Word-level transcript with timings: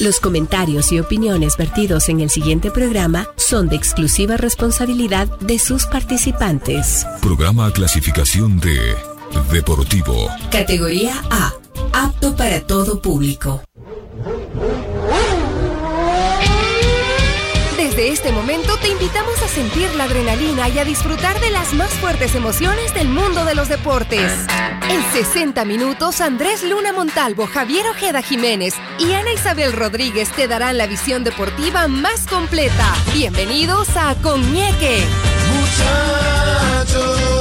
Los 0.00 0.18
comentarios 0.18 0.90
y 0.90 0.98
opiniones 0.98 1.56
vertidos 1.56 2.08
en 2.08 2.20
el 2.20 2.28
siguiente 2.28 2.70
programa 2.72 3.28
son 3.36 3.68
de 3.68 3.76
exclusiva 3.76 4.36
responsabilidad 4.36 5.28
de 5.38 5.58
sus 5.60 5.86
participantes. 5.86 7.06
Programa 7.20 7.72
clasificación 7.72 8.58
de 8.58 8.76
Deportivo. 9.52 10.28
Categoría 10.50 11.14
A. 11.30 11.52
Apto 11.92 12.34
para 12.34 12.60
todo 12.60 13.00
público. 13.00 13.62
Este 18.04 18.32
momento 18.32 18.76
te 18.82 18.88
invitamos 18.88 19.40
a 19.42 19.48
sentir 19.48 19.88
la 19.94 20.04
adrenalina 20.04 20.68
y 20.68 20.78
a 20.78 20.84
disfrutar 20.84 21.40
de 21.40 21.48
las 21.48 21.72
más 21.72 21.88
fuertes 21.94 22.34
emociones 22.34 22.92
del 22.92 23.08
mundo 23.08 23.46
de 23.46 23.54
los 23.54 23.70
deportes. 23.70 24.30
En 24.90 25.02
60 25.14 25.64
minutos, 25.64 26.20
Andrés 26.20 26.62
Luna 26.64 26.92
Montalvo, 26.92 27.46
Javier 27.46 27.88
Ojeda 27.88 28.20
Jiménez 28.20 28.74
y 28.98 29.14
Ana 29.14 29.32
Isabel 29.32 29.72
Rodríguez 29.72 30.30
te 30.32 30.46
darán 30.46 30.76
la 30.76 30.86
visión 30.86 31.24
deportiva 31.24 31.88
más 31.88 32.26
completa. 32.26 32.94
Bienvenidos 33.14 33.88
a 33.96 34.14
Coñeque. 34.16 35.02
Muchachos. 35.58 37.33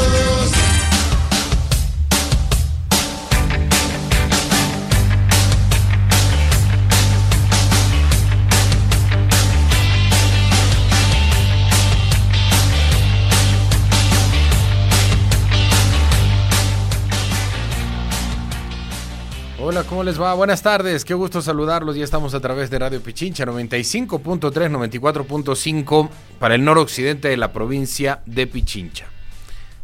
Hola, 19.66 19.86
¿cómo 19.86 20.04
les 20.04 20.22
va? 20.22 20.34
Buenas 20.34 20.62
tardes, 20.62 21.06
qué 21.06 21.14
gusto 21.14 21.42
saludarlos. 21.42 21.96
Ya 21.96 22.04
estamos 22.04 22.34
a 22.34 22.42
través 22.42 22.70
de 22.70 22.80
Radio 22.80 23.02
Pichincha 23.02 23.46
95.3, 23.46 24.38
94.5 24.42 26.10
para 26.38 26.56
el 26.56 26.66
noroccidente 26.66 27.30
de 27.30 27.38
la 27.38 27.54
provincia 27.54 28.20
de 28.26 28.46
Pichincha. 28.46 29.06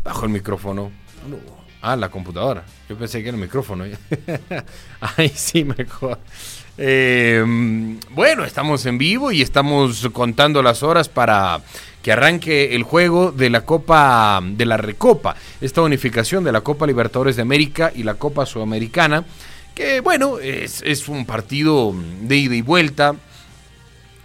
Bajo 0.03 0.25
el 0.25 0.31
micrófono. 0.31 0.91
Ah, 1.81 1.95
la 1.95 2.09
computadora. 2.09 2.65
Yo 2.89 2.97
pensé 2.97 3.23
que 3.23 3.29
era 3.29 3.37
el 3.37 3.41
micrófono. 3.41 3.85
Ay, 4.99 5.29
sí, 5.29 5.63
mejor. 5.63 6.19
Eh, 6.77 7.41
bueno, 8.11 8.43
estamos 8.43 8.85
en 8.85 8.97
vivo 8.97 9.31
y 9.31 9.41
estamos 9.41 10.09
contando 10.11 10.61
las 10.61 10.83
horas 10.83 11.07
para 11.07 11.61
que 12.01 12.11
arranque 12.11 12.75
el 12.75 12.83
juego 12.83 13.31
de 13.31 13.49
la 13.49 13.61
Copa, 13.61 14.41
de 14.43 14.65
la 14.65 14.75
Recopa, 14.75 15.37
esta 15.61 15.81
unificación 15.81 16.43
de 16.43 16.51
la 16.51 16.59
Copa 16.59 16.85
Libertadores 16.85 17.37
de 17.37 17.43
América 17.43 17.93
y 17.95 18.03
la 18.03 18.15
Copa 18.15 18.45
Sudamericana 18.45 19.23
que 19.79 20.01
bueno, 20.01 20.39
es, 20.39 20.83
es 20.85 21.07
un 21.07 21.25
partido 21.25 21.95
de 22.23 22.35
ida 22.35 22.53
y 22.53 22.61
vuelta, 22.61 23.15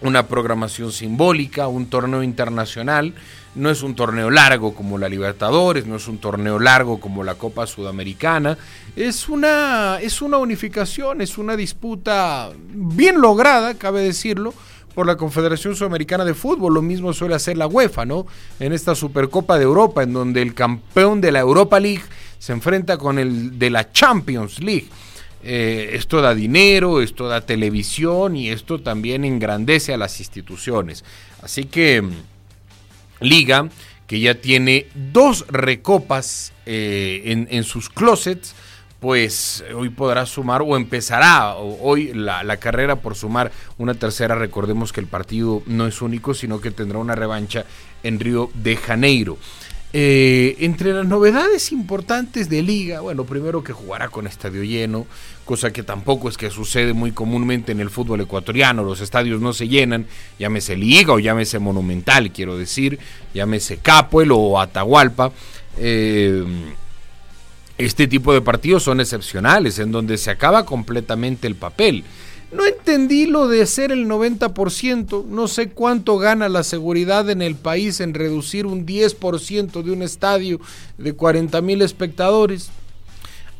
una 0.00 0.26
programación 0.26 0.90
simbólica, 0.90 1.68
un 1.68 1.86
torneo 1.86 2.24
internacional. 2.24 3.14
No 3.54 3.70
es 3.70 3.84
un 3.84 3.94
torneo 3.94 4.32
largo 4.32 4.74
como 4.74 4.98
la 4.98 5.08
Libertadores, 5.08 5.86
no 5.86 5.94
es 5.94 6.08
un 6.08 6.18
torneo 6.18 6.58
largo 6.58 6.98
como 6.98 7.22
la 7.22 7.36
Copa 7.36 7.68
Sudamericana. 7.68 8.58
Es 8.96 9.28
una, 9.28 10.00
es 10.02 10.22
una 10.22 10.38
unificación, 10.38 11.20
es 11.20 11.38
una 11.38 11.56
disputa 11.56 12.50
bien 12.72 13.20
lograda, 13.20 13.74
cabe 13.74 14.02
decirlo, 14.02 14.52
por 14.92 15.06
la 15.06 15.16
Confederación 15.16 15.76
Sudamericana 15.76 16.24
de 16.24 16.34
Fútbol. 16.34 16.74
Lo 16.74 16.82
mismo 16.82 17.12
suele 17.12 17.36
hacer 17.36 17.56
la 17.56 17.68
UEFA, 17.68 18.04
¿no? 18.04 18.26
En 18.58 18.72
esta 18.72 18.96
Supercopa 18.96 19.56
de 19.56 19.62
Europa, 19.62 20.02
en 20.02 20.14
donde 20.14 20.42
el 20.42 20.52
campeón 20.52 21.20
de 21.20 21.30
la 21.30 21.38
Europa 21.38 21.78
League 21.78 22.02
se 22.40 22.52
enfrenta 22.52 22.98
con 22.98 23.20
el 23.20 23.56
de 23.56 23.70
la 23.70 23.92
Champions 23.92 24.58
League. 24.58 24.88
Eh, 25.46 25.90
esto 25.92 26.22
da 26.22 26.34
dinero, 26.34 27.02
esto 27.02 27.28
da 27.28 27.42
televisión 27.42 28.34
y 28.34 28.48
esto 28.48 28.80
también 28.80 29.26
engrandece 29.26 29.92
a 29.92 29.98
las 29.98 30.18
instituciones. 30.18 31.04
Así 31.42 31.64
que 31.64 32.00
mm, 32.00 32.12
Liga, 33.20 33.68
que 34.06 34.20
ya 34.20 34.36
tiene 34.36 34.86
dos 35.12 35.44
recopas 35.48 36.54
eh, 36.64 37.46
en, 37.50 37.64
sus 37.64 37.90
closets, 37.90 38.54
pues 39.00 39.62
hoy 39.74 39.90
podrá 39.90 40.24
sumar 40.24 40.62
o 40.62 40.76
empezará 40.76 41.56
hoy 41.56 42.14
la, 42.14 42.42
la, 42.42 42.56
carrera 42.56 42.96
por 42.96 43.14
sumar 43.14 43.52
una 43.76 43.92
tercera. 43.92 44.34
Recordemos 44.34 44.94
que 44.94 45.00
el 45.00 45.06
partido 45.06 45.62
no 45.66 45.86
es 45.86 46.00
único, 46.00 46.32
sino 46.32 46.62
que 46.62 46.70
tendrá 46.70 46.98
una 46.98 47.14
revancha 47.14 47.66
en 48.02 48.18
Río 48.18 48.50
de 48.54 48.76
Janeiro. 48.76 49.36
Eh, 49.96 50.56
entre 50.58 50.92
las 50.92 51.06
novedades 51.06 51.70
importantes 51.70 52.48
de 52.48 52.62
liga, 52.62 52.98
bueno, 52.98 53.22
primero 53.22 53.62
que 53.62 53.72
jugará 53.72 54.08
con 54.08 54.26
estadio 54.26 54.64
lleno, 54.64 55.06
cosa 55.44 55.72
que 55.72 55.84
tampoco 55.84 56.28
es 56.28 56.36
que 56.36 56.50
sucede 56.50 56.92
muy 56.92 57.12
comúnmente 57.12 57.70
en 57.70 57.78
el 57.78 57.90
fútbol 57.90 58.20
ecuatoriano, 58.20 58.82
los 58.82 59.00
estadios 59.00 59.40
no 59.40 59.52
se 59.52 59.68
llenan, 59.68 60.06
llámese 60.36 60.74
liga 60.74 61.12
o 61.12 61.20
llámese 61.20 61.60
monumental, 61.60 62.32
quiero 62.32 62.58
decir, 62.58 62.98
llámese 63.34 63.76
Capuel 63.76 64.32
o 64.32 64.58
Atahualpa. 64.60 65.30
Eh, 65.78 66.44
este 67.78 68.08
tipo 68.08 68.32
de 68.32 68.40
partidos 68.40 68.82
son 68.82 68.98
excepcionales, 68.98 69.78
en 69.78 69.92
donde 69.92 70.18
se 70.18 70.32
acaba 70.32 70.66
completamente 70.66 71.46
el 71.46 71.54
papel. 71.54 72.02
No 72.52 72.64
entendí 72.64 73.26
lo 73.26 73.48
de 73.48 73.66
ser 73.66 73.90
el 73.90 74.06
90%, 74.06 75.26
no 75.26 75.48
sé 75.48 75.70
cuánto 75.70 76.18
gana 76.18 76.48
la 76.48 76.62
seguridad 76.62 77.28
en 77.30 77.42
el 77.42 77.56
país 77.56 78.00
en 78.00 78.14
reducir 78.14 78.66
un 78.66 78.86
10% 78.86 79.82
de 79.82 79.90
un 79.90 80.02
estadio 80.02 80.60
de 80.96 81.14
40 81.14 81.60
mil 81.62 81.82
espectadores. 81.82 82.70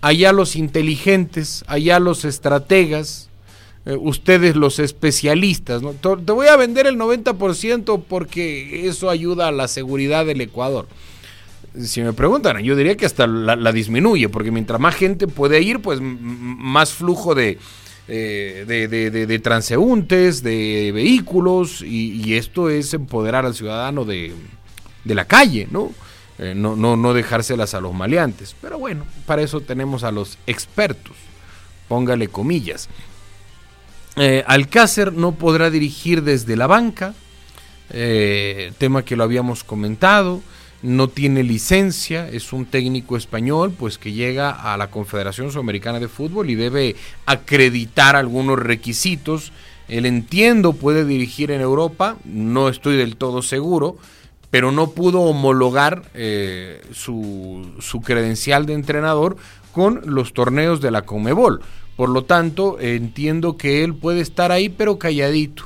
Allá 0.00 0.32
los 0.32 0.54
inteligentes, 0.54 1.64
allá 1.66 1.98
los 1.98 2.24
estrategas, 2.24 3.30
eh, 3.86 3.96
ustedes 3.98 4.54
los 4.54 4.78
especialistas. 4.78 5.82
¿no? 5.82 5.92
Te 5.92 6.32
voy 6.32 6.46
a 6.46 6.56
vender 6.56 6.86
el 6.86 6.96
90% 6.96 8.02
porque 8.06 8.86
eso 8.86 9.10
ayuda 9.10 9.48
a 9.48 9.52
la 9.52 9.66
seguridad 9.66 10.24
del 10.24 10.40
Ecuador. 10.40 10.86
Si 11.82 12.00
me 12.02 12.12
preguntan, 12.12 12.62
yo 12.62 12.76
diría 12.76 12.96
que 12.96 13.06
hasta 13.06 13.26
la 13.26 13.72
disminuye, 13.72 14.28
porque 14.28 14.52
mientras 14.52 14.78
más 14.78 14.94
gente 14.94 15.26
puede 15.26 15.60
ir, 15.60 15.80
pues 15.80 15.98
más 16.00 16.92
flujo 16.92 17.34
de, 17.34 17.58
eh, 18.06 18.64
de, 18.66 19.38
transeúntes, 19.38 20.42
de 20.42 20.92
vehículos, 20.92 21.82
y, 21.82 22.34
esto 22.34 22.68
es 22.68 22.92
empoderar 22.92 23.46
al 23.46 23.54
ciudadano 23.54 24.04
de, 24.04 24.34
la 25.04 25.24
calle, 25.24 25.68
¿no? 25.70 25.92
Eh, 26.38 26.54
¿no? 26.54 26.76
no, 26.76 26.96
no, 26.96 27.14
dejárselas 27.14 27.74
a 27.74 27.80
los 27.80 27.94
maleantes. 27.94 28.56
Pero 28.60 28.78
bueno, 28.78 29.06
para 29.26 29.42
eso 29.42 29.60
tenemos 29.60 30.04
a 30.04 30.12
los 30.12 30.38
expertos, 30.46 31.16
póngale 31.88 32.28
comillas. 32.28 32.88
Eh, 34.16 34.44
Alcácer 34.46 35.12
no 35.12 35.32
podrá 35.32 35.70
dirigir 35.70 36.22
desde 36.22 36.56
la 36.56 36.66
banca, 36.66 37.14
tema 38.78 39.04
que 39.04 39.14
lo 39.14 39.22
habíamos 39.22 39.62
comentado 39.62 40.40
no 40.84 41.08
tiene 41.08 41.42
licencia, 41.42 42.28
es 42.28 42.52
un 42.52 42.66
técnico 42.66 43.16
español, 43.16 43.72
pues 43.72 43.96
que 43.96 44.12
llega 44.12 44.50
a 44.50 44.76
la 44.76 44.90
Confederación 44.90 45.50
Sudamericana 45.50 45.98
de 45.98 46.08
Fútbol 46.08 46.50
y 46.50 46.56
debe 46.56 46.94
acreditar 47.24 48.16
algunos 48.16 48.58
requisitos. 48.58 49.50
Él 49.88 50.04
entiendo 50.04 50.74
puede 50.74 51.06
dirigir 51.06 51.50
en 51.52 51.62
Europa, 51.62 52.18
no 52.26 52.68
estoy 52.68 52.98
del 52.98 53.16
todo 53.16 53.40
seguro, 53.40 53.96
pero 54.50 54.72
no 54.72 54.90
pudo 54.90 55.22
homologar 55.22 56.02
eh, 56.12 56.82
su, 56.92 57.72
su 57.80 58.02
credencial 58.02 58.66
de 58.66 58.74
entrenador 58.74 59.38
con 59.72 60.02
los 60.04 60.34
torneos 60.34 60.82
de 60.82 60.90
la 60.90 61.02
Comebol. 61.02 61.62
Por 61.96 62.10
lo 62.10 62.24
tanto, 62.24 62.78
entiendo 62.78 63.56
que 63.56 63.84
él 63.84 63.94
puede 63.94 64.20
estar 64.20 64.52
ahí, 64.52 64.68
pero 64.68 64.98
calladito. 64.98 65.64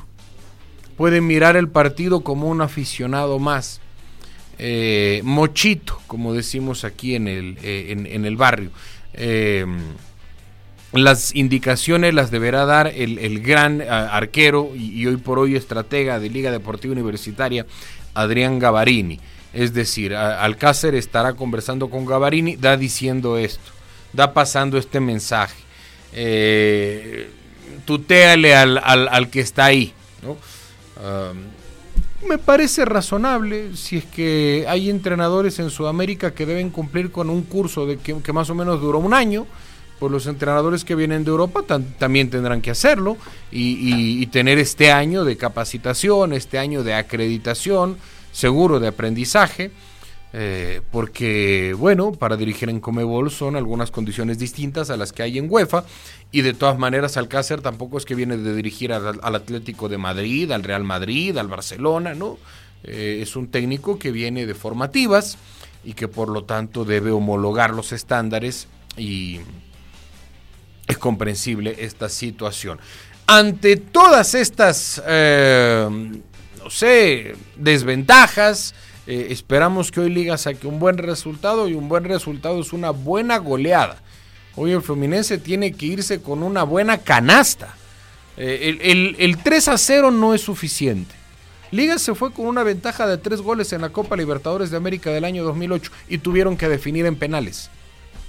Puede 0.95 1.19
mirar 1.19 1.57
el 1.57 1.67
partido 1.67 2.21
como 2.21 2.47
un 2.47 2.61
aficionado 2.61 3.37
más 3.37 3.81
eh, 4.61 5.21
mochito, 5.23 6.01
como 6.05 6.33
decimos 6.33 6.83
aquí 6.83 7.15
en 7.15 7.29
el, 7.29 7.57
eh, 7.63 7.95
en, 8.09 8.25
el 8.25 8.35
barrio. 8.35 8.71
Eh, 9.13 9.65
las 10.91 11.33
indicaciones 11.33 12.13
las 12.13 12.29
deberá 12.29 12.65
dar 12.65 12.87
el, 12.87 13.39
gran 13.41 13.81
arquero 13.81 14.71
y, 14.75 15.05
hoy 15.05 15.15
por 15.15 15.39
hoy 15.39 15.55
estratega 15.55 16.19
de 16.19 16.29
Liga 16.29 16.51
Deportiva 16.51 16.91
Universitaria, 16.91 17.65
Adrián 18.13 18.59
Gavarini. 18.59 19.19
Es 19.53 19.73
decir, 19.73 20.13
Alcácer 20.13 20.93
estará 20.93 21.33
conversando 21.33 21.89
con 21.89 22.05
Gavarini, 22.05 22.57
da 22.57 22.75
diciendo 22.75 23.37
esto, 23.37 23.71
da 24.11 24.33
pasando 24.33 24.77
este 24.77 24.99
mensaje. 24.99 25.55
tuteale 27.85 28.55
al, 28.55 28.77
al, 28.77 29.29
que 29.29 29.39
está 29.39 29.65
ahí. 29.65 29.93
¿no? 30.21 30.37
Me 32.27 32.37
parece 32.37 32.85
razonable 32.85 33.75
si 33.75 33.97
es 33.97 34.05
que 34.05 34.65
hay 34.67 34.89
entrenadores 34.89 35.59
en 35.59 35.69
Sudamérica 35.69 36.33
que 36.33 36.45
deben 36.45 36.69
cumplir 36.69 37.11
con 37.11 37.29
un 37.29 37.43
curso 37.43 37.85
de 37.85 37.97
que, 37.97 38.33
más 38.33 38.49
o 38.49 38.55
menos 38.55 38.81
duró 38.81 38.99
un 38.99 39.13
año, 39.13 39.45
pues 39.99 40.11
los 40.11 40.27
entrenadores 40.27 40.85
que 40.85 40.95
vienen 40.95 41.23
de 41.23 41.31
Europa 41.31 41.61
también 41.97 42.29
tendrán 42.29 42.61
que 42.61 42.71
hacerlo 42.71 43.17
y, 43.51 44.25
tener 44.27 44.57
este 44.57 44.91
año 44.91 45.23
de 45.23 45.37
capacitación, 45.37 46.33
este 46.33 46.57
año 46.57 46.83
de 46.83 46.93
acreditación, 46.93 47.97
seguro 48.31 48.79
de 48.79 48.87
aprendizaje, 48.87 49.71
eh, 50.31 50.81
porque, 50.91 51.75
bueno, 51.77 52.11
para 52.11 52.37
dirigir 52.37 52.69
en 52.69 52.79
Comebol 52.79 53.31
son 53.31 53.55
algunas 53.55 53.89
condiciones 53.89 54.37
distintas 54.37 54.91
a 54.91 54.97
las 54.97 55.11
que 55.11 55.23
hay 55.23 55.39
en 55.39 55.47
UEFA, 55.49 55.85
y 56.31 56.41
de 56.41 56.53
todas 56.53 56.77
maneras 56.77 57.17
Alcácer 57.17 57.61
tampoco 57.61 57.97
es 57.97 58.05
que 58.05 58.13
viene 58.13 58.37
de 58.37 58.55
dirigir 58.55 58.93
al, 58.93 59.35
Atlético 59.35 59.89
de 59.89 59.97
Madrid, 59.97 60.51
al 60.51 60.63
Real 60.63 60.83
Madrid, 60.83 61.35
al 61.37 61.47
Barcelona, 61.47 62.13
¿no? 62.13 62.37
Eh, 62.83 63.19
es 63.21 63.35
un 63.35 63.47
técnico 63.47 63.97
que 63.97 64.11
viene 64.11 64.45
de 64.45 64.53
formativas 64.53 65.37
y 65.83 65.93
que 65.93 66.07
por 66.07 66.29
lo 66.29 66.43
tanto 66.43 66.85
debe 66.85 67.11
homologar 67.11 67.71
los 67.71 67.91
estándares 67.91 68.67
y 68.97 69.39
es 70.87 70.97
comprensible 70.97 71.75
esta 71.79 72.07
situación. 72.07 72.79
Ante 73.25 73.77
todas 73.77 74.33
estas, 74.33 75.01
eh, 75.05 75.87
no 76.63 76.69
sé, 76.69 77.35
desventajas, 77.55 78.73
eh, 79.09 79.31
esperamos 79.31 79.91
que 79.91 80.01
hoy 80.01 80.11
Liga 80.11 80.37
saque 80.37 80.67
un 80.67 80.77
buen 80.77 80.99
resultado 80.99 81.67
y 81.67 81.73
un 81.73 81.89
buen 81.89 82.03
resultado 82.03 82.61
es 82.61 82.73
una 82.73 82.91
buena 82.91 83.39
goleada. 83.39 83.97
Hoy 84.55 84.71
el 84.71 84.83
Fluminense 84.83 85.39
tiene 85.39 85.71
que 85.71 85.87
irse 85.87 86.21
con 86.21 86.43
una 86.43 86.61
buena 86.61 86.99
canasta. 86.99 87.75
Eh, 88.37 88.77
el, 88.83 89.15
el 89.17 89.37
3 89.41 89.67
a 89.69 89.79
0 89.79 90.11
no 90.11 90.35
es 90.35 90.41
suficiente. 90.41 91.15
Liga 91.71 91.97
se 91.97 92.13
fue 92.13 92.31
con 92.31 92.45
una 92.45 92.61
ventaja 92.61 93.07
de 93.07 93.17
tres 93.17 93.41
goles 93.41 93.73
en 93.73 93.81
la 93.81 93.89
Copa 93.89 94.15
Libertadores 94.15 94.69
de 94.69 94.77
América 94.77 95.09
del 95.09 95.25
año 95.25 95.43
2008 95.43 95.91
y 96.07 96.19
tuvieron 96.19 96.55
que 96.55 96.69
definir 96.69 97.07
en 97.07 97.15
penales. 97.15 97.71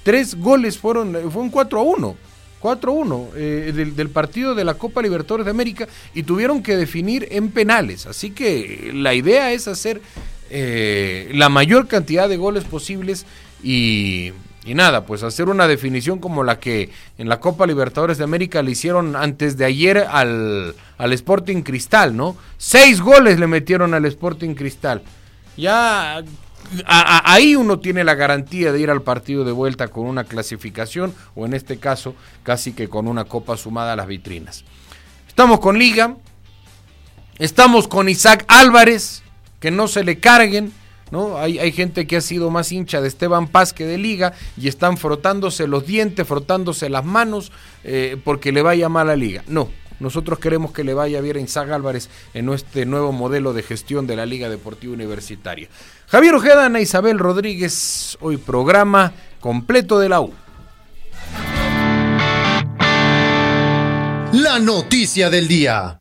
Tres 0.03 0.35
goles 0.35 0.79
fueron, 0.79 1.31
fue 1.31 1.43
un 1.43 1.50
4 1.50 1.79
a 1.79 1.82
1. 1.82 2.17
4-1 2.62 3.29
eh, 3.37 3.73
del, 3.75 4.11
partido 4.11 4.55
de 4.55 4.65
la 4.65 4.75
Copa 4.75 5.03
Libertadores 5.03 5.47
de 5.47 5.50
América 5.50 5.88
y 6.15 6.23
tuvieron 6.23 6.62
que 6.62 6.77
definir 6.77 7.27
en 7.31 7.50
penales. 7.50 8.06
Así 8.06 8.31
que 8.31 8.93
la 8.94 9.15
idea 9.15 9.53
es 9.53 9.67
hacer 9.67 10.00
eh, 10.50 11.31
la 11.32 11.49
mayor 11.49 11.87
cantidad 11.87 12.29
de 12.29 12.37
goles 12.37 12.64
posibles 12.64 13.25
y, 13.62 14.32
y, 14.64 14.75
nada, 14.75 15.06
pues 15.06 15.23
hacer 15.23 15.49
una 15.49 15.69
definición 15.69 16.19
como 16.19 16.43
la 16.43 16.58
que 16.58 16.91
en 17.19 17.29
la 17.29 17.41
Copa 17.41 17.67
Libertadores 17.67 18.19
de 18.19 18.25
América 18.25 18.62
le 18.62 18.73
hicieron 18.73 19.17
antes 19.17 19.56
de 19.56 19.64
ayer 19.64 19.99
al, 19.99 20.75
al 20.99 21.12
Sporting 21.12 21.62
Cristal, 21.62 22.17
¿no? 22.17 22.37
Seis 22.58 23.00
goles 23.00 23.38
le 23.38 23.47
metieron 23.47 23.94
al 23.94 24.05
Sporting 24.06 24.55
Cristal. 24.55 25.02
Ya 25.56 26.23
ahí 26.87 27.56
uno 27.56 27.79
tiene 27.79 28.05
la 28.05 28.14
garantía 28.14 28.73
de 28.73 28.81
ir 28.81 28.91
al 28.91 29.03
partido 29.03 29.44
de 29.44 29.53
vuelta 29.53 29.88
con 29.88 30.06
una 30.06 30.25
clasificación 30.25 31.14
o 31.35 31.46
en 31.46 31.55
este 31.55 31.79
caso 31.79 32.14
casi 32.43 32.73
que 32.73 32.88
con 32.88 33.08
una 33.08 33.25
copa 33.25 33.56
sumada 33.56 33.93
a 33.93 33.96
las 33.96 34.06
vitrinas. 34.06 34.64
Estamos 35.29 35.61
con 35.61 35.79
Liga, 35.79 36.17
estamos 37.38 37.88
con 37.88 38.08
Isaac 38.08 38.44
Álvarez, 38.49 39.23
que 39.60 39.70
no 39.70 39.86
se 39.86 40.02
le 40.02 40.18
carguen, 40.18 40.72
¿no? 41.10 41.38
Hay, 41.38 41.58
hay, 41.58 41.72
gente 41.72 42.06
que 42.06 42.16
ha 42.16 42.20
sido 42.20 42.50
más 42.50 42.72
hincha 42.72 43.00
de 43.00 43.08
Esteban 43.08 43.48
Paz 43.48 43.72
que 43.72 43.84
de 43.84 43.98
Liga 43.98 44.32
y 44.56 44.68
están 44.68 44.96
frotándose 44.96 45.66
los 45.66 45.86
dientes, 45.86 46.26
frotándose 46.26 46.88
las 46.88 47.04
manos 47.04 47.52
eh, 47.84 48.16
porque 48.24 48.52
le 48.52 48.62
vaya 48.62 48.88
mal 48.88 49.10
a 49.10 49.16
Liga. 49.16 49.44
No, 49.46 49.68
nosotros 50.00 50.38
queremos 50.38 50.72
que 50.72 50.82
le 50.82 50.94
vaya 50.94 51.20
bien 51.20 51.46
a 51.54 51.60
Álvarez 51.60 52.08
en 52.32 52.48
este 52.48 52.86
nuevo 52.86 53.12
modelo 53.12 53.52
de 53.52 53.62
gestión 53.62 54.06
de 54.06 54.16
la 54.16 54.26
Liga 54.26 54.48
Deportiva 54.48 54.94
Universitaria. 54.94 55.68
Javier 56.08 56.34
Ojeda, 56.34 56.66
Ana 56.66 56.80
Isabel 56.80 57.18
Rodríguez, 57.18 58.16
hoy 58.20 58.38
programa 58.38 59.12
completo 59.40 59.98
de 59.98 60.08
la 60.08 60.22
U. 60.22 60.32
La 64.32 64.58
noticia 64.58 65.28
del 65.28 65.48
día. 65.48 66.00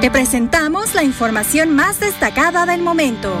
Te 0.00 0.10
presentamos 0.10 0.94
la 0.94 1.04
información 1.04 1.74
más 1.74 2.00
destacada 2.00 2.64
del 2.64 2.80
momento. 2.80 3.34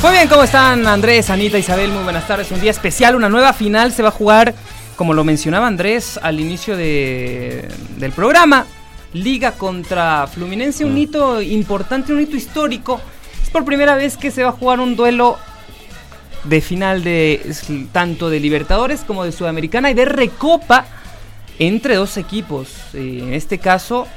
Muy 0.00 0.10
bien, 0.12 0.28
¿cómo 0.28 0.44
están 0.44 0.86
Andrés, 0.86 1.30
Anita, 1.30 1.58
Isabel? 1.58 1.90
Muy 1.90 2.04
buenas 2.04 2.28
tardes. 2.28 2.52
Un 2.52 2.60
día 2.60 2.70
especial, 2.70 3.16
una 3.16 3.28
nueva 3.28 3.52
final 3.52 3.90
se 3.90 4.04
va 4.04 4.10
a 4.10 4.12
jugar, 4.12 4.54
como 4.94 5.14
lo 5.14 5.24
mencionaba 5.24 5.66
Andrés 5.66 6.16
al 6.22 6.38
inicio 6.38 6.76
de, 6.76 7.68
del 7.96 8.12
programa, 8.12 8.66
Liga 9.14 9.50
contra 9.50 10.28
Fluminense, 10.28 10.84
un 10.84 10.94
mm. 10.94 10.98
hito 10.98 11.42
importante, 11.42 12.12
un 12.12 12.20
hito 12.20 12.36
histórico 12.36 13.00
por 13.52 13.64
primera 13.64 13.94
vez 13.94 14.16
que 14.16 14.30
se 14.30 14.42
va 14.42 14.48
a 14.48 14.52
jugar 14.52 14.80
un 14.80 14.96
duelo 14.96 15.38
de 16.44 16.60
final 16.60 17.04
de 17.04 17.54
tanto 17.92 18.30
de 18.30 18.40
Libertadores 18.40 19.02
como 19.02 19.24
de 19.24 19.32
Sudamericana 19.32 19.90
y 19.90 19.94
de 19.94 20.06
Recopa 20.06 20.86
entre 21.58 21.94
dos 21.94 22.16
equipos. 22.16 22.68
Eh, 22.94 23.20
en 23.22 23.34
este 23.34 23.58
caso, 23.58 24.08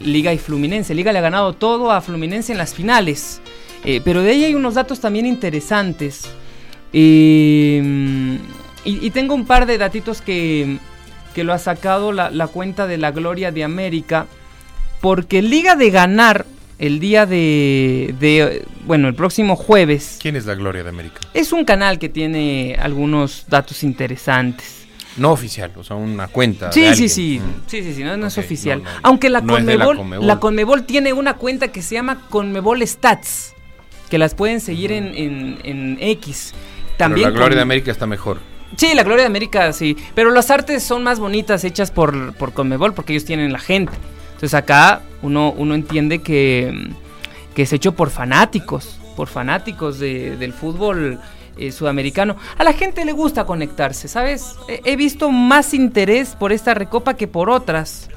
Liga 0.00 0.32
y 0.32 0.38
Fluminense. 0.38 0.94
Liga 0.94 1.12
le 1.12 1.18
ha 1.18 1.22
ganado 1.22 1.54
todo 1.54 1.90
a 1.90 2.00
Fluminense 2.00 2.52
en 2.52 2.58
las 2.58 2.74
finales. 2.74 3.40
Eh, 3.84 4.00
pero 4.04 4.22
de 4.22 4.30
ahí 4.30 4.44
hay 4.44 4.54
unos 4.54 4.74
datos 4.74 5.00
también 5.00 5.26
interesantes. 5.26 6.28
Eh, 6.92 8.38
y, 8.84 9.10
tengo 9.10 9.34
un 9.34 9.44
par 9.44 9.66
de 9.66 9.76
datitos 9.76 10.22
que, 10.22 10.78
que 11.34 11.44
lo 11.44 11.52
ha 11.52 11.58
sacado 11.58 12.12
la, 12.12 12.30
la 12.30 12.46
cuenta 12.46 12.86
de 12.86 12.98
la 12.98 13.10
Gloria 13.10 13.50
de 13.50 13.64
América. 13.64 14.26
Porque 15.00 15.42
Liga 15.42 15.74
de 15.74 15.90
ganar 15.90 16.46
el 16.78 17.00
día 17.00 17.26
de, 17.26 18.64
bueno, 18.84 19.08
el 19.08 19.14
próximo 19.14 19.56
jueves. 19.56 20.18
¿Quién 20.20 20.36
es 20.36 20.46
la 20.46 20.54
Gloria 20.54 20.82
de 20.82 20.90
América? 20.90 21.20
Es 21.34 21.52
un 21.52 21.64
canal 21.64 21.98
que 21.98 22.08
tiene 22.08 22.76
algunos 22.80 23.46
datos 23.48 23.82
interesantes. 23.82 24.86
No 25.16 25.32
oficial, 25.32 25.72
o 25.76 25.82
sea, 25.82 25.96
una 25.96 26.28
cuenta. 26.28 26.70
Sí, 26.70 26.94
sí, 26.94 27.08
sí, 27.08 27.40
mm. 27.40 27.62
sí, 27.66 27.82
sí, 27.82 27.94
sí, 27.94 28.04
no, 28.04 28.24
es 28.24 28.38
oficial. 28.38 28.82
Aunque 29.02 29.28
la, 29.28 29.42
Conmebol, 29.42 30.24
la, 30.24 30.38
Conmebol, 30.38 30.84
tiene 30.84 31.12
una 31.12 31.34
cuenta 31.34 31.68
que 31.68 31.82
se 31.82 31.96
llama 31.96 32.22
Conmebol 32.30 32.86
Stats, 32.86 33.54
que 34.08 34.18
las 34.18 34.36
pueden 34.36 34.60
seguir 34.60 34.92
en, 34.92 35.58
en, 35.64 35.98
X. 36.00 36.54
También 36.96 37.26
Pero 37.26 37.34
la 37.34 37.40
Gloria 37.40 37.56
de 37.56 37.62
América 37.62 37.90
está 37.90 38.06
mejor. 38.06 38.38
Sí, 38.76 38.92
la 38.94 39.02
Gloria 39.02 39.22
de 39.22 39.28
América 39.28 39.72
sí, 39.72 39.96
pero 40.14 40.30
las 40.30 40.50
artes 40.50 40.84
son 40.84 41.02
más 41.02 41.18
bonitas 41.18 41.64
hechas 41.64 41.90
por, 41.90 42.34
por 42.34 42.52
Conmebol 42.52 42.94
porque 42.94 43.14
ellos 43.14 43.24
tienen 43.24 43.52
la 43.52 43.58
gente. 43.58 43.92
Entonces 44.38 44.54
acá 44.54 45.02
uno, 45.20 45.50
uno 45.50 45.74
entiende 45.74 46.20
que, 46.20 46.92
que 47.56 47.62
es 47.62 47.72
hecho 47.72 47.96
por 47.96 48.10
fanáticos, 48.10 49.00
por 49.16 49.26
fanáticos 49.26 49.98
del 49.98 50.52
fútbol 50.52 51.18
eh, 51.56 51.72
sudamericano. 51.72 52.36
A 52.56 52.62
la 52.62 52.72
gente 52.72 53.04
le 53.04 53.10
gusta 53.10 53.44
conectarse, 53.46 54.06
¿sabes? 54.06 54.54
He, 54.68 54.94
visto 54.94 55.32
más 55.32 55.74
interés 55.74 56.36
por 56.36 56.52
esta 56.52 56.72
recopa 56.72 57.14
que 57.14 57.26
por 57.26 57.50
otras. 57.50 58.10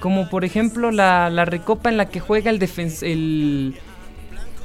Como 0.00 0.28
por 0.28 0.44
ejemplo 0.44 0.90
la, 0.90 1.30
la, 1.30 1.46
recopa 1.46 1.88
en 1.88 1.96
la 1.96 2.10
que 2.10 2.20
juega 2.20 2.50
el, 2.50 2.62
el 3.00 3.74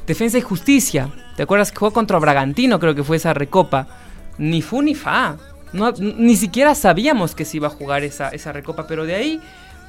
Defensa 0.05 0.37
y 0.37 0.41
Justicia. 0.41 1.11
¿Te 1.37 1.43
acuerdas 1.43 1.71
que 1.71 1.77
jugó 1.77 1.93
contra 1.93 2.19
Bragantino? 2.19 2.77
Creo 2.77 2.93
que 2.93 3.05
fue 3.05 3.15
esa 3.15 3.33
recopa. 3.33 3.87
Ni 4.37 4.61
fu 4.61 4.81
ni 4.81 4.95
fa. 4.95 5.37
Ni 5.97 6.35
siquiera 6.35 6.75
sabíamos 6.75 7.35
que 7.35 7.45
se 7.45 7.55
iba 7.55 7.67
a 7.67 7.71
jugar 7.71 8.03
esa, 8.03 8.27
esa 8.29 8.51
recopa, 8.51 8.85
pero 8.85 9.05
de 9.05 9.15
ahí 9.15 9.41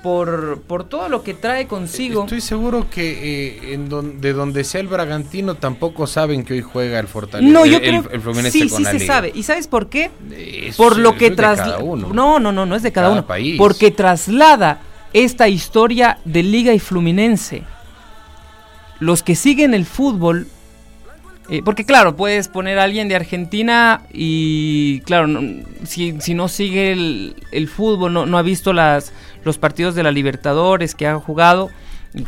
por, 0.07 0.61
por 0.69 0.85
todo 0.85 1.09
lo 1.09 1.25
que 1.25 1.35
trae 1.35 1.67
consigo. 1.67 2.23
Estoy 2.23 2.41
seguro 2.41 2.89
que 2.89 3.49
eh, 3.49 3.75
en 3.75 4.21
de 4.21 4.33
donde 4.35 4.63
sea 4.63 4.81
el 4.81 4.87
Bragantino 4.87 5.57
tampoco 5.57 6.07
saben 6.07 6.45
que 6.45 6.55
hoy 6.55 6.63
juega 6.63 7.01
el 7.01 7.09
Fortaleza. 7.09 7.53
No, 7.53 7.67
yo 7.67 7.81
creo 7.81 8.05
el, 8.13 8.21
Fluminense 8.21 8.57
sí, 8.57 8.69
sí 8.69 8.85
se 8.85 9.01
sabe. 9.01 9.33
¿Y 9.35 9.43
sabes 9.43 9.67
por 9.67 9.89
qué? 9.89 10.13
por 10.77 10.97
lo 10.97 11.17
que 11.17 11.33
traslada. 11.33 11.81
No, 11.81 12.39
no, 12.39 12.53
no, 12.53 12.67
no 12.67 12.77
es 12.77 12.85
de 12.85 12.93
cada, 12.93 13.11
uno. 13.11 13.27
País. 13.27 13.59
Porque 13.59 13.91
traslada 13.91 14.79
esta 15.13 15.49
historia 15.49 16.19
de 16.25 16.45
Liga 16.45 16.73
y 16.73 16.79
Fluminense. 16.79 17.65
Los 19.01 19.25
que 19.25 19.35
siguen 19.35 19.75
el 19.75 19.87
fútbol 19.87 20.47
eh, 21.49 21.63
porque 21.65 21.85
claro, 21.85 22.17
puedes 22.17 22.49
poner 22.49 22.79
a 22.79 22.85
alguien 22.85 23.09
de 23.09 23.15
Argentina 23.15 24.03
y 24.13 25.01
claro, 25.01 25.29
si, 25.85 26.21
si, 26.21 26.35
no 26.35 26.49
sigue 26.49 26.93
el, 26.93 27.69
fútbol, 27.69 28.13
no, 28.13 28.27
no, 28.27 28.39
ha 28.39 28.43
visto 28.43 28.73
las, 28.73 29.13
los 29.45 29.57
partidos 29.57 29.95
de 29.95 30.03
la 30.03 30.11
Libertadores 30.11 30.95
que 30.95 31.07
ha 31.07 31.15
jugado, 31.19 31.71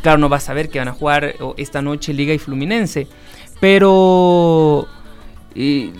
claro, 0.02 0.18
no 0.18 0.28
va 0.28 0.36
a 0.36 0.40
saber 0.40 0.68
que 0.68 0.78
van 0.78 0.88
a 0.88 0.92
jugar 0.92 1.34
esta 1.56 1.82
noche 1.82 2.12
Liga 2.12 2.32
y 2.32 2.38
Fluminense. 2.38 3.08
Pero 3.60 4.86
eh, 5.54 5.92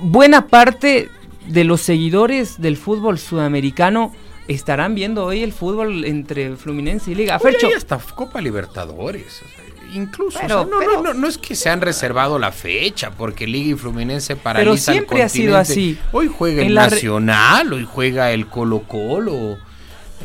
buena 0.00 0.46
parte 0.46 1.10
de 1.46 1.64
los 1.64 1.82
seguidores 1.82 2.60
del 2.60 2.76
fútbol 2.76 3.18
sudamericano 3.18 4.14
estarán 4.48 4.94
viendo 4.94 5.24
hoy 5.24 5.42
el 5.42 5.52
fútbol 5.52 6.04
entre 6.04 6.56
Fluminense 6.56 7.10
y 7.10 7.14
Liga. 7.14 7.38
Fercho, 7.38 7.68
hasta 7.76 7.98
Copa 7.98 8.40
Libertadores. 8.40 9.42
Incluso, 9.92 10.40
no, 10.48 10.64
no, 10.64 11.02
no, 11.02 11.14
no, 11.14 11.28
es 11.28 11.38
que 11.38 11.54
se 11.54 11.68
han 11.68 11.80
reservado 11.80 12.38
la 12.38 12.52
fecha, 12.52 13.10
porque 13.10 13.46
Liga 13.46 13.74
y 13.74 13.74
Fluminense 13.74 14.36
paralizan 14.36 14.64
Pero 14.64 14.76
siempre 14.76 15.22
ha 15.22 15.28
sido 15.28 15.56
así. 15.56 15.98
Hoy 16.12 16.28
juega 16.28 16.62
el 16.62 16.74
Nacional, 16.74 17.72
hoy 17.72 17.86
juega 17.90 18.32
el 18.32 18.46
Colo 18.46 18.80
Colo. 18.80 19.58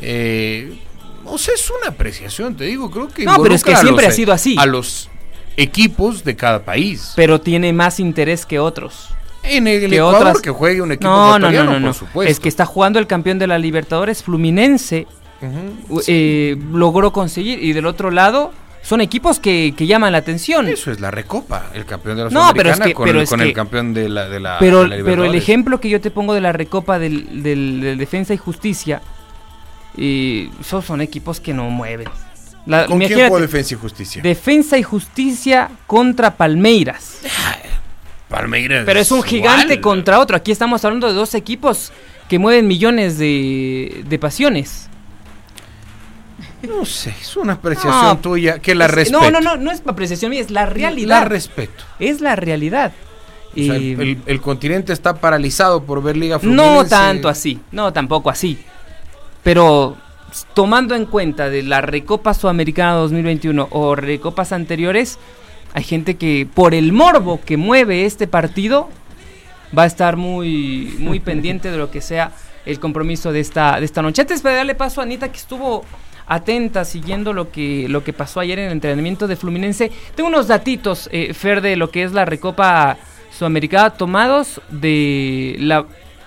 Eh, 0.01 0.79
o 1.25 1.37
sea, 1.37 1.53
es 1.53 1.69
una 1.69 1.89
apreciación, 1.89 2.55
te 2.55 2.63
digo, 2.65 2.89
creo 2.89 3.07
que... 3.07 3.25
No, 3.25 3.41
pero 3.41 3.53
es 3.53 3.63
que 3.63 3.75
siempre 3.75 4.07
ha 4.07 4.11
sido 4.11 4.33
así. 4.33 4.55
A 4.57 4.65
los 4.65 5.09
equipos 5.57 6.23
de 6.23 6.35
cada 6.35 6.63
país. 6.63 7.13
Pero 7.15 7.41
tiene 7.41 7.73
más 7.73 7.99
interés 7.99 8.45
que 8.45 8.59
otros. 8.59 9.09
En 9.43 9.67
el 9.67 9.89
que 9.89 9.95
Ecuador 9.95 10.41
que 10.41 10.49
juegue 10.49 10.81
un 10.81 10.91
equipo 10.91 11.09
no, 11.09 11.39
no, 11.39 11.51
no, 11.51 11.79
no, 11.79 11.93
por 11.93 12.27
Es 12.27 12.39
que 12.39 12.49
está 12.49 12.65
jugando 12.65 12.99
el 12.99 13.07
campeón 13.07 13.39
de 13.39 13.47
la 13.47 13.57
Libertadores, 13.57 14.23
Fluminense, 14.23 15.07
eh, 16.07 16.57
logró 16.71 17.11
conseguir. 17.13 17.63
Y 17.63 17.73
del 17.73 17.85
otro 17.85 18.11
lado, 18.11 18.51
son 18.87 19.01
equipos 19.01 19.41
que, 19.41 19.73
llaman 19.77 20.13
la 20.13 20.19
atención. 20.19 20.69
Eso 20.69 20.93
es 20.93 21.01
la 21.01 21.11
Recopa, 21.11 21.71
el 21.73 21.85
campeón 21.85 22.15
de 22.15 22.23
la 22.23 22.29
no, 22.29 22.53
pero 22.55 22.69
es 22.69 22.79
que, 22.79 22.93
con, 22.93 23.09
el, 23.09 23.27
con 23.27 23.41
el 23.41 23.51
campeón 23.51 23.93
de 23.93 24.07
la, 24.07 24.29
de 24.29 24.39
la 24.39 24.59
pero, 24.59 24.87
pero 25.03 25.25
el 25.25 25.35
ejemplo 25.35 25.81
que 25.81 25.89
yo 25.89 25.99
te 25.99 26.09
pongo 26.09 26.33
de 26.33 26.39
la 26.39 26.53
Recopa 26.53 26.97
del, 26.97 27.43
del, 27.43 27.97
Defensa 27.97 28.33
y 28.33 28.37
Justicia, 28.37 29.01
y 29.97 30.49
esos 30.61 30.85
son 30.85 31.01
equipos 31.01 31.41
que 31.41 31.53
no 31.53 31.69
mueven. 31.69 32.07
¿Con 32.87 32.99
quién 32.99 33.27
fue 33.27 33.41
Defensa 33.41 33.73
y 33.73 33.77
Justicia? 33.77 34.21
Defensa 34.21 34.77
y 34.77 34.83
Justicia 34.83 35.69
contra 35.85 36.37
Palmeiras. 36.37 37.23
Palmeiras. 38.29 38.83
Pero 38.85 39.01
es 39.01 39.11
un 39.11 39.21
gigante 39.21 39.81
contra 39.81 40.17
otro. 40.17 40.37
Aquí 40.37 40.53
estamos 40.53 40.85
hablando 40.85 41.07
de 41.07 41.13
dos 41.13 41.35
equipos 41.35 41.91
que 42.29 42.39
mueven 42.39 42.67
millones 42.67 43.17
de, 43.17 44.05
de 44.07 44.17
pasiones. 44.17 44.89
No 46.63 46.85
sé, 46.85 47.13
es 47.21 47.37
una 47.37 47.53
apreciación 47.53 48.21
tuya 48.21 48.59
que 48.59 48.73
la 48.73 48.87
respeto. 48.87 49.21
No, 49.21 49.29
no, 49.31 49.39
no, 49.39 49.57
no 49.57 49.71
es 49.71 49.81
apreciación 49.85 50.31
mía, 50.31 50.41
es 50.41 50.49
la 50.49 50.65
realidad. 50.65 51.21
La 51.21 51.25
respeto. 51.25 51.83
Es 51.99 52.19
la 52.19 52.35
realidad. 52.35 52.93
el, 53.55 54.41
continente 54.41 54.91
está 54.93 55.15
paralizado 55.15 55.83
por 55.83 56.01
ver 56.01 56.17
Liga 56.17 56.39
Fluminense. 56.39 56.73
No 56.73 56.85
tanto 56.85 57.29
así, 57.29 57.59
no 57.71 57.93
tampoco 57.93 58.29
así. 58.29 58.57
Pero 59.43 59.97
tomando 60.53 60.95
en 60.95 61.05
cuenta 61.05 61.49
de 61.49 61.63
la 61.63 61.81
Recopa 61.81 62.33
Sudamericana 62.33 62.93
2021 62.93 63.67
o 63.71 63.95
recopas 63.95 64.51
anteriores, 64.51 65.19
hay 65.73 65.83
gente 65.83 66.17
que 66.17 66.47
por 66.51 66.73
el 66.73 66.91
morbo 66.91 67.39
que 67.45 67.57
mueve 67.57 68.05
este 68.05 68.27
partido 68.27 68.89
va 69.77 69.83
a 69.83 69.85
estar 69.85 70.17
muy 70.17 70.95
muy 70.99 71.19
pendiente 71.21 71.69
de 71.71 71.77
lo 71.77 71.91
que 71.91 72.01
sea 72.01 72.31
el 72.65 72.79
compromiso 72.79 73.31
de 73.31 73.41
esta 73.41 73.79
de 73.79 73.85
esta 73.85 74.01
noche. 74.01 74.21
Antes 74.21 74.41
de 74.41 74.53
darle 74.53 74.75
paso 74.75 75.01
a 75.01 75.03
Anita 75.03 75.31
que 75.31 75.37
estuvo 75.37 75.85
atenta 76.27 76.85
siguiendo 76.85 77.33
lo 77.33 77.51
que, 77.51 77.87
lo 77.89 78.03
que 78.03 78.13
pasó 78.13 78.39
ayer 78.39 78.59
en 78.59 78.65
el 78.65 78.71
entrenamiento 78.73 79.27
de 79.27 79.35
Fluminense. 79.35 79.91
Tengo 80.15 80.29
unos 80.29 80.47
datitos, 80.47 81.09
eh, 81.11 81.33
Fer, 81.33 81.61
de 81.61 81.75
lo 81.75 81.89
que 81.89 82.03
es 82.03 82.11
la 82.11 82.25
Recopa 82.25 82.97
Sudamericana 83.31 83.91
tomados 83.91 84.61
de 84.69 85.55
la 85.59 85.85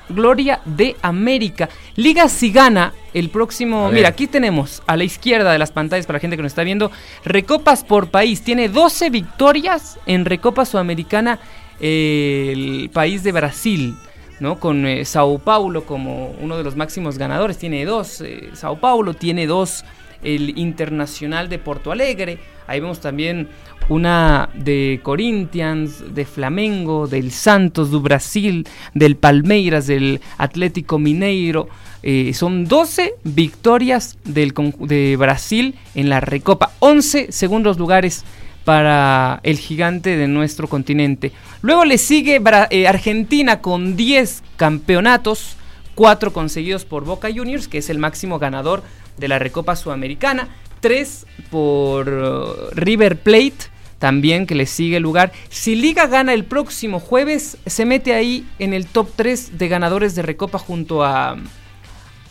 Gloria 0.08 0.60
de 0.64 0.96
América. 1.02 1.68
Liga 1.96 2.28
si 2.28 2.50
gana 2.50 2.92
el 3.14 3.30
próximo. 3.30 3.90
Mira, 3.90 4.08
aquí 4.08 4.26
tenemos 4.26 4.82
a 4.86 4.96
la 4.96 5.04
izquierda 5.04 5.52
de 5.52 5.58
las 5.58 5.70
pantallas 5.70 6.06
para 6.06 6.16
la 6.16 6.20
gente 6.20 6.36
que 6.36 6.42
nos 6.42 6.50
está 6.50 6.64
viendo. 6.64 6.90
Recopas 7.24 7.84
por 7.84 8.08
país. 8.08 8.42
Tiene 8.42 8.68
12 8.68 9.10
victorias 9.10 9.98
en 10.06 10.24
Recopa 10.24 10.64
Sudamericana 10.64 11.38
el 11.80 12.90
país 12.92 13.22
de 13.22 13.32
Brasil. 13.32 13.94
¿No? 14.40 14.58
Con 14.58 14.86
eh, 14.86 15.04
Sao 15.04 15.38
Paulo 15.38 15.84
como 15.84 16.34
uno 16.40 16.56
de 16.56 16.64
los 16.64 16.76
máximos 16.76 17.18
ganadores, 17.18 17.58
tiene 17.58 17.84
dos, 17.84 18.20
eh, 18.22 18.50
Sao 18.54 18.80
Paulo 18.80 19.14
tiene 19.14 19.46
dos, 19.46 19.84
el 20.22 20.58
Internacional 20.58 21.48
de 21.48 21.58
Porto 21.58 21.92
Alegre, 21.92 22.38
ahí 22.66 22.80
vemos 22.80 23.00
también 23.00 23.48
una 23.88 24.48
de 24.54 25.00
Corinthians, 25.02 26.14
de 26.14 26.24
Flamengo, 26.24 27.06
del 27.06 27.32
Santos 27.32 27.90
do 27.90 28.00
Brasil, 28.00 28.66
del 28.94 29.16
Palmeiras, 29.16 29.86
del 29.86 30.20
Atlético 30.38 30.98
Mineiro. 30.98 31.68
Eh, 32.02 32.32
son 32.32 32.66
12 32.66 33.14
victorias 33.24 34.16
del, 34.24 34.54
de 34.78 35.16
Brasil 35.16 35.74
en 35.94 36.08
la 36.08 36.20
Recopa, 36.20 36.70
11 36.78 37.32
segundos 37.32 37.78
lugares 37.78 38.24
para 38.64 39.40
el 39.42 39.58
gigante 39.58 40.16
de 40.16 40.28
nuestro 40.28 40.68
continente. 40.68 41.32
Luego 41.62 41.84
le 41.84 41.98
sigue 41.98 42.40
eh, 42.70 42.88
Argentina 42.88 43.60
con 43.60 43.96
10 43.96 44.42
campeonatos, 44.56 45.56
4 45.94 46.32
conseguidos 46.32 46.84
por 46.84 47.04
Boca 47.04 47.28
Juniors, 47.34 47.68
que 47.68 47.78
es 47.78 47.90
el 47.90 47.98
máximo 47.98 48.38
ganador 48.38 48.82
de 49.16 49.28
la 49.28 49.38
Recopa 49.38 49.76
Sudamericana, 49.76 50.48
3 50.80 51.26
por 51.50 52.08
uh, 52.08 52.70
River 52.72 53.18
Plate, 53.18 53.70
también 53.98 54.46
que 54.46 54.54
le 54.54 54.66
sigue 54.66 54.96
el 54.96 55.02
lugar. 55.02 55.32
Si 55.50 55.74
Liga 55.74 56.06
gana 56.06 56.32
el 56.32 56.44
próximo 56.44 57.00
jueves, 57.00 57.58
se 57.66 57.84
mete 57.84 58.14
ahí 58.14 58.46
en 58.58 58.72
el 58.72 58.86
top 58.86 59.10
3 59.14 59.58
de 59.58 59.68
ganadores 59.68 60.14
de 60.14 60.22
Recopa 60.22 60.58
junto 60.58 61.04
a, 61.04 61.36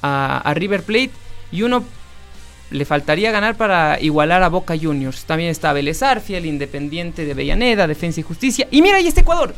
a 0.01 0.53
River 0.55 0.81
Plate. 0.81 1.11
Y 1.51 1.61
uno 1.61 1.83
le 2.71 2.85
faltaría 2.85 3.31
ganar 3.31 3.55
para 3.55 3.99
igualar 3.99 4.43
a 4.43 4.49
Boca 4.49 4.75
Juniors. 4.79 5.25
También 5.25 5.49
está 5.49 5.73
Vélez 5.73 6.03
Arfia, 6.03 6.37
el 6.37 6.45
Independiente 6.45 7.25
de 7.25 7.33
Bellaneda, 7.33 7.87
Defensa 7.87 8.19
y 8.19 8.23
Justicia. 8.23 8.67
Y 8.71 8.81
mira, 8.81 8.97
ahí 8.97 9.07
está 9.07 9.21
Ecuador. 9.21 9.55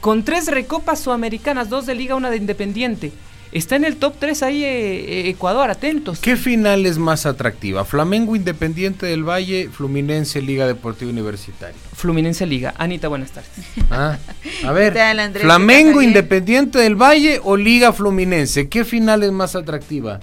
Con 0.00 0.24
tres 0.24 0.46
recopas 0.46 1.00
sudamericanas, 1.00 1.68
dos 1.68 1.86
de 1.86 1.94
Liga, 1.94 2.14
una 2.14 2.30
de 2.30 2.36
Independiente. 2.36 3.12
Está 3.50 3.76
en 3.76 3.84
el 3.84 3.96
top 3.96 4.14
3 4.18 4.42
ahí 4.42 4.62
eh, 4.62 4.68
eh, 4.68 5.28
Ecuador, 5.30 5.70
atentos. 5.70 6.18
¿Qué 6.20 6.36
final 6.36 6.84
es 6.84 6.98
más 6.98 7.24
atractiva? 7.24 7.86
Flamengo 7.86 8.36
Independiente 8.36 9.06
del 9.06 9.24
Valle, 9.24 9.70
Fluminense 9.72 10.42
Liga 10.42 10.66
Deportiva 10.66 11.10
Universitaria. 11.10 11.80
Fluminense 11.94 12.44
Liga. 12.44 12.74
Anita, 12.76 13.08
buenas 13.08 13.30
tardes. 13.30 13.50
Ah, 13.90 14.18
a 14.64 14.72
ver, 14.72 14.92
Flamengo 15.40 16.02
Independiente 16.02 16.78
del 16.78 16.94
Valle 16.94 17.40
o 17.42 17.56
Liga 17.56 17.94
Fluminense, 17.94 18.68
¿qué 18.68 18.84
final 18.84 19.22
es 19.22 19.32
más 19.32 19.56
atractiva? 19.56 20.20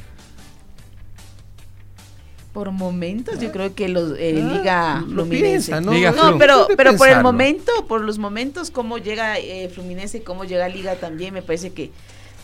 Por 2.55 2.71
momentos 2.71 3.38
yo 3.41 3.51
creo 3.51 3.75
que 3.75 3.89
los 3.89 4.17
eh, 4.17 4.41
ah, 4.41 4.53
Liga 4.53 5.03
Fluminense. 5.09 5.81
no, 5.81 5.91
no 5.91 6.38
pero 6.38 6.69
pero 6.77 6.95
por 6.95 7.09
el 7.09 7.21
momento 7.21 7.69
por 7.85 8.00
los 8.00 8.17
momentos 8.17 8.71
cómo 8.71 8.97
llega 8.97 9.38
eh, 9.38 9.67
Fluminense 9.67 10.24
cómo 10.24 10.45
llega 10.45 10.69
Liga 10.69 10.95
también 10.95 11.33
me 11.33 11.41
parece 11.41 11.74
que 11.74 11.91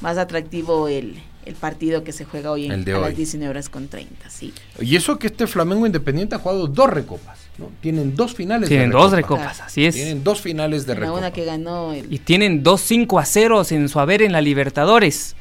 más 0.01 0.17
atractivo 0.17 0.89
el, 0.89 1.15
el 1.45 1.55
partido 1.55 2.03
que 2.03 2.11
se 2.11 2.25
juega 2.25 2.51
hoy 2.51 2.65
en, 2.65 2.89
a 2.93 2.99
las 2.99 3.15
19 3.15 3.49
horas 3.49 3.69
con 3.69 3.87
30 3.87 4.29
sí. 4.29 4.53
Y 4.81 4.97
eso 4.97 5.17
que 5.17 5.27
este 5.27 5.47
Flamengo 5.47 5.85
Independiente 5.85 6.35
ha 6.35 6.39
jugado 6.39 6.67
dos 6.67 6.89
recopas 6.89 7.39
¿no? 7.57 7.71
tienen 7.79 8.13
dos 8.13 8.35
finales 8.35 8.67
tienen 8.67 8.89
dos 8.89 9.13
recopas 9.13 9.61
así 9.61 9.85
es. 9.85 9.95
Tienen 9.95 10.25
dos 10.25 10.41
finales 10.41 10.85
de 10.85 10.95
recopa 10.95 11.17
una 11.19 11.31
que 11.31 11.45
ganó 11.45 11.95
y 11.95 12.19
tienen 12.19 12.63
dos 12.63 12.81
5 12.81 13.17
a 13.17 13.23
0 13.23 13.63
en 13.69 13.87
su 13.87 13.97
haber 13.97 14.23
en 14.23 14.33
la 14.33 14.41
Libertadores 14.41 15.37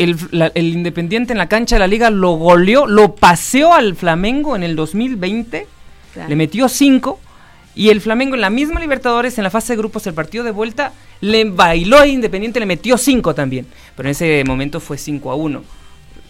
el, 0.00 0.66
Independiente 0.66 1.32
en 1.32 1.38
la 1.38 1.48
cancha 1.48 1.76
de 1.76 1.80
la 1.80 1.86
liga 1.86 2.10
lo 2.10 2.32
goleó, 2.32 2.86
lo 2.86 3.14
paseó 3.14 3.74
al 3.74 3.94
Flamengo 3.94 4.56
en 4.56 4.62
el 4.62 4.76
2020, 4.76 5.66
le 6.28 6.36
metió 6.36 6.68
5 6.68 7.18
y 7.74 7.90
el 7.90 8.00
Flamengo 8.00 8.34
en 8.34 8.40
la 8.40 8.50
misma 8.50 8.80
Libertadores, 8.80 9.38
en 9.38 9.44
la 9.44 9.50
fase 9.50 9.74
de 9.74 9.78
grupos, 9.78 10.06
el 10.06 10.14
partido 10.14 10.44
de 10.44 10.50
vuelta, 10.50 10.92
le 11.20 11.44
bailó 11.44 11.98
a 11.98 12.06
Independiente, 12.06 12.60
le 12.60 12.66
metió 12.66 12.96
5 12.96 13.34
también, 13.34 13.66
pero 13.96 14.08
en 14.08 14.12
ese 14.12 14.42
momento 14.46 14.80
fue 14.80 14.98
5 14.98 15.30
a 15.30 15.34
1. 15.34 15.62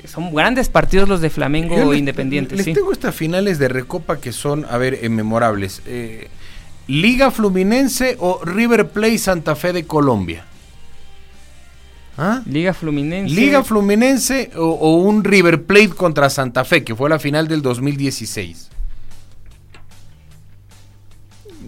Son 0.07 0.35
grandes 0.35 0.69
partidos 0.69 1.09
los 1.09 1.21
de 1.21 1.31
Flamengo 1.31 1.93
e 1.93 1.99
Independiente. 1.99 2.57
Les, 2.57 2.65
tengo 2.65 2.93
estas 2.93 3.15
finales 3.15 3.59
de 3.59 3.69
Recopa 3.69 4.19
que 4.19 4.33
son, 4.33 4.67
a 4.69 4.79
ver, 4.79 5.09
memorables. 5.11 5.83
Eh, 5.87 6.29
Liga 6.89 7.31
Fluminense 7.31 8.17
o 8.19 8.41
River 8.45 8.89
Plate 8.89 9.19
Santa 9.19 9.55
Fe 9.55 9.73
de 9.73 9.85
Colombia. 9.85 10.45
¿Ah? 12.17 12.43
Liga 12.47 12.75
Fluminense. 12.75 13.35
Liga 13.35 13.65
Fluminense 13.65 14.51
o, 14.57 14.97
un 14.97 15.25
River 15.25 15.63
Plate 15.63 15.91
contra 15.91 16.29
Santa 16.31 16.65
Fe, 16.65 16.85
que 16.85 16.95
fue 16.95 17.09
la 17.09 17.19
final 17.19 17.49
del 17.49 17.63
2016. 17.63 18.69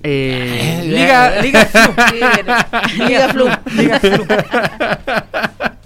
Eh, 0.05 0.83
Liga, 0.85 1.41
Liga 1.41 1.65
Flu. 1.65 1.95
Liga 3.07 3.29
Flu. 3.29 3.49
Liga 3.77 4.01
Flu. 4.01 4.27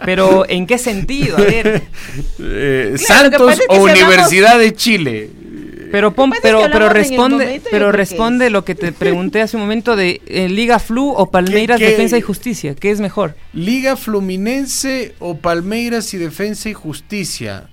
Pero 0.04 0.48
¿en 0.48 0.66
qué 0.66 0.78
sentido? 0.78 1.36
A 1.36 1.40
ver. 1.40 1.82
Eh, 2.38 2.94
Santos 2.96 3.60
o 3.68 3.82
Universidad 3.82 4.58
de 4.58 4.74
Chile. 4.74 5.30
Pero 5.96 6.12
pero 6.42 6.60
pero 6.70 6.88
responde, 6.90 7.62
pero 7.70 7.90
responde 7.90 8.50
lo 8.50 8.66
que 8.66 8.74
te 8.74 8.92
pregunté 8.92 9.40
hace 9.40 9.56
un 9.56 9.62
momento 9.62 9.96
de 9.96 10.20
eh, 10.26 10.46
Liga 10.46 10.78
Flu 10.78 11.08
o 11.08 11.30
Palmeiras 11.30 11.80
Defensa 11.80 12.18
y 12.18 12.20
Justicia, 12.20 12.74
¿qué 12.74 12.90
es 12.90 13.00
mejor? 13.00 13.34
Liga 13.54 13.96
Fluminense 13.96 15.14
o 15.20 15.38
Palmeiras 15.38 16.12
y 16.12 16.18
Defensa 16.18 16.68
y 16.68 16.74
Justicia. 16.74 17.70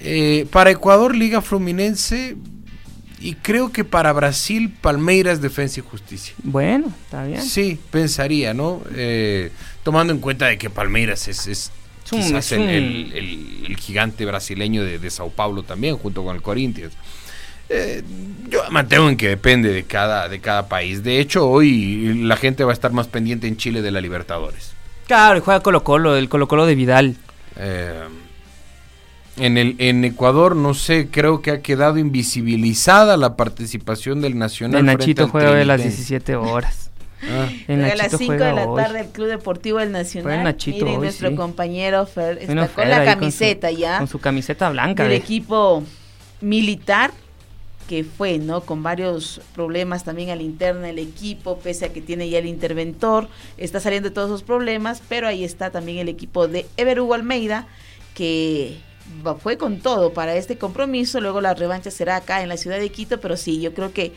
Eh, 0.00 0.46
para 0.50 0.72
Ecuador 0.72 1.16
Liga 1.16 1.40
Fluminense 1.40 2.36
y 3.18 3.34
creo 3.36 3.72
que 3.72 3.82
para 3.82 4.12
Brasil 4.12 4.70
Palmeiras 4.82 5.40
Defensa 5.40 5.80
y 5.80 5.84
Justicia. 5.84 6.34
Bueno, 6.42 6.92
está 7.04 7.24
bien. 7.24 7.40
Sí, 7.40 7.80
pensaría, 7.90 8.52
¿no? 8.52 8.82
Eh, 8.94 9.50
tomando 9.82 10.12
en 10.12 10.18
cuenta 10.18 10.48
de 10.48 10.58
que 10.58 10.68
Palmeiras 10.68 11.28
es, 11.28 11.46
es 11.46 11.72
quizás 12.10 12.52
el, 12.52 13.74
gigante 13.80 14.26
brasileño 14.26 14.84
de, 14.84 14.98
de 14.98 15.10
Sao 15.10 15.30
Paulo 15.30 15.62
también, 15.62 15.96
junto 15.96 16.22
con 16.22 16.36
el 16.36 16.42
Corinthians. 16.42 16.92
Eh, 17.68 18.02
yo 18.48 18.60
mantengo 18.70 19.08
en 19.08 19.16
que 19.16 19.28
depende 19.28 19.72
de 19.72 19.84
cada, 19.84 20.28
de 20.28 20.40
cada 20.40 20.68
país. 20.68 21.02
De 21.02 21.18
hecho, 21.18 21.48
hoy 21.48 22.14
la 22.22 22.36
gente 22.36 22.64
va 22.64 22.70
a 22.70 22.74
estar 22.74 22.92
más 22.92 23.06
pendiente 23.06 23.46
en 23.46 23.56
Chile 23.56 23.82
de 23.82 23.90
la 23.90 24.00
Libertadores. 24.00 24.72
Claro, 25.06 25.40
juega 25.40 25.60
Colo 25.60 25.84
Colo, 25.84 26.16
el 26.16 26.28
Colo 26.28 26.48
Colo 26.48 26.66
de 26.66 26.74
Vidal. 26.74 27.16
Eh, 27.56 28.04
en, 29.36 29.58
el, 29.58 29.76
en 29.78 30.04
Ecuador, 30.04 30.56
no 30.56 30.74
sé, 30.74 31.08
creo 31.10 31.42
que 31.42 31.50
ha 31.50 31.60
quedado 31.62 31.98
invisibilizada 31.98 33.16
la 33.16 33.36
participación 33.36 34.20
del 34.20 34.38
Nacional. 34.38 34.80
El 34.80 34.86
Nachito 34.86 35.28
juega 35.28 35.52
de 35.54 35.64
las 35.64 35.82
17 35.82 36.36
horas. 36.36 36.90
Ah. 37.26 37.48
a 37.68 37.94
las 37.96 38.18
5 38.18 38.32
de 38.34 38.52
la 38.52 38.74
tarde 38.74 39.00
el 39.00 39.06
Club 39.06 39.28
Deportivo 39.28 39.78
del 39.78 39.92
Nacional. 39.92 40.44
Nachito 40.44 40.84
Miren, 40.84 41.00
nuestro 41.00 41.34
compañero 41.34 42.04
Fer 42.06 42.38
está 42.38 42.68
con 42.68 42.88
la 42.88 43.04
camiseta 43.04 43.70
ya. 43.70 43.98
Con 43.98 44.08
su 44.08 44.20
camiseta 44.20 44.68
blanca. 44.70 45.04
Del 45.04 45.12
equipo 45.12 45.82
militar 46.40 47.12
que 47.88 48.04
fue, 48.04 48.38
¿no? 48.38 48.62
Con 48.62 48.82
varios 48.82 49.40
problemas 49.54 50.04
también 50.04 50.30
al 50.30 50.40
interno 50.40 50.82
del 50.82 50.98
equipo, 50.98 51.58
pese 51.58 51.86
a 51.86 51.92
que 51.92 52.00
tiene 52.00 52.28
ya 52.28 52.38
el 52.38 52.46
interventor, 52.46 53.28
está 53.56 53.80
saliendo 53.80 54.08
de 54.08 54.14
todos 54.14 54.28
esos 54.28 54.42
problemas, 54.42 55.02
pero 55.08 55.28
ahí 55.28 55.44
está 55.44 55.70
también 55.70 55.98
el 55.98 56.08
equipo 56.08 56.48
de 56.48 56.66
Ever 56.76 57.00
Hugo 57.00 57.14
Almeida, 57.14 57.66
que 58.14 58.78
fue 59.40 59.58
con 59.58 59.80
todo 59.80 60.12
para 60.12 60.34
este 60.36 60.56
compromiso, 60.56 61.20
luego 61.20 61.40
la 61.40 61.54
revancha 61.54 61.90
será 61.90 62.16
acá 62.16 62.42
en 62.42 62.48
la 62.48 62.56
ciudad 62.56 62.78
de 62.78 62.90
Quito, 62.90 63.20
pero 63.20 63.36
sí, 63.36 63.60
yo 63.60 63.74
creo 63.74 63.92
que 63.92 64.12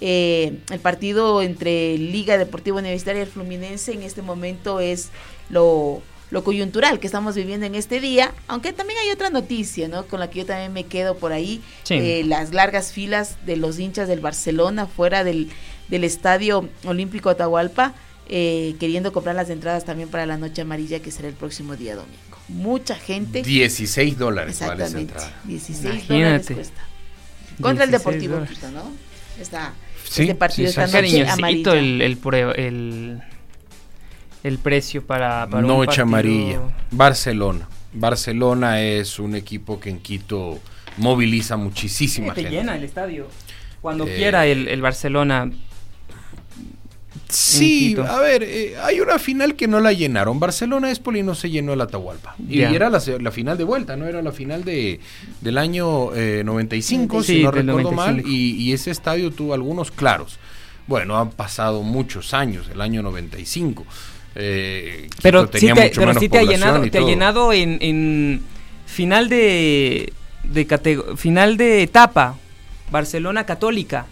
eh, 0.00 0.58
el 0.70 0.80
partido 0.80 1.42
entre 1.42 1.98
Liga 1.98 2.38
Deportiva 2.38 2.78
Universitaria 2.78 3.20
y 3.20 3.24
el 3.24 3.30
Fluminense 3.30 3.92
en 3.92 4.02
este 4.02 4.22
momento 4.22 4.80
es 4.80 5.10
lo 5.50 6.00
lo 6.30 6.44
coyuntural 6.44 7.00
que 7.00 7.06
estamos 7.06 7.34
viviendo 7.34 7.66
en 7.66 7.74
este 7.74 8.00
día, 8.00 8.32
aunque 8.46 8.72
también 8.72 8.98
hay 9.00 9.10
otra 9.10 9.30
noticia, 9.30 9.88
¿no? 9.88 10.06
Con 10.06 10.20
la 10.20 10.30
que 10.30 10.40
yo 10.40 10.46
también 10.46 10.72
me 10.72 10.84
quedo 10.84 11.16
por 11.16 11.32
ahí, 11.32 11.60
eh, 11.88 12.22
las 12.24 12.52
largas 12.52 12.92
filas 12.92 13.36
de 13.46 13.56
los 13.56 13.78
hinchas 13.78 14.08
del 14.08 14.20
Barcelona 14.20 14.86
fuera 14.86 15.24
del, 15.24 15.50
del 15.88 16.04
Estadio 16.04 16.68
Olímpico 16.84 17.30
Atahualpa, 17.30 17.94
eh, 18.28 18.76
queriendo 18.78 19.12
comprar 19.12 19.34
las 19.34 19.50
entradas 19.50 19.84
también 19.84 20.08
para 20.08 20.24
la 20.24 20.36
Noche 20.36 20.62
Amarilla 20.62 21.00
que 21.00 21.10
será 21.10 21.26
el 21.26 21.34
próximo 21.34 21.74
día 21.74 21.96
domingo. 21.96 22.16
Mucha 22.48 22.94
gente. 22.94 23.42
16 23.42 24.16
dólares 24.16 24.60
vale 24.60 24.84
esa 24.84 24.98
entrada. 24.98 25.40
16 25.44 26.08
dólares 26.08 26.46
cuesta. 26.52 26.80
Contra 27.60 27.84
el 27.84 27.90
Deportivo 27.90 28.36
¿no? 28.36 28.92
Está, 29.40 29.74
sí, 30.08 30.22
este 30.22 30.34
partido 30.34 30.68
esta 30.68 30.86
noche 30.86 31.28
amarilla. 31.28 31.72
el, 31.72 32.02
el, 32.02 32.18
el 32.56 33.22
el 34.42 34.58
precio 34.58 35.06
para, 35.06 35.46
para 35.48 35.62
Noche 35.62 36.02
amarilla. 36.02 36.60
Barcelona. 36.90 37.68
Barcelona 37.92 38.80
es 38.80 39.18
un 39.18 39.34
equipo 39.34 39.80
que 39.80 39.90
en 39.90 39.98
Quito 39.98 40.58
moviliza 40.96 41.56
muchísima 41.56 42.34
gente. 42.34 42.50
llena 42.50 42.76
el 42.76 42.84
estadio. 42.84 43.26
Cuando 43.80 44.06
eh, 44.06 44.14
quiera 44.16 44.46
el, 44.46 44.68
el, 44.68 44.80
Barcelona. 44.80 45.50
Sí, 47.28 47.96
a 47.96 48.18
ver, 48.18 48.42
eh, 48.42 48.74
hay 48.82 49.00
una 49.00 49.18
final 49.18 49.54
que 49.54 49.68
no 49.68 49.78
la 49.80 49.92
llenaron. 49.92 50.40
Barcelona 50.40 50.90
Espoli 50.90 51.22
no 51.22 51.34
se 51.34 51.48
llenó 51.48 51.72
el 51.72 51.80
Atahualpa. 51.80 52.34
Y 52.48 52.60
era 52.60 52.90
la, 52.90 53.00
la, 53.20 53.30
final 53.30 53.56
de 53.56 53.64
vuelta, 53.64 53.96
¿no? 53.96 54.06
Era 54.06 54.20
la 54.20 54.32
final 54.32 54.64
de, 54.64 55.00
del 55.40 55.58
año 55.58 56.10
95, 56.10 57.20
eh, 57.20 57.22
si 57.22 57.42
no 57.44 57.52
recuerdo 57.52 57.92
mal. 57.92 58.20
Y, 58.26 58.56
y, 58.56 58.72
ese 58.72 58.90
estadio 58.90 59.30
tuvo 59.30 59.54
algunos 59.54 59.92
claros. 59.92 60.38
Bueno, 60.88 61.18
han 61.18 61.30
pasado 61.30 61.82
muchos 61.82 62.34
años, 62.34 62.68
el 62.72 62.80
año 62.80 63.00
95. 63.02 63.86
Eh, 64.34 65.08
pero 65.22 65.48
sí 65.52 65.72
te, 65.72 65.92
pero 65.94 66.14
sí 66.14 66.28
te 66.28 66.38
ha 66.38 66.42
llenado, 66.42 66.88
te 66.88 66.98
ha 66.98 67.02
llenado 67.02 67.52
en, 67.52 67.78
en 67.80 68.42
final 68.86 69.28
de, 69.28 70.12
de 70.44 71.14
final 71.16 71.56
de 71.56 71.82
etapa, 71.82 72.36
Barcelona 72.90 73.44
Católica. 73.44 74.06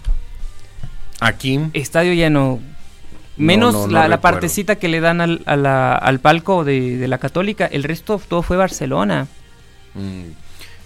Aquí. 1.21 1.61
Estadio 1.73 2.13
lleno. 2.15 2.61
Menos 3.37 3.91
la, 3.91 4.21
partecita 4.21 4.77
que 4.77 4.89
le 4.89 4.99
dan 4.99 5.21
al, 5.21 5.43
al 5.47 6.19
palco 6.19 6.65
de, 6.65 7.07
la 7.07 7.19
Católica, 7.19 7.67
el 7.67 7.85
resto 7.85 8.21
todo 8.27 8.43
fue 8.43 8.57
Barcelona. 8.57 9.29
Mm. 9.95 10.25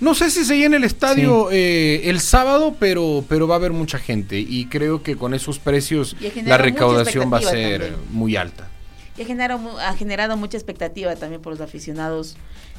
No 0.00 0.14
sé 0.14 0.30
si 0.30 0.44
se 0.44 0.58
llena 0.58 0.76
el 0.76 0.84
estadio 0.84 1.48
eh, 1.52 2.10
el 2.10 2.20
sábado, 2.20 2.74
pero, 2.78 3.24
pero 3.28 3.46
va 3.46 3.54
a 3.54 3.58
haber 3.58 3.72
mucha 3.72 3.98
gente 3.98 4.38
y 4.38 4.66
creo 4.66 5.02
que 5.02 5.16
con 5.16 5.32
esos 5.32 5.60
precios 5.60 6.16
la 6.44 6.58
recaudación 6.58 7.32
va 7.32 7.38
a 7.38 7.42
ser 7.42 7.94
muy 8.10 8.36
alta 8.36 8.68
y 9.16 9.22
ha 9.22 9.24
generado, 9.24 9.78
ha 9.80 9.94
generado 9.94 10.36
mucha 10.36 10.56
expectativa 10.56 11.14
también 11.16 11.42
por 11.42 11.52
los 11.52 11.60
aficionados 11.60 12.36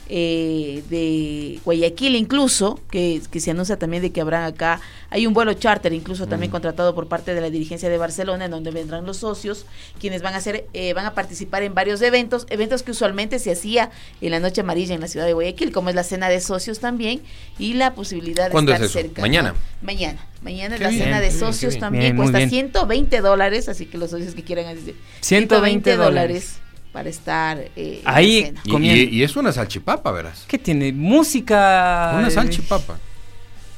eh, 0.10 0.83
de 0.89 1.60
Guayaquil 1.63 2.15
incluso, 2.15 2.79
que, 2.91 3.22
que, 3.31 3.39
se 3.39 3.51
anuncia 3.51 3.77
también 3.77 4.03
de 4.03 4.12
que 4.12 4.22
habrá 4.22 4.45
acá, 4.45 4.81
hay 5.10 5.25
un 5.25 5.33
vuelo 5.33 5.53
charter 5.53 5.93
incluso 5.93 6.27
también 6.27 6.51
contratado 6.51 6.93
por 6.93 7.07
parte 7.07 7.33
de 7.33 7.41
la 7.41 7.50
dirigencia 7.50 7.89
de 7.89 7.98
Barcelona, 7.98 8.45
en 8.45 8.51
donde 8.51 8.72
vendrán 8.72 9.05
los 9.05 9.17
socios, 9.17 9.65
quienes 10.00 10.22
van 10.22 10.33
a 10.33 10.37
hacer, 10.37 10.66
eh, 10.74 10.94
van 10.94 11.05
a 11.05 11.13
participar 11.13 11.63
en 11.63 11.74
varios 11.74 12.01
eventos, 12.01 12.46
eventos 12.50 12.83
que 12.83 12.92
usualmente 12.92 13.39
se 13.39 13.51
hacía 13.51 13.92
en 14.22 14.31
la 14.31 14.39
noche 14.39 14.61
amarilla 14.61 14.94
en 14.94 15.01
la 15.01 15.07
ciudad 15.07 15.25
de 15.25 15.33
Guayaquil, 15.33 15.72
como 15.72 15.89
es 15.89 15.96
la 15.96 16.03
cena 16.03 16.29
de 16.29 16.42
socios 16.42 16.79
también, 16.79 17.22
y 17.57 17.74
la 17.74 17.94
posibilidad 17.94 18.51
de 18.51 18.59
estar 18.59 18.89
cerca. 18.89 19.22
Mañana. 19.22 19.55
Mañana. 19.81 20.27
Mañana 20.42 20.75
es 20.75 20.81
la 20.81 20.92
cena 20.92 21.22
de 21.22 21.31
socios 21.31 21.79
también, 21.79 22.18
cuesta 22.18 22.50
120 22.50 23.22
dólares, 23.22 23.70
así 23.70 23.85
que 23.85 23.98
los 23.98 24.09
socios 24.09 24.35
que 24.35 24.44
quieran 24.44 24.75
120 25.22 25.96
dólares 25.96 26.57
para 26.94 27.10
estar 27.10 27.58
eh, 27.75 28.01
ahí 28.06 28.53
y, 28.64 29.18
y, 29.18 29.24
es 29.24 29.36
una 29.36 29.51
salchipapa, 29.51 30.12
verás. 30.12 30.46
¿Qué 30.48 30.60
tiene? 30.60 30.94
Música. 30.94 32.14
Una 32.16 32.29
salchipapa. 32.29 33.00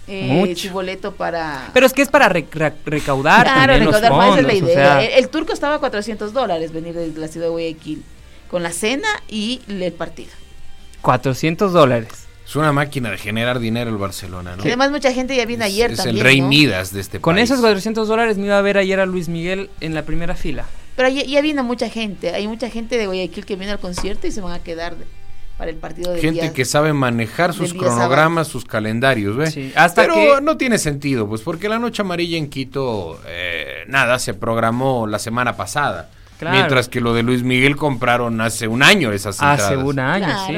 Eh, 0.08 0.54
su 0.56 0.70
boleto 0.70 1.14
para... 1.14 1.72
Pero 1.74 1.86
es 1.86 1.94
que 1.94 2.04
es 2.04 2.10
para 2.10 2.30
recaudar. 2.30 3.44
Claro, 3.44 3.74
recaudar, 3.74 4.04
esa 4.04 4.40
es 4.40 4.46
la 4.46 4.54
idea. 4.54 5.04
el, 5.04 5.30
turco 5.30 5.54
estaba 5.54 5.76
a 5.76 5.80
400 5.80 6.32
dólares 6.32 6.72
venir 6.72 6.94
de 6.94 7.08
la 7.20 7.28
ciudad 7.28 7.48
de 7.48 7.52
Guayaquil 7.52 8.04
con 8.52 8.62
la 8.62 8.72
cena 8.72 9.08
y 9.28 9.62
el 9.68 9.92
partido. 9.94 10.30
400 11.02 11.74
dólares. 11.74 12.10
Es 12.46 12.56
una 12.56 12.72
máquina 12.72 13.10
de 13.10 13.18
generar 13.18 13.58
dinero 13.58 13.90
el 13.90 13.98
Barcelona, 13.98 14.56
¿no? 14.56 14.62
además 14.62 14.92
mucha 14.92 15.12
gente 15.12 15.36
ya 15.36 15.46
viene 15.46 15.66
ayer 15.66 15.92
es 15.92 15.98
también. 15.98 16.18
el 16.18 16.24
rey 16.24 16.42
Midas 16.42 16.94
de 16.94 17.02
este 17.02 17.20
Con 17.20 17.40
esos 17.40 17.60
400 17.60 18.08
dólares 18.08 18.38
me 18.38 18.46
iba 18.46 18.60
a 18.60 18.62
ver 18.62 18.78
ayer 18.78 19.00
a 19.00 19.08
Luis 19.08 19.30
Miguel 19.30 19.72
en 19.82 19.96
la 19.96 20.04
primera 20.04 20.36
fila. 20.36 20.66
Pero 20.96 21.10
ya, 21.10 21.24
ya 21.24 21.42
viene 21.42 21.62
mucha 21.64 21.90
gente, 21.90 22.34
hay 22.34 22.48
mucha 22.48 22.70
gente 22.70 22.98
de 22.98 23.06
Guayaquil 23.06 23.46
que 23.46 23.56
viene 23.56 23.74
al 23.74 23.80
concierto 23.80 24.28
y 24.28 24.32
se 24.32 24.42
van 24.42 24.54
a 24.54 24.60
quedar 24.60 24.96
para 25.58 25.72
el 25.72 25.78
partido 25.78 26.12
de 26.12 26.20
Gente 26.20 26.52
que 26.52 26.66
sabe 26.66 26.94
manejar 26.94 27.54
sus 27.54 27.74
cronogramas, 27.74 28.48
sus 28.48 28.66
calendarios, 28.66 29.38
¿ves? 29.38 29.58
hasta 29.76 30.02
Pero 30.02 30.42
no 30.42 30.58
tiene 30.58 30.78
sentido, 30.78 31.28
pues 31.28 31.42
porque 31.42 31.70
la 31.70 31.80
Noche 31.80 32.02
Amarilla 32.02 32.38
en 32.38 32.50
Quito, 32.50 33.20
eh, 33.28 33.84
nada, 33.88 34.20
se 34.20 34.34
programó 34.34 35.08
la 35.08 35.20
semana 35.20 35.56
pasada. 35.56 36.10
Mientras 36.52 36.90
que 36.90 37.02
lo 37.02 37.14
de 37.14 37.24
Luis 37.24 37.44
Miguel 37.44 37.76
compraron 37.76 38.42
hace 38.42 38.68
un 38.68 38.84
año 38.84 39.12
esas 39.12 39.36
entradas. 39.36 39.62
Hace 39.62 39.78
un 39.78 40.00
año, 40.00 40.28
sí. 40.48 40.56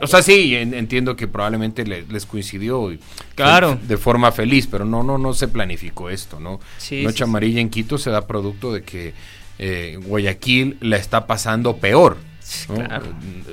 O 0.00 0.06
sea, 0.06 0.22
sí, 0.22 0.54
entiendo 0.54 1.16
que 1.16 1.28
probablemente 1.28 1.84
les, 1.84 2.26
coincidió 2.26 2.90
claro. 3.34 3.78
de, 3.82 3.96
forma 3.96 4.32
feliz, 4.32 4.66
pero 4.66 4.84
no, 4.84 5.02
no, 5.02 5.18
no 5.18 5.34
se 5.34 5.48
planificó 5.48 6.10
esto, 6.10 6.40
¿no? 6.40 6.60
Noche 6.90 7.24
Amarilla 7.24 7.60
en 7.60 7.70
Quito 7.70 7.98
se 7.98 8.10
da 8.10 8.26
producto 8.26 8.72
de 8.72 8.82
que 8.82 9.14
eh, 9.58 9.98
Guayaquil 10.04 10.78
la 10.80 10.96
está 10.96 11.26
pasando 11.26 11.76
peor. 11.76 12.16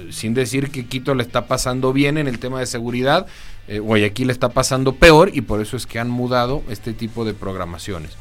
Sin 0.09 0.33
decir 0.33 0.69
que 0.69 0.85
Quito 0.85 1.15
le 1.15 1.23
está 1.23 1.47
pasando 1.47 1.93
bien 1.93 2.17
en 2.17 2.27
el 2.27 2.39
tema 2.39 2.59
de 2.59 2.65
seguridad, 2.65 3.25
eh, 3.67 3.79
Guayaquil 3.79 4.29
está 4.29 4.49
pasando 4.49 4.95
peor 4.95 5.31
y 5.33 5.41
por 5.41 5.61
eso 5.61 5.77
es 5.77 5.85
que 5.85 5.99
han 5.99 6.09
mudado 6.09 6.61
este 6.69 6.93
tipo 6.93 7.23
de 7.23 7.33
programaciones. 7.33 8.11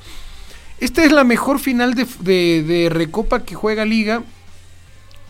Esta 0.80 1.04
es 1.04 1.12
la 1.12 1.24
mejor 1.24 1.60
final 1.60 1.94
de, 1.94 2.88
Recopa 2.90 3.44
que 3.44 3.54
juega 3.54 3.84
Liga. 3.84 4.22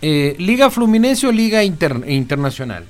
Eh, 0.00 0.36
Liga 0.38 0.70
Fluminense 0.70 1.26
o 1.26 1.32
Liga 1.32 1.62
Internacional. 1.64 2.86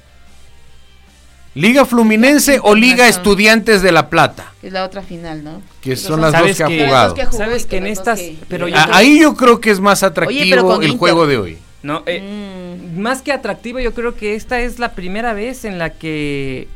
Liga 1.54 1.84
Fluminense 1.84 2.60
o 2.62 2.74
Liga 2.74 3.08
Estudiantes 3.08 3.82
de 3.82 3.90
La 3.90 4.08
Plata. 4.08 4.52
Es 4.62 4.72
la 4.72 4.84
otra 4.84 5.02
final, 5.02 5.42
¿no? 5.42 5.62
Que 5.80 5.96
son 5.96 6.20
las 6.20 6.32
dos 6.32 6.56
que, 6.56 6.62
ha 6.62 6.66
jugado. 6.68 7.16
Sabes 7.32 7.66
que 7.66 7.78
en 7.78 7.86
estas, 7.86 8.20
pero 8.48 8.66
ahí 8.92 9.20
yo 9.20 9.34
creo 9.34 9.60
que 9.60 9.70
es 9.70 9.80
más 9.80 10.02
atractivo 10.02 10.80
el 10.80 10.92
juego 10.92 11.26
de 11.26 11.38
hoy. 11.38 11.58
No, 11.82 12.02
eh, 12.06 12.20
mm. 12.20 13.00
más 13.00 13.22
que 13.22 13.32
atractivo, 13.32 13.80
yo 13.80 13.94
creo 13.94 14.14
que 14.14 14.34
esta 14.34 14.60
es 14.60 14.78
la 14.78 14.92
primera 14.92 15.32
vez 15.32 15.64
en 15.64 15.78
la 15.78 15.90
que 15.90 16.68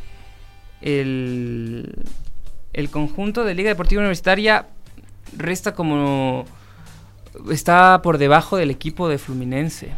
el, 0.81 1.95
el 2.73 2.91
conjunto 2.91 3.45
de 3.45 3.55
Liga 3.55 3.69
Deportiva 3.69 4.01
Universitaria 4.01 4.67
resta 5.37 5.75
como 5.75 6.45
está 7.51 8.01
por 8.03 8.19
debajo 8.19 8.57
del 8.57 8.71
equipo 8.71 9.09
de 9.09 9.19
Fluminense. 9.19 9.91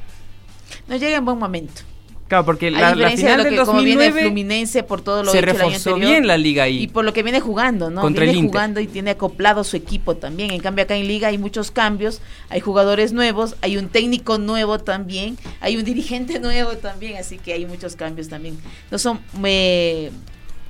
No 0.88 0.96
llega 0.96 1.16
en 1.16 1.24
buen 1.24 1.38
momento. 1.38 1.82
Claro, 2.28 2.44
porque 2.44 2.72
la, 2.72 2.96
la 2.96 3.10
final 3.10 3.44
de 3.44 3.52
lo 3.52 3.64
que, 3.64 4.10
Fluminense 4.10 4.82
por 4.82 5.00
todo 5.00 5.22
lo 5.22 5.30
se 5.30 5.40
reforzó 5.40 5.94
bien 5.94 6.26
la 6.26 6.36
liga 6.36 6.64
ahí. 6.64 6.82
Y 6.82 6.88
por 6.88 7.04
lo 7.04 7.12
que 7.12 7.22
viene 7.22 7.40
jugando, 7.40 7.88
¿no? 7.88 8.00
Contra 8.00 8.24
viene 8.24 8.48
jugando 8.48 8.80
y 8.80 8.88
tiene 8.88 9.12
acoplado 9.12 9.62
su 9.62 9.76
equipo 9.76 10.16
también. 10.16 10.50
En 10.50 10.60
cambio 10.60 10.82
acá 10.82 10.96
en 10.96 11.06
liga 11.06 11.28
hay 11.28 11.38
muchos 11.38 11.70
cambios, 11.70 12.20
hay 12.48 12.58
jugadores 12.58 13.12
nuevos, 13.12 13.54
hay 13.60 13.76
un 13.76 13.88
técnico 13.88 14.38
nuevo 14.38 14.80
también, 14.80 15.38
hay 15.60 15.76
un 15.76 15.84
dirigente 15.84 16.40
nuevo 16.40 16.72
también, 16.72 17.16
así 17.16 17.38
que 17.38 17.52
hay 17.52 17.64
muchos 17.64 17.94
cambios 17.94 18.28
también. 18.28 18.58
No 18.90 18.98
son 18.98 19.20
eh, 19.44 20.10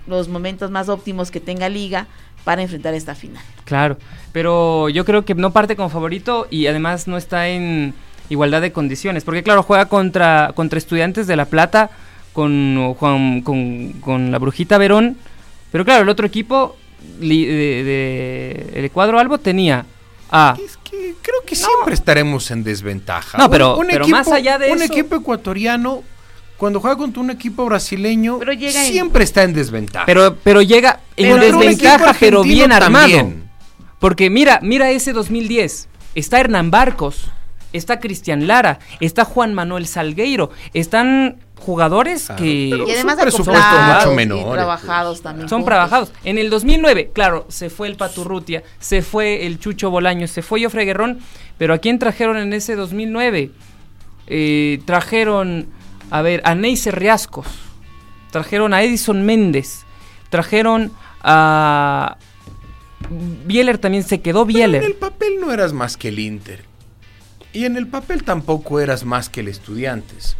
los 0.06 0.28
momentos 0.28 0.70
más 0.70 0.90
óptimos 0.90 1.30
que 1.30 1.40
tenga 1.40 1.70
liga 1.70 2.06
para 2.46 2.62
enfrentar 2.62 2.94
esta 2.94 3.16
final. 3.16 3.42
Claro, 3.64 3.98
pero 4.30 4.88
yo 4.88 5.04
creo 5.04 5.24
que 5.24 5.34
no 5.34 5.50
parte 5.50 5.74
como 5.74 5.88
favorito 5.88 6.46
y 6.48 6.68
además 6.68 7.08
no 7.08 7.16
está 7.16 7.48
en 7.48 7.92
igualdad 8.28 8.62
de 8.62 8.70
condiciones, 8.70 9.24
porque 9.24 9.42
claro, 9.42 9.64
juega 9.64 9.86
contra, 9.86 10.52
contra 10.54 10.78
estudiantes 10.78 11.26
de 11.26 11.34
La 11.34 11.46
Plata, 11.46 11.90
con, 12.32 12.94
con, 13.00 13.42
con, 13.42 14.30
la 14.30 14.38
Brujita 14.38 14.78
Verón, 14.78 15.16
pero 15.72 15.84
claro, 15.84 16.04
el 16.04 16.08
otro 16.08 16.24
equipo 16.24 16.76
de, 17.18 18.70
el 18.74 18.92
cuadro 18.92 19.18
Albo 19.18 19.38
tenía 19.38 19.84
a 20.30 20.54
creo 21.22 21.42
que 21.44 21.56
siempre 21.56 21.94
estaremos 21.94 22.48
en 22.52 22.62
desventaja. 22.62 23.38
No, 23.38 23.50
pero, 23.50 23.76
más 24.08 24.28
allá 24.28 24.56
de 24.56 24.70
un 24.70 24.82
equipo 24.82 25.16
ecuatoriano 25.16 26.04
cuando 26.56 26.80
juega 26.80 26.96
contra 26.96 27.22
un 27.22 27.30
equipo 27.30 27.66
brasileño, 27.66 28.38
siempre 28.58 29.24
está 29.24 29.42
en 29.42 29.52
desventaja. 29.52 30.06
Pero, 30.06 30.36
pero 30.42 30.62
llega 30.62 31.00
en 31.16 31.38
desventaja, 31.40 32.14
pero 32.18 32.42
bien 32.42 32.72
armado. 32.72 33.32
Porque 33.98 34.30
mira, 34.30 34.60
mira 34.62 34.90
ese 34.90 35.12
2010. 35.12 35.88
Está 36.14 36.40
Hernán 36.40 36.70
Barcos, 36.70 37.30
está 37.72 38.00
Cristian 38.00 38.46
Lara, 38.46 38.78
está 39.00 39.24
Juan 39.24 39.52
Manuel 39.52 39.86
Salgueiro, 39.86 40.50
están 40.72 41.36
jugadores 41.58 42.28
que 42.36 42.68
y 42.68 42.90
además 42.90 43.16
presupuesto 43.16 43.76
mucho 43.94 44.12
menor 44.12 44.52
trabajados 44.52 45.22
también 45.22 45.48
son 45.48 45.64
trabajados 45.64 46.12
en 46.22 46.36
el 46.36 46.50
2009 46.50 47.10
claro 47.14 47.46
se 47.48 47.70
fue 47.70 47.88
el 47.88 47.96
Paturrutia 47.96 48.62
se 48.78 49.00
fue 49.00 49.46
el 49.46 49.58
Chucho 49.58 49.90
Bolaño 49.90 50.28
se 50.28 50.42
fue 50.42 50.62
Jofre 50.62 50.84
Guerrón 50.84 51.18
pero 51.56 51.72
a 51.72 51.78
quién 51.78 51.98
trajeron 51.98 52.36
en 52.36 52.52
ese 52.52 52.76
2009 52.76 53.50
eh, 54.26 54.80
trajeron 54.84 55.68
a 56.10 56.22
ver 56.22 56.42
a 56.44 56.54
Neisser 56.54 56.98
Riascos. 56.98 57.46
Trajeron 58.30 58.74
a 58.74 58.82
Edison 58.82 59.24
Méndez. 59.24 59.84
Trajeron 60.30 60.92
a 61.22 62.16
Bieler 63.46 63.78
también 63.78 64.04
se 64.04 64.20
quedó 64.20 64.44
Bieler 64.44 64.82
en 64.82 64.90
el 64.90 64.96
papel 64.96 65.40
no 65.40 65.52
eras 65.52 65.72
más 65.72 65.96
que 65.96 66.08
el 66.08 66.18
Inter. 66.18 66.64
Y 67.52 67.64
en 67.64 67.76
el 67.76 67.86
papel 67.86 68.22
tampoco 68.22 68.80
eras 68.80 69.04
más 69.04 69.28
que 69.28 69.40
el 69.40 69.48
Estudiantes. 69.48 70.36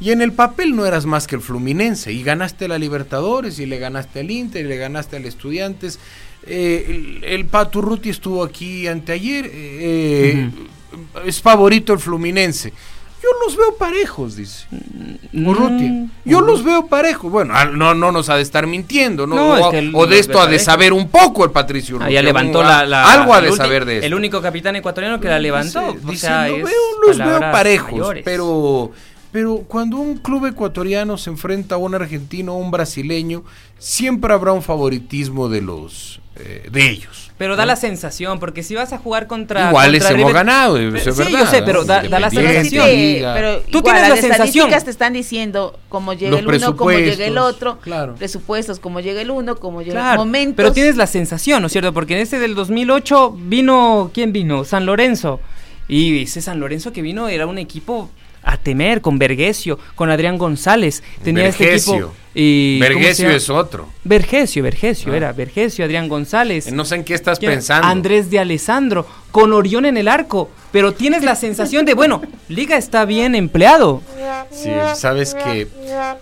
Y 0.00 0.10
en 0.10 0.22
el 0.22 0.32
papel 0.32 0.74
no 0.74 0.86
eras 0.86 1.06
más 1.06 1.26
que 1.26 1.36
el 1.36 1.42
Fluminense. 1.42 2.12
Y 2.12 2.22
ganaste 2.22 2.68
la 2.68 2.78
Libertadores 2.78 3.58
y 3.58 3.66
le 3.66 3.78
ganaste 3.78 4.20
al 4.20 4.30
Inter 4.30 4.64
y 4.64 4.68
le 4.68 4.76
ganaste 4.76 5.16
al 5.16 5.24
Estudiantes. 5.24 5.98
Eh, 6.46 7.20
el, 7.22 7.46
Paturruti 7.46 8.10
estuvo 8.10 8.42
aquí 8.42 8.86
anteayer. 8.86 9.50
Eh, 9.52 10.50
Es 11.26 11.40
favorito 11.42 11.92
el 11.92 11.98
Fluminense. 11.98 12.72
Yo 13.24 13.30
los 13.46 13.56
veo 13.56 13.74
parejos, 13.76 14.36
dice 14.36 14.66
mm, 15.32 15.46
Urrutia. 15.46 16.06
Yo 16.26 16.42
los 16.42 16.62
veo 16.62 16.88
parejos. 16.88 17.32
Bueno, 17.32 17.54
no, 17.72 17.94
no 17.94 18.12
nos 18.12 18.28
ha 18.28 18.36
de 18.36 18.42
estar 18.42 18.66
mintiendo, 18.66 19.26
¿no? 19.26 19.54
o, 19.94 20.06
de 20.06 20.18
esto 20.18 20.40
ha 20.40 20.46
de 20.46 20.58
saber 20.58 20.92
un 20.92 21.08
poco 21.08 21.42
el 21.44 21.50
Patricio 21.50 21.96
Urrutia. 21.96 22.22
levantó 22.22 22.62
la, 22.62 22.80
Algo 23.12 23.32
ha 23.32 23.40
de 23.40 23.52
saber 23.52 23.86
de 23.86 23.98
eso. 23.98 24.06
El 24.06 24.14
único 24.14 24.42
capitán 24.42 24.76
ecuatoriano 24.76 25.20
que 25.20 25.28
la 25.28 25.38
levantó. 25.38 25.96
los 26.04 27.18
veo 27.18 27.40
parejos, 27.40 28.14
pero 28.24 28.92
pero 29.32 29.64
cuando 29.66 29.96
un 29.96 30.18
club 30.18 30.46
ecuatoriano 30.46 31.18
se 31.18 31.28
enfrenta 31.28 31.74
a 31.74 31.78
un 31.78 31.92
argentino 31.92 32.54
o 32.54 32.58
un 32.58 32.70
brasileño, 32.70 33.42
siempre 33.78 34.32
habrá 34.32 34.52
un 34.52 34.62
favoritismo 34.62 35.48
de 35.48 35.60
los 35.60 36.20
eh, 36.36 36.68
de 36.70 36.90
ellos. 36.90 37.30
Pero 37.38 37.56
da 37.56 37.66
la 37.66 37.74
sensación, 37.74 38.38
porque 38.38 38.62
si 38.62 38.74
vas 38.76 38.92
a 38.92 38.98
jugar 38.98 39.26
contra. 39.26 39.68
Igual 39.68 39.92
les 39.92 40.08
hemos 40.08 40.32
ganado, 40.32 40.78
es 40.78 41.02
sí, 41.02 41.10
yo 41.30 41.46
sé, 41.46 41.62
pero 41.62 41.84
da, 41.84 42.02
la 42.02 42.30
sensación. 42.30 42.86
pero 43.34 43.60
Tú 43.62 43.82
tienes 43.82 44.02
las 44.02 44.10
la 44.10 44.16
sensación. 44.16 44.70
te 44.70 44.90
están 44.90 45.12
diciendo 45.12 45.78
cómo 45.88 46.12
llega 46.12 46.38
el 46.38 46.46
uno, 46.46 46.76
cómo 46.76 46.92
llega 46.92 47.26
el 47.26 47.38
otro. 47.38 47.78
Claro. 47.80 48.14
Presupuestos, 48.14 48.78
cómo 48.78 49.00
llega 49.00 49.20
el 49.20 49.30
uno, 49.30 49.56
cómo 49.56 49.82
llega 49.82 49.94
claro, 49.94 50.12
el 50.12 50.18
momento. 50.26 50.56
Pero 50.56 50.72
tienes 50.72 50.96
la 50.96 51.08
sensación, 51.08 51.60
¿no 51.60 51.66
es 51.66 51.72
cierto? 51.72 51.92
Porque 51.92 52.14
en 52.14 52.20
ese 52.20 52.38
del 52.38 52.54
2008 52.54 53.36
vino. 53.36 54.10
¿Quién 54.14 54.32
vino? 54.32 54.64
San 54.64 54.86
Lorenzo. 54.86 55.40
Y 55.88 56.22
ese 56.22 56.40
San 56.40 56.60
Lorenzo 56.60 56.92
que 56.92 57.02
vino 57.02 57.28
era 57.28 57.46
un 57.46 57.58
equipo 57.58 58.10
a 58.44 58.56
temer 58.56 59.00
con 59.00 59.18
Vergesio, 59.18 59.78
con 59.96 60.10
Adrián 60.10 60.38
González. 60.38 61.02
Tenía 61.22 61.48
este 61.48 61.74
equipo. 61.74 62.12
Y, 62.34 62.80
Vergesio 62.80 63.30
es 63.30 63.48
otro. 63.48 63.88
Vergesio, 64.02 64.62
Vergesio, 64.62 65.12
ah. 65.12 65.16
era 65.16 65.32
Vergesio, 65.32 65.84
Adrián 65.84 66.08
González. 66.08 66.72
No 66.72 66.84
sé 66.84 66.96
en 66.96 67.04
qué 67.04 67.14
estás 67.14 67.38
pensando. 67.38 67.86
Andrés 67.86 68.28
de 68.28 68.40
Alessandro, 68.40 69.06
con 69.30 69.52
Orión 69.52 69.84
en 69.84 69.96
el 69.96 70.08
arco. 70.08 70.50
Pero 70.72 70.92
tienes 70.92 71.22
la 71.22 71.36
sensación 71.36 71.84
de, 71.84 71.94
bueno, 71.94 72.20
Liga 72.48 72.76
está 72.76 73.04
bien 73.04 73.36
empleado. 73.36 74.02
Sí, 74.50 74.70
sabes 74.96 75.34
que 75.34 75.68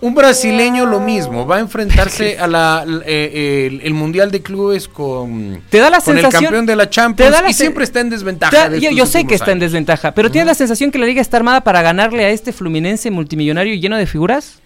un 0.01 0.13
brasileño 0.13 0.85
lo 0.85 0.99
mismo, 0.99 1.47
va 1.47 1.57
a 1.57 1.59
enfrentarse 1.59 2.37
a 2.39 2.45
la 2.45 2.85
eh, 3.05 3.79
el, 3.81 3.93
Mundial 3.95 4.29
de 4.29 4.43
Clubes 4.43 4.87
con, 4.87 5.63
¿Te 5.69 5.79
da 5.79 5.89
la 5.89 5.99
con 6.01 6.17
el 6.17 6.29
campeón 6.29 6.67
de 6.67 6.75
la 6.75 6.87
Champions 6.87 7.35
y 7.49 7.53
siempre 7.53 7.83
está 7.83 8.01
en 8.01 8.11
desventaja. 8.11 8.75
yo, 8.77 9.05
sé 9.07 9.25
que 9.25 9.33
está 9.33 9.51
en 9.51 9.59
desventaja, 9.59 10.13
pero 10.13 10.29
¿tienes 10.29 10.47
la 10.47 10.55
sensación 10.55 10.91
que 10.91 10.99
la 10.99 11.07
Liga 11.07 11.21
está 11.21 11.37
armada 11.37 11.61
para 11.61 11.81
ganarle 11.81 12.25
a 12.25 12.29
este 12.29 12.53
Fluminense 12.53 13.09
multimillonario 13.09 13.73
lleno 13.75 13.97
de 13.97 14.05
figuras? 14.05 14.62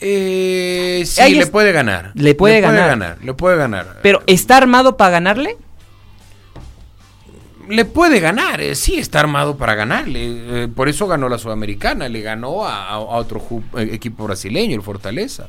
Eh, 0.00 1.02
sí, 1.04 1.34
le 1.34 1.46
puede 1.46 1.72
ganar. 1.72 2.12
Le 2.14 2.34
puede, 2.34 2.60
ganar. 2.60 3.18
Le 3.22 3.34
puede 3.34 3.56
ganar. 3.56 3.98
Pero 4.02 4.22
¿está 4.26 4.56
armado 4.56 4.96
para 4.96 5.10
ganarle? 5.10 5.56
Le 7.68 7.84
puede 7.84 8.18
ganar, 8.18 8.60
eh, 8.60 8.74
sí 8.74 8.98
está 8.98 9.20
armado 9.20 9.56
para 9.56 9.76
ganarle. 9.76 10.64
Eh, 10.64 10.68
por 10.68 10.88
eso 10.88 11.06
ganó 11.06 11.28
la 11.28 11.38
Sudamericana, 11.38 12.08
le 12.08 12.20
ganó 12.20 12.66
a, 12.66 12.98
otro 12.98 13.40
eh, 13.76 13.90
equipo 13.92 14.24
brasileño, 14.24 14.74
el 14.74 14.82
Fortaleza. 14.82 15.48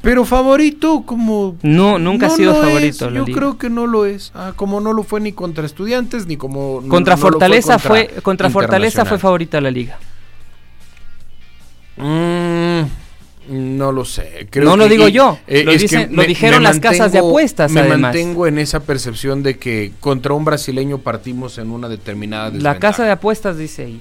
Pero 0.00 0.24
favorito, 0.24 1.02
como. 1.04 1.56
No, 1.62 1.98
nunca 1.98 2.28
ha 2.28 2.30
sido 2.30 2.54
favorito. 2.54 3.10
Yo 3.10 3.24
creo 3.24 3.58
que 3.58 3.68
no 3.68 3.86
lo 3.86 4.06
es. 4.06 4.30
Ah, 4.34 4.52
como 4.54 4.80
no 4.80 4.92
lo 4.92 5.02
fue 5.02 5.20
ni 5.20 5.32
contra 5.32 5.66
Estudiantes, 5.66 6.26
ni 6.26 6.36
como. 6.36 6.82
Contra 6.88 7.16
Fortaleza 7.16 7.78
fue, 7.78 8.08
contra 8.22 8.48
Fortaleza 8.48 9.04
fue 9.04 9.18
favorita 9.18 9.60
la 9.60 9.70
liga. 9.70 9.98
Mmm 11.96 12.99
no 13.50 13.90
lo 13.90 14.04
sé. 14.04 14.48
no 14.54 14.76
lo 14.76 14.88
digo 14.88 15.08
yo. 15.08 15.38
Eh, 15.46 15.64
lo, 15.64 15.72
dijeron 16.22 16.62
las 16.62 16.78
casas 16.78 17.12
de 17.12 17.18
apuestas. 17.18 17.72
Me 17.72 17.82
mantengo 17.96 18.46
en 18.46 18.58
esa 18.58 18.80
percepción 18.80 19.42
de 19.42 19.58
que 19.58 19.92
contra 20.00 20.34
un 20.34 20.44
brasileño 20.44 20.98
partimos 20.98 21.58
en 21.58 21.70
una 21.70 21.88
determinada. 21.88 22.50
La 22.50 22.78
casa 22.78 23.04
de 23.04 23.10
apuestas 23.10 23.58
dice 23.58 23.84
ahí. 23.84 24.00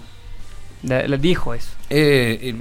Le, 0.83 1.17
dijo 1.17 1.53
eso. 1.53 1.71
Eh, 1.89 2.55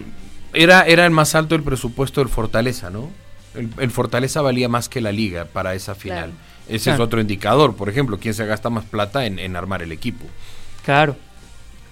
era, 0.54 0.82
era 0.82 1.04
el 1.04 1.10
más 1.10 1.34
alto 1.34 1.54
el 1.54 1.62
presupuesto 1.62 2.20
del 2.20 2.30
Fortaleza, 2.30 2.90
¿no? 2.90 3.10
El, 3.54 3.90
Fortaleza 3.90 4.40
valía 4.40 4.68
más 4.68 4.88
que 4.88 5.00
la 5.00 5.12
liga 5.12 5.44
para 5.44 5.74
esa 5.74 5.94
final. 5.94 6.32
Ese 6.68 6.92
es 6.92 7.00
otro 7.00 7.20
indicador. 7.20 7.76
Por 7.76 7.88
ejemplo, 7.88 8.18
quién 8.18 8.34
se 8.34 8.46
gasta 8.46 8.70
más 8.70 8.84
plata 8.84 9.26
en, 9.26 9.38
en 9.38 9.56
armar 9.56 9.82
el 9.82 9.92
equipo. 9.92 10.24
Claro. 10.84 11.16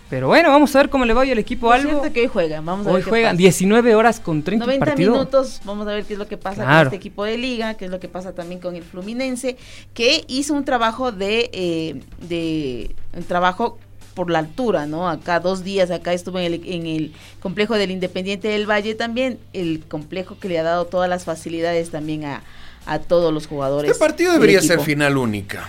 Pero 0.08 0.28
bueno, 0.28 0.50
vamos 0.50 0.74
a 0.76 0.78
ver 0.78 0.88
cómo 0.88 1.04
le 1.04 1.12
va 1.12 1.22
hoy 1.22 1.32
al 1.32 1.38
equipo 1.38 1.72
algo. 1.72 2.02
que 2.12 2.20
hoy 2.20 2.26
juegan, 2.28 2.64
vamos 2.64 2.86
a 2.86 2.90
hoy 2.90 3.02
juegan 3.02 3.36
19 3.36 3.94
horas 3.94 4.20
con 4.20 4.42
30 4.42 4.64
90 4.64 4.96
minutos, 4.96 5.60
vamos 5.64 5.86
a 5.88 5.92
ver 5.92 6.04
qué 6.04 6.12
es 6.12 6.18
lo 6.18 6.28
que 6.28 6.36
pasa 6.36 6.64
con 6.64 6.74
este 6.84 6.96
equipo 6.96 7.24
de 7.24 7.36
liga, 7.36 7.74
qué 7.74 7.86
es 7.86 7.90
lo 7.90 7.98
que 7.98 8.08
pasa 8.08 8.32
también 8.32 8.60
con 8.60 8.76
el 8.76 8.84
Fluminense, 8.84 9.56
que 9.94 10.24
hizo 10.28 10.54
un 10.54 10.64
trabajo 10.64 11.10
de, 11.10 11.50
eh, 11.52 12.00
de 12.28 12.94
un 13.16 13.24
trabajo 13.24 13.78
por 14.14 14.30
la 14.30 14.38
altura, 14.38 14.86
¿no? 14.86 15.08
Acá 15.08 15.40
dos 15.40 15.64
días, 15.64 15.90
acá 15.90 16.12
estuve 16.12 16.46
en 16.46 16.54
el, 16.54 16.62
en 16.66 16.86
el 16.86 17.12
complejo 17.40 17.74
del 17.74 17.90
Independiente 17.90 18.48
del 18.48 18.68
Valle 18.68 18.94
también, 18.94 19.38
el 19.52 19.82
complejo 19.88 20.38
que 20.38 20.48
le 20.48 20.58
ha 20.58 20.62
dado 20.62 20.86
todas 20.86 21.10
las 21.10 21.24
facilidades 21.24 21.90
también 21.90 22.24
a, 22.24 22.42
a 22.86 23.00
todos 23.00 23.34
los 23.34 23.46
jugadores. 23.46 23.90
Este 23.90 23.98
partido 23.98 24.32
debería 24.32 24.62
ser 24.62 24.80
final 24.80 25.18
única. 25.18 25.68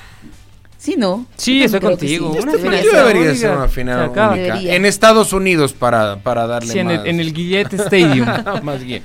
Sí, 0.77 0.95
¿no? 0.95 1.25
Sí, 1.35 1.63
estoy 1.63 1.79
contigo. 1.79 2.35
Este 2.37 2.57
debería 2.57 3.35
ser 3.35 3.57
una 3.57 3.67
final 3.67 4.09
única. 4.09 4.61
En 4.61 4.85
Estados 4.85 5.33
Unidos 5.33 5.73
para, 5.73 6.17
para 6.17 6.45
darle 6.45 6.71
sí, 6.71 6.83
más. 6.83 7.05
En 7.05 7.19
el, 7.19 7.33
Guillet 7.33 7.73
Stadium. 7.73 8.27
más 8.63 8.83
bien. 8.83 9.03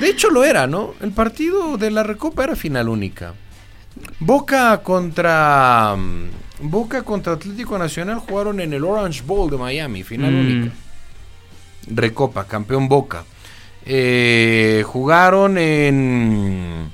De 0.00 0.08
hecho 0.08 0.30
lo 0.30 0.44
era, 0.44 0.66
¿no? 0.66 0.94
El 1.00 1.12
partido 1.12 1.78
de 1.78 1.90
la 1.90 2.02
Recopa 2.02 2.44
era 2.44 2.54
final 2.54 2.88
única. 2.88 3.34
Boca 4.20 4.82
contra 4.82 5.96
mm, 5.96 6.28
Boca 6.60 7.02
contra 7.02 7.32
Atlético 7.32 7.78
Nacional 7.78 8.18
jugaron 8.18 8.60
en 8.60 8.74
el 8.74 8.84
Orange 8.84 9.22
Bowl 9.22 9.50
de 9.50 9.56
Miami, 9.56 10.02
final 10.02 10.32
mm. 10.32 10.40
única. 10.40 10.74
Recopa, 11.88 12.44
campeón 12.44 12.88
Boca. 12.88 13.24
Eh, 13.84 14.82
jugaron 14.86 15.56
en 15.56 16.90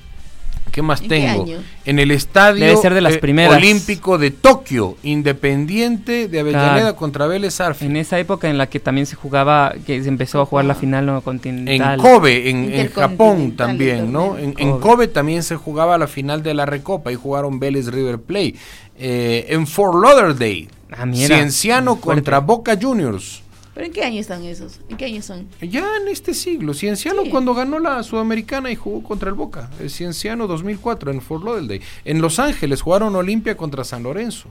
¿Qué 0.73 0.81
más 0.81 1.03
tengo? 1.03 1.47
en 1.85 1.99
el 1.99 2.11
estadio 2.11 2.65
eh, 2.65 3.49
olímpico 3.49 4.17
de 4.17 4.31
Tokio, 4.31 4.97
Independiente 5.03 6.29
de 6.29 6.41
Avellaneda 6.41 6.97
contra 6.97 7.27
Vélez 7.27 7.61
Arfi. 7.61 7.85
En 7.85 7.97
esa 7.97 8.19
época 8.19 8.49
en 8.49 8.57
la 8.57 8.69
que 8.69 8.81
también 8.81 9.07
se 9.07 9.15
jugaba, 9.15 9.75
que 9.87 10.03
se 10.03 10.09
empezó 10.09 10.41
a 10.41 10.47
jugar 10.47 10.65
la 10.65 10.75
final 10.75 11.05
no 11.05 11.21
continental. 11.21 11.95
En 11.95 12.01
Kobe, 12.01 12.49
en, 12.49 12.89
Japón 12.89 13.53
también, 13.53 14.11
¿no? 14.11 14.39
En, 14.39 14.79
Kobe. 14.81 15.09
también 15.09 15.43
se 15.43 15.57
jugaba 15.57 15.99
la 15.99 16.07
final 16.07 16.43
de 16.43 16.55
la 16.55 16.65
Recopa 16.65 17.13
y 17.13 17.17
jugaron 17.17 17.61
Vélez 17.61 17.89
River 17.89 18.19
Plate. 18.19 18.55
Eh, 18.99 19.47
en 19.51 19.67
Fort 19.67 20.03
Lauderdale, 20.03 20.69
ah, 20.91 21.05
Cienciano 21.13 21.97
contra 21.97 22.41
Boca 22.41 22.79
Juniors. 22.81 23.42
¿Pero 23.75 23.87
en 23.87 23.93
qué 23.93 24.05
año 24.05 24.21
están 24.21 24.45
esos? 24.45 24.81
¿En 24.89 24.97
qué 24.97 25.07
año 25.07 25.23
son? 25.23 25.49
Ya 25.61 25.87
en 26.01 26.09
este 26.09 26.35
siglo. 26.35 26.75
Cienciano 26.75 27.23
cuando 27.31 27.55
ganó 27.55 27.79
la 27.79 28.03
Sudamericana 28.03 28.71
y 28.71 28.77
jugó 28.77 29.03
contra 29.03 29.31
el 29.31 29.35
Boca. 29.35 29.71
El 29.81 29.91
Cienciano 29.91 30.47
2004 30.47 31.11
en 31.11 31.23
Fort 31.23 31.45
Lauderdale. 31.45 31.81
En 32.05 32.21
Los 32.21 32.39
Ángeles 32.39 32.83
jugaron 32.83 33.17
Olimpia 33.17 33.57
contra 33.57 33.85
San 33.85 34.03
Lorenzo. 34.03 34.49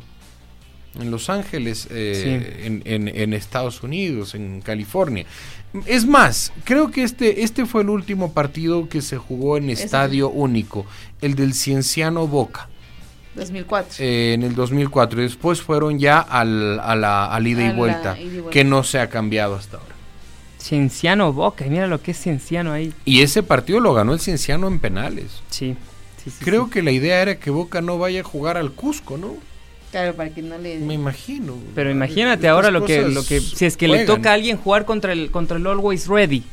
En 0.99 1.11
Los 1.11 1.29
Ángeles, 1.29 1.87
eh, 1.89 2.81
en, 2.83 3.33
Estados 3.33 3.81
Unidos, 3.81 4.35
en 4.35 4.59
California. 4.59 5.25
Es 5.85 6.05
más, 6.05 6.51
creo 6.65 6.91
que 6.91 7.03
este, 7.03 7.43
este 7.43 7.65
fue 7.65 7.83
el 7.83 7.89
último 7.89 8.33
partido 8.33 8.89
que 8.89 9.01
se 9.01 9.17
jugó 9.17 9.55
en 9.55 9.69
estadio 9.69 10.29
único, 10.29 10.85
el 11.21 11.35
del 11.35 11.53
Cienciano 11.53 12.27
Boca. 12.27 12.67
2004. 13.35 14.03
Eh, 14.03 14.33
en 14.33 14.43
el 14.43 14.55
2004. 14.55 15.21
Y 15.21 15.23
después 15.23 15.61
fueron 15.61 15.99
ya 15.99 16.19
al, 16.19 16.79
a 16.79 16.95
la 16.95 17.39
ida, 17.43 17.67
y 17.67 17.75
vuelta, 17.75 18.17
que 18.49 18.63
no 18.63 18.83
se 18.83 18.99
ha 18.99 19.09
cambiado 19.09 19.55
hasta 19.55 19.77
ahora. 19.77 19.95
Cienciano 20.59 21.33
Boca, 21.33 21.65
mira 21.67 21.87
lo 21.87 22.01
que 22.01 22.11
es 22.11 22.21
Cienciano 22.21 22.71
ahí. 22.71 22.93
Y 23.03 23.21
ese 23.21 23.41
partido 23.41 23.79
lo 23.79 23.93
ganó 23.93 24.13
el 24.13 24.19
Cienciano 24.19 24.67
en 24.67 24.79
penales. 24.79 25.41
Sí. 25.49 25.75
Creo 26.39 26.69
que 26.69 26.83
la 26.83 26.91
idea 26.91 27.21
era 27.21 27.39
que 27.39 27.49
Boca 27.49 27.81
no 27.81 27.97
vaya 27.97 28.21
a 28.21 28.23
jugar 28.23 28.57
al 28.57 28.71
Cusco, 28.71 29.17
¿no? 29.17 29.35
Claro, 29.89 30.13
para 30.13 30.29
que 30.29 30.41
no 30.41 30.57
le. 30.57 30.79
Me 30.79 30.93
imagino. 30.93 31.55
Pero 31.75 31.89
imagínate 31.91 32.47
ahora 32.47 32.71
lo 32.71 32.85
que, 32.85 33.01
lo 33.01 33.25
que. 33.25 33.41
Si 33.41 33.65
es 33.65 33.75
que 33.75 33.87
le 33.87 34.05
toca 34.05 34.31
a 34.31 34.33
alguien 34.33 34.57
jugar 34.57 34.85
contra 34.85 35.11
el, 35.13 35.31
contra 35.31 35.57
el 35.57 35.67
Always 35.67 36.07
Ready, 36.07 36.43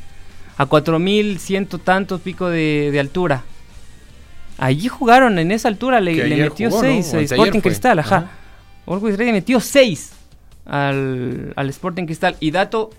a 0.57 0.65
4100 0.65 1.67
tantos 1.83 2.19
pico 2.21 2.49
de, 2.49 2.89
de 2.91 2.99
altura. 2.99 3.43
Allí 4.59 4.87
jugaron 4.87 5.39
en 5.39 5.51
esa 5.51 5.69
altura, 5.69 6.01
le, 6.01 6.15
metió 6.35 6.69
6 6.69 7.13
Sporting 7.13 7.61
Cristal, 7.61 7.99
ajá. 7.99 8.29
Metió 8.85 9.59
6 9.59 10.11
al, 10.65 11.53
al 11.55 11.69
Sporting 11.69 12.05
Cristal. 12.05 12.35
Y 12.39 12.51
dato 12.51 12.91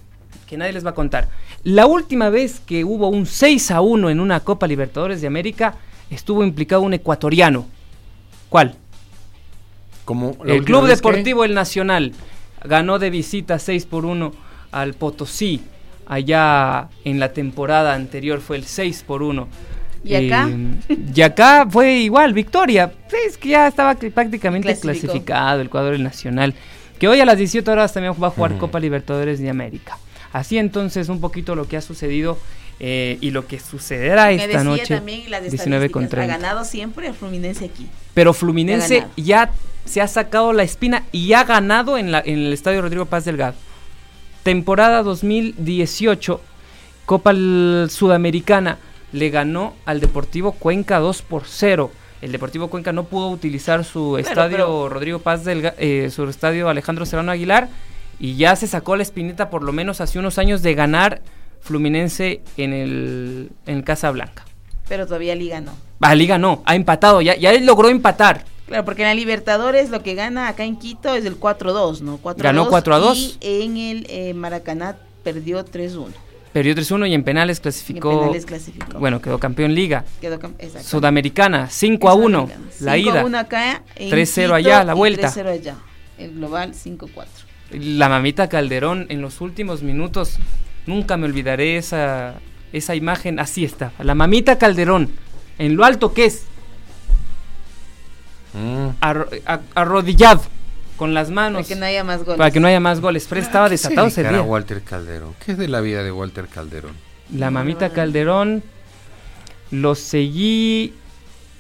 que 0.47 0.57
nadie 0.57 0.73
les 0.73 0.85
va 0.85 0.91
a 0.91 0.95
contar. 0.95 1.29
La 1.63 1.87
última 1.87 2.31
vez 2.31 2.61
que 2.61 2.85
hubo 2.85 3.09
un 3.09 3.27
6 3.27 3.71
a 3.71 3.81
1 3.81 4.11
en 4.11 4.21
una 4.21 4.41
Copa 4.41 4.67
Libertadores 4.67 5.21
de 5.21 5.27
América 5.27 5.75
estuvo 6.11 6.43
implicado 6.43 6.83
un 6.83 6.95
ecuatoriano. 6.95 7.67
¿Cuál? 8.49 8.75
Como 10.05 10.37
el 10.45 10.65
Club 10.65 10.87
Deportivo 10.87 11.45
El 11.45 11.55
Nacional 11.55 12.13
ganó 12.65 12.99
de 12.99 13.11
visita 13.11 13.59
6 13.59 13.87
por 13.87 14.05
1 14.05 14.33
al 14.73 14.95
Potosí. 14.95 15.63
Allá 16.07 16.89
en 17.05 17.21
la 17.21 17.33
temporada 17.33 17.95
anterior 17.95 18.41
fue 18.41 18.57
el 18.57 18.65
6 18.65 19.05
por 19.07 19.23
1. 19.23 19.47
¿Y 20.03 20.15
acá? 20.15 20.49
Eh, 20.89 20.99
y 21.15 21.23
acá 21.23 21.67
fue 21.69 21.99
igual, 21.99 22.33
victoria. 22.33 22.93
Es 23.27 23.37
que 23.37 23.51
ya 23.51 23.67
estaba 23.67 23.95
prácticamente 23.95 24.75
clasificado 24.77 25.61
el 25.61 25.69
cuadro 25.69 25.93
del 25.93 26.03
Nacional. 26.03 26.55
Que 26.99 27.09
hoy 27.09 27.21
a 27.21 27.25
las 27.25 27.39
17 27.39 27.71
horas 27.71 27.93
también 27.93 28.15
va 28.23 28.29
a 28.29 28.31
jugar 28.31 28.59
Copa 28.59 28.79
Libertadores 28.81 29.39
de 29.41 29.51
América. 29.51 29.99
Así 30.33 30.59
entonces 30.59 31.09
un 31.09 31.21
poquito 31.21 31.55
lo 31.55 31.67
que 31.67 31.77
ha 31.77 31.81
sucedido 31.81 32.39
eh, 32.79 33.19
y 33.21 33.31
lo 33.31 33.47
que 33.47 33.59
sucederá 33.59 34.31
esta 34.33 34.65
noche. 34.65 34.97
También 34.97 35.31
las 35.31 35.43
19 35.43 35.91
contra 35.91 36.25
Ha 36.25 36.27
ganado 36.27 36.65
siempre 36.65 37.09
el 37.09 37.15
Fluminense 37.15 37.65
aquí. 37.65 37.89
Pero 38.15 38.33
Fluminense 38.33 39.07
ya 39.17 39.51
se 39.85 40.01
ha 40.01 40.09
sacado 40.09 40.53
la 40.53 40.63
espina 40.63 41.05
y 41.13 41.33
ha 41.33 41.45
ganado 41.45 41.99
en, 41.99 42.13
la, 42.13 42.23
en 42.25 42.39
el 42.39 42.53
Estadio 42.53 42.83
Rodrigo 42.83 43.07
Paz 43.07 43.25
Delgado. 43.25 43.55
Temporada 44.43 45.03
2018, 45.03 46.41
Copa 47.05 47.33
Sudamericana, 47.89 48.79
le 49.13 49.31
ganó 49.31 49.75
al 49.85 50.01
Deportivo 50.01 50.53
Cuenca 50.53 50.99
2 50.99 51.23
por 51.23 51.45
0. 51.47 51.91
El 52.23 52.33
Deportivo 52.33 52.69
Cuenca 52.69 52.93
no 52.93 53.05
pudo 53.05 53.29
utilizar 53.29 53.85
su 53.85 54.19
estadio 54.19 54.89
Rodrigo 54.89 55.21
Paz 55.21 55.45
Delgado, 55.45 55.77
eh, 55.79 56.11
su 56.11 56.25
estadio 56.29 56.69
Alejandro 56.69 57.07
Serrano 57.07 57.33
Aguilar 57.33 57.69
y 58.19 58.37
ya 58.37 58.55
se 58.55 58.67
sacó 58.67 58.97
la 58.97 59.03
espinita 59.03 59.49
por 59.49 59.63
lo 59.63 59.73
menos 59.73 60.01
hace 60.01 60.19
unos 60.19 60.39
años 60.39 60.63
de 60.63 60.75
ganar 60.75 61.23
Fluminense 61.61 62.43
en 62.57 62.73
el, 62.73 63.51
en 63.67 63.83
Casa 63.83 64.11
Blanca. 64.11 64.45
Pero 64.89 65.07
todavía 65.07 65.35
Liga 65.35 65.61
no. 65.61 65.73
Ah, 66.01 66.15
Liga 66.15 66.39
no, 66.39 66.63
ha 66.67 66.75
empatado, 66.75 67.21
ya, 67.21 67.37
ya 67.37 67.53
logró 67.61 67.89
empatar. 67.89 68.45
Claro, 68.67 68.85
porque 68.85 69.03
en 69.03 69.09
la 69.09 69.15
Libertadores 69.15 69.91
lo 69.91 70.03
que 70.03 70.15
gana 70.15 70.49
acá 70.49 70.65
en 70.65 70.77
Quito 70.77 71.15
es 71.15 71.25
el 71.25 71.39
4-2, 71.39 72.01
¿no? 72.01 72.19
4 72.19 72.43
Ganó 72.43 72.69
4 72.69 73.01
2. 73.01 73.19
Y 73.19 73.39
en 73.41 73.77
el 73.77 74.07
eh, 74.09 74.33
Maracaná 74.35 74.97
perdió 75.23 75.65
3-1. 75.65 76.13
Perdió 76.53 76.75
3-1 76.75 77.09
y 77.09 77.15
en 77.15 77.23
penales 77.23 77.61
clasificó. 77.61 78.13
En 78.13 78.19
penales 78.19 78.47
clasificó. 78.47 78.99
Bueno, 78.99 79.21
quedó 79.21 79.39
campeón 79.39 79.75
liga. 79.75 80.05
Quedó 80.21 80.39
Sudamericana, 80.83 81.69
5 81.71 82.15
1. 82.15 82.51
La 82.81 82.99
ida. 82.99 83.25
1 83.25 83.39
acá. 83.39 83.83
3-0 83.97 84.53
allá, 84.53 84.85
la 84.85 84.95
vuelta. 84.95 85.33
3-0 85.33 85.47
allá. 85.49 85.77
El 86.19 86.35
global 86.35 86.73
5-4 86.75 87.25
la 87.73 88.09
mamita 88.09 88.49
Calderón 88.49 89.07
en 89.09 89.21
los 89.21 89.41
últimos 89.41 89.83
minutos, 89.83 90.39
nunca 90.87 91.17
me 91.17 91.27
olvidaré 91.27 91.77
esa, 91.77 92.35
esa 92.73 92.95
imagen, 92.95 93.39
así 93.39 93.65
está, 93.65 93.93
la 93.99 94.15
mamita 94.15 94.59
Calderón, 94.59 95.11
en 95.59 95.77
lo 95.77 95.85
alto 95.85 96.13
que 96.13 96.27
es, 96.27 96.45
mm. 98.55 98.89
arrodillado, 99.75 100.43
con 101.01 101.15
las 101.15 101.31
manos. 101.31 101.63
Para 101.63 101.69
que 101.69 101.81
no 101.81 101.87
haya 101.87 102.05
más 102.05 102.25
goles. 102.25 102.37
Para 102.37 102.51
que 102.51 102.61
no 102.61 102.69
haya 102.69 102.79
más 102.79 103.01
goles. 103.01 103.27
Fred 103.27 103.43
estaba 103.43 103.71
desatado 103.71 104.09
ese 104.09 104.23
día. 104.23 104.43
Walter 104.43 104.83
Calderón? 104.83 105.35
¿Qué 105.43 105.53
es 105.53 105.59
de 105.59 105.67
la 105.67 105.81
vida 105.81 106.03
de 106.03 106.13
Walter 106.13 106.47
Calderón? 106.47 106.93
La 107.35 107.51
mamita 107.51 107.89
Calderón, 107.89 108.63
lo 109.71 109.95
seguí 109.95 110.93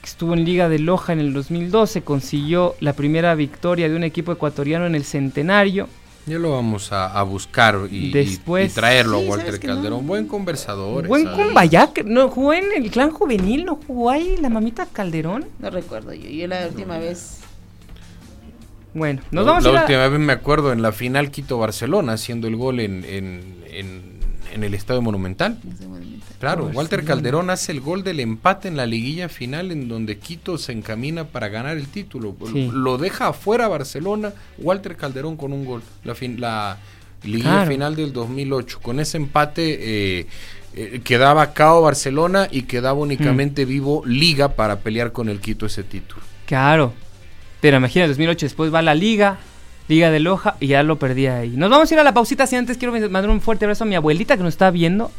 estuvo 0.04 0.34
en 0.34 0.44
Liga 0.44 0.68
de 0.68 0.78
Loja 0.78 1.14
en 1.14 1.20
el 1.20 1.32
2012, 1.32 2.02
consiguió 2.02 2.74
la 2.80 2.92
primera 2.92 3.34
victoria 3.34 3.88
de 3.88 3.96
un 3.96 4.04
equipo 4.04 4.30
ecuatoriano 4.30 4.84
en 4.84 4.94
el 4.94 5.04
centenario. 5.04 5.88
Ya 6.26 6.38
lo 6.38 6.52
vamos 6.52 6.92
a, 6.92 7.22
buscar 7.22 7.78
y, 7.90 8.12
Después, 8.12 8.74
traerlo 8.74 9.16
a 9.16 9.20
Walter 9.20 9.58
Calderón. 9.58 10.06
Buen 10.06 10.26
conversador. 10.26 11.06
Buen 11.08 11.24
con 11.24 11.54
Vallac. 11.54 12.04
No, 12.04 12.28
jugó 12.28 12.52
en 12.52 12.64
el 12.76 12.90
clan 12.90 13.10
juvenil, 13.10 13.64
no 13.64 13.80
jugó 13.86 14.10
ahí 14.10 14.36
la 14.36 14.50
mamita 14.50 14.84
Calderón. 14.84 15.46
No 15.60 15.70
recuerdo 15.70 16.12
yo. 16.12 16.28
Yo 16.28 16.46
la 16.46 16.66
última 16.66 16.98
vez. 16.98 17.40
Bueno, 18.94 19.22
nos 19.30 19.46
vamos 19.46 19.64
la 19.64 19.70
a 19.70 19.72
La 19.72 19.80
última 19.82 20.08
vez 20.08 20.20
me 20.20 20.32
acuerdo 20.32 20.72
en 20.72 20.82
la 20.82 20.92
final 20.92 21.30
Quito-Barcelona, 21.30 22.14
haciendo 22.14 22.48
el 22.48 22.56
gol 22.56 22.80
en, 22.80 23.04
en 24.52 24.64
el 24.64 24.74
Estadio 24.74 25.02
Monumental. 25.02 25.58
Claro, 26.38 26.70
Walter 26.72 27.04
Calderón 27.04 27.50
hace 27.50 27.72
el 27.72 27.80
gol 27.80 28.02
del 28.02 28.20
empate 28.20 28.68
en 28.68 28.76
la 28.76 28.86
liguilla 28.86 29.28
final 29.28 29.70
en 29.70 29.88
donde 29.88 30.18
Quito 30.18 30.56
se 30.58 30.72
encamina 30.72 31.24
para 31.24 31.48
ganar 31.48 31.76
el 31.76 31.88
título. 31.88 32.34
Lo 32.72 32.98
deja 32.98 33.28
afuera 33.28 33.68
Barcelona, 33.68 34.32
Walter 34.58 34.96
Calderón 34.96 35.36
con 35.36 35.52
un 35.52 35.64
gol. 35.64 35.82
La, 36.02 36.14
fin, 36.14 36.40
la 36.40 36.78
liguilla 37.22 37.66
final 37.66 37.94
del 37.94 38.12
2008. 38.12 38.80
Con 38.80 39.00
ese 39.00 39.18
empate 39.18 40.20
eh, 40.20 40.26
eh, 40.74 41.00
quedaba 41.04 41.52
cao 41.52 41.82
Barcelona 41.82 42.48
y 42.50 42.62
quedaba 42.62 42.98
únicamente 42.98 43.66
mm. 43.66 43.68
vivo 43.68 44.02
Liga 44.06 44.54
para 44.54 44.78
pelear 44.78 45.12
con 45.12 45.28
el 45.28 45.40
Quito 45.40 45.66
ese 45.66 45.82
título. 45.82 46.22
Claro. 46.46 46.94
Pero 47.60 47.76
imagina, 47.76 48.06
2008 48.08 48.46
después 48.46 48.72
va 48.72 48.82
la 48.82 48.94
Liga, 48.94 49.38
Liga 49.88 50.10
de 50.10 50.20
Loja 50.20 50.56
y 50.60 50.68
ya 50.68 50.82
lo 50.82 50.98
perdí 50.98 51.26
ahí. 51.26 51.50
Nos 51.50 51.70
vamos 51.70 51.90
a 51.90 51.94
ir 51.94 52.00
a 52.00 52.04
la 52.04 52.14
pausita. 52.14 52.46
Si 52.46 52.56
antes 52.56 52.78
quiero 52.78 52.92
mandar 52.92 53.28
un 53.28 53.40
fuerte 53.40 53.64
abrazo 53.64 53.84
a 53.84 53.86
mi 53.86 53.94
abuelita 53.94 54.36
que 54.36 54.42
nos 54.42 54.54
está 54.54 54.70
viendo. 54.70 55.10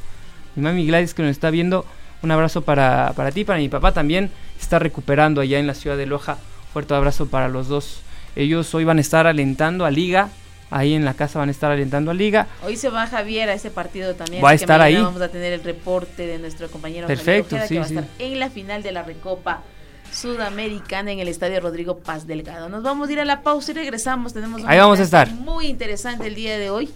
Mi 0.55 0.63
mami 0.63 0.85
Gladys 0.85 1.13
que 1.13 1.21
nos 1.21 1.31
está 1.31 1.49
viendo. 1.49 1.85
Un 2.23 2.31
abrazo 2.31 2.61
para, 2.61 3.13
para 3.15 3.31
ti, 3.31 3.43
para 3.43 3.59
mi 3.59 3.69
papá 3.69 3.91
también. 3.91 4.31
Está 4.59 4.79
recuperando 4.79 5.41
allá 5.41 5.59
en 5.59 5.67
la 5.67 5.73
ciudad 5.73 5.97
de 5.97 6.05
Loja. 6.05 6.37
Fuerte 6.73 6.93
abrazo 6.93 7.27
para 7.27 7.47
los 7.47 7.67
dos. 7.67 8.01
Ellos 8.35 8.73
hoy 8.73 8.85
van 8.85 8.97
a 8.97 9.01
estar 9.01 9.27
alentando 9.27 9.85
a 9.85 9.91
Liga. 9.91 10.29
Ahí 10.69 10.93
en 10.93 11.03
la 11.03 11.15
casa 11.15 11.37
van 11.37 11.49
a 11.49 11.51
estar 11.51 11.69
alentando 11.69 12.11
a 12.11 12.13
Liga. 12.13 12.47
Hoy 12.63 12.77
se 12.77 12.89
va 12.89 13.05
Javier 13.05 13.49
a 13.49 13.53
ese 13.53 13.71
partido 13.71 14.15
también. 14.15 14.43
Va 14.43 14.51
a 14.51 14.53
estar 14.53 14.81
ahí. 14.81 14.95
Vamos 14.95 15.21
a 15.21 15.27
tener 15.27 15.51
el 15.51 15.63
reporte 15.63 16.25
de 16.25 16.39
nuestro 16.39 16.69
compañero 16.71 17.07
Perfecto, 17.07 17.57
Javier 17.57 17.67
que 17.67 17.75
va 17.79 17.83
a 17.83 17.87
estar 17.87 18.05
en 18.19 18.39
la 18.39 18.49
final 18.49 18.81
de 18.81 18.93
la 18.93 19.03
Recopa 19.03 19.63
Sudamericana 20.11 21.11
en 21.11 21.19
el 21.19 21.27
Estadio 21.27 21.59
Rodrigo 21.61 21.99
Paz 21.99 22.27
Delgado. 22.27 22.69
Nos 22.69 22.83
vamos 22.83 23.09
a 23.09 23.11
ir 23.11 23.19
a 23.19 23.25
la 23.25 23.41
pausa 23.41 23.71
y 23.71 23.75
regresamos. 23.75 24.33
Tenemos 24.33 24.61
Ahí 24.65 24.77
vamos 24.77 24.99
a 24.99 25.03
estar. 25.03 25.31
muy 25.31 25.67
interesante 25.67 26.27
el 26.27 26.35
día 26.35 26.57
de 26.57 26.69
hoy, 26.69 26.89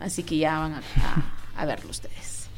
así 0.00 0.22
que 0.22 0.38
ya 0.38 0.58
van 0.58 0.80
a, 1.56 1.64
verlo 1.66 1.90
ustedes. 1.90 2.48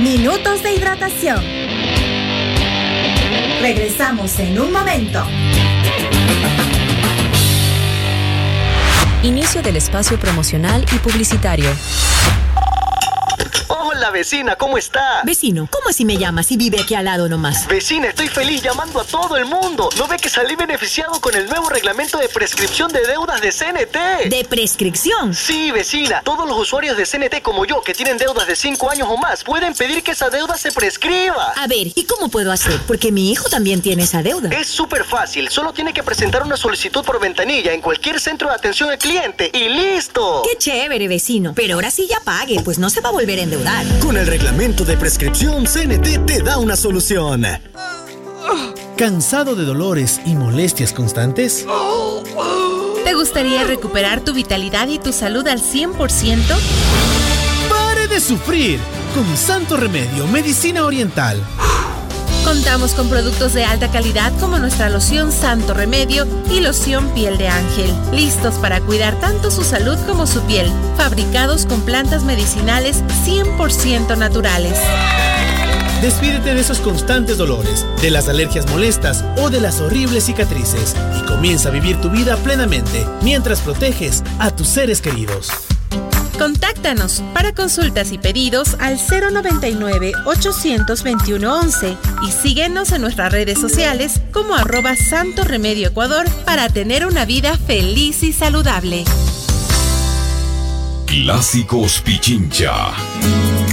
Minutos 0.00 0.62
de 0.62 0.74
hidratación. 0.74 1.42
Regresamos 3.60 4.38
en 4.40 4.60
un 4.60 4.72
momento. 4.72 5.24
Inicio 9.22 9.62
del 9.62 9.76
espacio 9.76 10.18
promocional 10.18 10.84
y 10.92 10.98
publicitario. 10.98 11.70
Hola 14.02 14.10
vecina, 14.10 14.56
¿cómo 14.56 14.78
está? 14.78 15.22
Vecino, 15.22 15.68
¿cómo 15.70 15.88
así 15.88 16.04
me 16.04 16.16
llamas 16.16 16.50
y 16.50 16.56
vive 16.56 16.80
aquí 16.80 16.96
al 16.96 17.04
lado 17.04 17.28
nomás? 17.28 17.68
Vecina, 17.68 18.08
estoy 18.08 18.26
feliz 18.26 18.60
llamando 18.60 18.98
a 18.98 19.04
todo 19.04 19.36
el 19.36 19.44
mundo. 19.44 19.90
¿No 19.96 20.08
ve 20.08 20.16
que 20.16 20.28
salí 20.28 20.56
beneficiado 20.56 21.20
con 21.20 21.36
el 21.36 21.46
nuevo 21.46 21.68
reglamento 21.68 22.18
de 22.18 22.28
prescripción 22.28 22.90
de 22.90 23.06
deudas 23.06 23.40
de 23.40 23.52
CNT? 23.52 24.28
¿De 24.28 24.44
prescripción? 24.50 25.32
Sí, 25.32 25.70
vecina. 25.70 26.20
Todos 26.24 26.48
los 26.48 26.58
usuarios 26.58 26.96
de 26.96 27.06
CNT 27.06 27.42
como 27.42 27.64
yo 27.64 27.80
que 27.82 27.94
tienen 27.94 28.18
deudas 28.18 28.48
de 28.48 28.56
5 28.56 28.90
años 28.90 29.06
o 29.08 29.16
más 29.18 29.44
pueden 29.44 29.72
pedir 29.72 30.02
que 30.02 30.10
esa 30.10 30.30
deuda 30.30 30.58
se 30.58 30.72
prescriba. 30.72 31.52
A 31.54 31.68
ver, 31.68 31.92
¿y 31.94 32.04
cómo 32.04 32.28
puedo 32.28 32.50
hacer? 32.50 32.80
Porque 32.88 33.12
mi 33.12 33.30
hijo 33.30 33.48
también 33.50 33.82
tiene 33.82 34.02
esa 34.02 34.24
deuda. 34.24 34.48
Es 34.48 34.66
súper 34.66 35.04
fácil. 35.04 35.48
Solo 35.48 35.72
tiene 35.72 35.92
que 35.92 36.02
presentar 36.02 36.42
una 36.42 36.56
solicitud 36.56 37.04
por 37.04 37.20
ventanilla 37.20 37.72
en 37.72 37.80
cualquier 37.80 38.18
centro 38.18 38.48
de 38.48 38.56
atención 38.56 38.90
al 38.90 38.98
cliente 38.98 39.48
y 39.54 39.68
listo. 39.68 40.42
Qué 40.50 40.58
chévere, 40.58 41.06
vecino. 41.06 41.52
Pero 41.54 41.76
ahora 41.76 41.92
sí 41.92 42.08
ya 42.10 42.18
pague, 42.18 42.60
pues 42.64 42.80
no 42.80 42.90
se 42.90 43.00
va 43.00 43.10
a 43.10 43.12
volver 43.12 43.38
a 43.38 43.42
endeudar. 43.42 43.91
Con 44.00 44.16
el 44.16 44.26
reglamento 44.26 44.84
de 44.84 44.96
prescripción, 44.96 45.64
CNT 45.64 46.26
te 46.26 46.42
da 46.42 46.58
una 46.58 46.76
solución. 46.76 47.44
¿Cansado 48.96 49.54
de 49.54 49.64
dolores 49.64 50.20
y 50.24 50.34
molestias 50.34 50.92
constantes? 50.92 51.66
¿Te 53.04 53.14
gustaría 53.14 53.64
recuperar 53.64 54.20
tu 54.20 54.32
vitalidad 54.32 54.88
y 54.88 54.98
tu 54.98 55.12
salud 55.12 55.46
al 55.48 55.60
100%? 55.60 55.96
¡Pare 57.68 58.08
de 58.08 58.20
sufrir! 58.20 58.78
con 59.14 59.36
Santo 59.36 59.76
Remedio, 59.76 60.26
Medicina 60.26 60.84
Oriental. 60.86 61.36
Contamos 62.44 62.92
con 62.94 63.08
productos 63.08 63.54
de 63.54 63.64
alta 63.64 63.90
calidad 63.90 64.32
como 64.40 64.58
nuestra 64.58 64.88
loción 64.88 65.30
Santo 65.32 65.74
Remedio 65.74 66.26
y 66.50 66.60
loción 66.60 67.08
Piel 67.14 67.38
de 67.38 67.48
Ángel, 67.48 67.90
listos 68.12 68.56
para 68.56 68.80
cuidar 68.80 69.18
tanto 69.20 69.50
su 69.50 69.62
salud 69.62 69.96
como 70.06 70.26
su 70.26 70.42
piel, 70.42 70.70
fabricados 70.96 71.66
con 71.66 71.82
plantas 71.82 72.24
medicinales 72.24 73.02
100% 73.24 74.18
naturales. 74.18 74.78
Despídete 76.02 76.54
de 76.54 76.60
esos 76.60 76.80
constantes 76.80 77.38
dolores, 77.38 77.86
de 78.02 78.10
las 78.10 78.28
alergias 78.28 78.68
molestas 78.68 79.24
o 79.38 79.48
de 79.48 79.60
las 79.60 79.80
horribles 79.80 80.24
cicatrices 80.24 80.96
y 81.20 81.24
comienza 81.26 81.68
a 81.68 81.72
vivir 81.72 82.00
tu 82.00 82.10
vida 82.10 82.36
plenamente 82.38 83.06
mientras 83.22 83.60
proteges 83.60 84.24
a 84.40 84.50
tus 84.50 84.66
seres 84.66 85.00
queridos. 85.00 85.48
Contáctanos 86.38 87.22
para 87.34 87.52
consultas 87.52 88.12
y 88.12 88.18
pedidos 88.18 88.76
al 88.80 88.98
099-821-11 88.98 91.96
y 92.26 92.32
síguenos 92.32 92.90
en 92.92 93.02
nuestras 93.02 93.30
redes 93.32 93.60
sociales 93.60 94.20
como 94.32 94.54
arroba 94.54 94.96
Santo 94.96 95.44
Remedio 95.44 95.88
Ecuador 95.88 96.26
para 96.44 96.68
tener 96.68 97.06
una 97.06 97.24
vida 97.24 97.56
feliz 97.56 98.24
y 98.24 98.32
saludable. 98.32 99.04
Clásicos 101.06 102.00
Pichincha. 102.00 102.72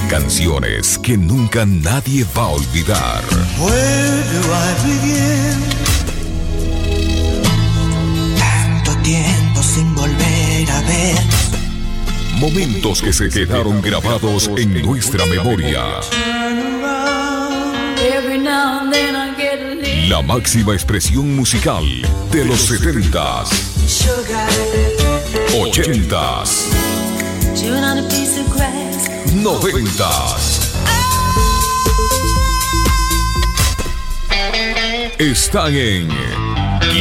Canciones 0.09 0.99
que 0.99 1.17
nunca 1.17 1.65
nadie 1.65 2.23
va 2.35 2.43
a 2.43 2.49
olvidar. 2.49 3.23
Momentos 12.39 13.01
que 13.01 13.11
se 13.11 13.27
quedaron 13.27 13.81
grabados 13.81 14.49
en 14.55 14.81
nuestra 14.81 15.25
memoria. 15.25 15.99
La 20.07 20.21
máxima 20.21 20.71
expresión 20.71 21.35
musical 21.35 21.83
de 22.31 22.45
los 22.45 22.71
70s, 22.71 23.49
80s, 25.51 26.69
90s. 29.43 30.59
Están 35.19 35.75
en 35.75 36.07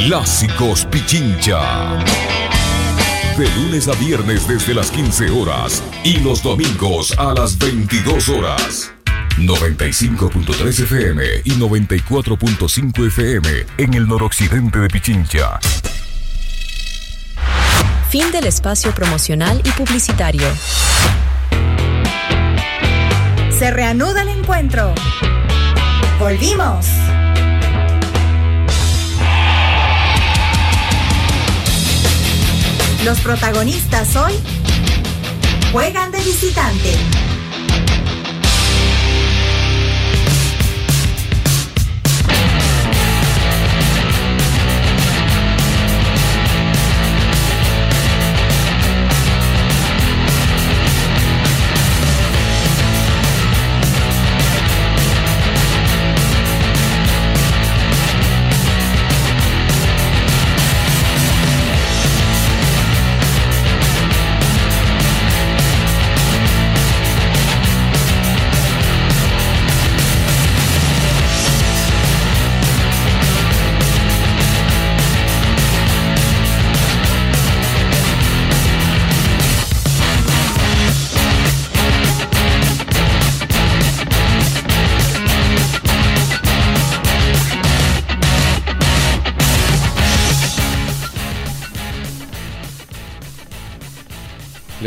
Clásicos 0.09 0.85
Pichincha 0.87 1.61
de 3.39 3.49
lunes 3.55 3.87
a 3.87 3.93
viernes 3.93 4.49
desde 4.49 4.75
las 4.75 4.91
15 4.91 5.31
horas 5.31 5.81
y 6.03 6.19
los 6.19 6.43
domingos 6.43 7.17
a 7.17 7.33
las 7.35 7.57
22 7.57 8.29
horas. 8.31 8.93
95.3 9.37 10.83
FM 10.83 11.25
y 11.45 11.53
94.5 11.53 13.07
FM 13.07 13.49
en 13.79 13.95
el 13.95 14.09
noroccidente 14.09 14.81
de 14.81 14.89
Pichincha. 14.89 15.61
Fin 18.11 18.29
del 18.33 18.47
espacio 18.47 18.93
promocional 18.93 19.63
y 19.65 19.71
publicitario. 19.71 20.49
Se 23.57 23.71
reanuda 23.71 24.23
el 24.23 24.31
encuentro. 24.31 24.95
Volvimos. 26.19 26.87
Los 33.09 33.21
protagonistas 33.21 34.17
hoy 34.17 34.35
juegan 35.73 36.13
de 36.13 36.19
visitante. 36.19 37.28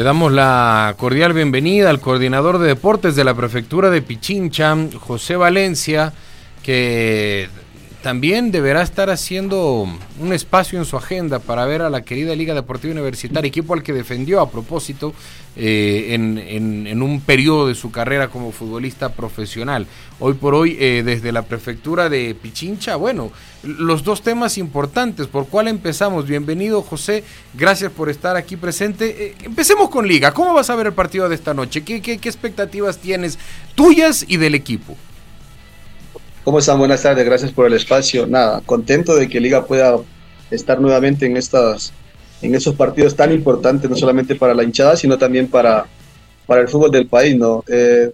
Le 0.01 0.05
damos 0.05 0.31
la 0.31 0.95
cordial 0.97 1.31
bienvenida 1.33 1.91
al 1.91 1.99
coordinador 1.99 2.57
de 2.57 2.69
deportes 2.69 3.15
de 3.15 3.23
la 3.23 3.35
prefectura 3.35 3.91
de 3.91 4.01
Pichincha, 4.01 4.75
José 4.99 5.35
Valencia, 5.35 6.11
que 6.63 7.47
también 8.01 8.51
deberá 8.51 8.81
estar 8.81 9.09
haciendo 9.09 9.87
un 10.19 10.33
espacio 10.33 10.79
en 10.79 10.85
su 10.85 10.97
agenda 10.97 11.39
para 11.39 11.65
ver 11.65 11.81
a 11.81 11.89
la 11.89 12.01
querida 12.01 12.35
Liga 12.35 12.53
Deportiva 12.55 12.91
Universitaria, 12.91 13.47
equipo 13.47 13.73
al 13.73 13.83
que 13.83 13.93
defendió 13.93 14.41
a 14.41 14.49
propósito 14.49 15.13
eh, 15.55 16.07
en, 16.09 17.01
un 17.01 17.21
periodo 17.21 17.67
de 17.67 17.75
su 17.75 17.91
carrera 17.91 18.29
como 18.29 18.51
futbolista 18.51 19.09
profesional. 19.09 19.85
Hoy 20.19 20.33
por 20.33 20.55
hoy, 20.55 20.77
eh, 20.79 21.03
desde 21.05 21.31
la 21.31 21.43
prefectura 21.43 22.09
de 22.09 22.33
Pichincha, 22.33 22.95
bueno, 22.95 23.31
los 23.63 24.03
dos 24.03 24.23
temas 24.23 24.57
importantes. 24.57 25.27
¿Por 25.27 25.47
cuál 25.47 25.67
empezamos? 25.67 26.25
Bienvenido, 26.25 26.81
José. 26.81 27.23
Gracias 27.53 27.91
por 27.91 28.09
estar 28.09 28.35
aquí 28.35 28.57
presente. 28.57 29.27
Eh, 29.27 29.35
empecemos 29.43 29.89
con 29.89 30.07
Liga. 30.07 30.33
¿Cómo 30.33 30.53
vas 30.53 30.69
a 30.69 30.75
ver 30.75 30.87
el 30.87 30.93
partido 30.93 31.29
de 31.29 31.35
esta 31.35 31.53
noche? 31.53 31.83
¿Qué, 31.83 32.01
qué 32.01 32.13
expectativas 32.13 32.97
tienes 32.97 33.37
tuyas 33.75 34.25
y 34.27 34.37
del 34.37 34.55
equipo? 34.55 34.97
¿Cómo 36.43 36.57
están? 36.57 36.79
Buenas 36.79 37.03
tardes, 37.03 37.23
gracias 37.23 37.51
por 37.51 37.67
el 37.67 37.73
espacio. 37.73 38.25
Nada, 38.25 38.61
contento 38.65 39.15
de 39.15 39.29
que 39.29 39.39
Liga 39.39 39.63
pueda 39.65 39.99
estar 40.49 40.81
nuevamente 40.81 41.27
en 41.27 41.37
estas 41.37 41.93
en 42.41 42.55
esos 42.55 42.73
partidos 42.73 43.15
tan 43.15 43.31
importantes, 43.31 43.87
no 43.87 43.95
solamente 43.95 44.33
para 44.33 44.55
la 44.55 44.63
hinchada, 44.63 44.95
sino 44.95 45.19
también 45.19 45.47
para, 45.47 45.85
para 46.47 46.61
el 46.61 46.67
fútbol 46.67 46.89
del 46.89 47.05
país, 47.05 47.37
¿no? 47.37 47.63
Eh, 47.67 48.09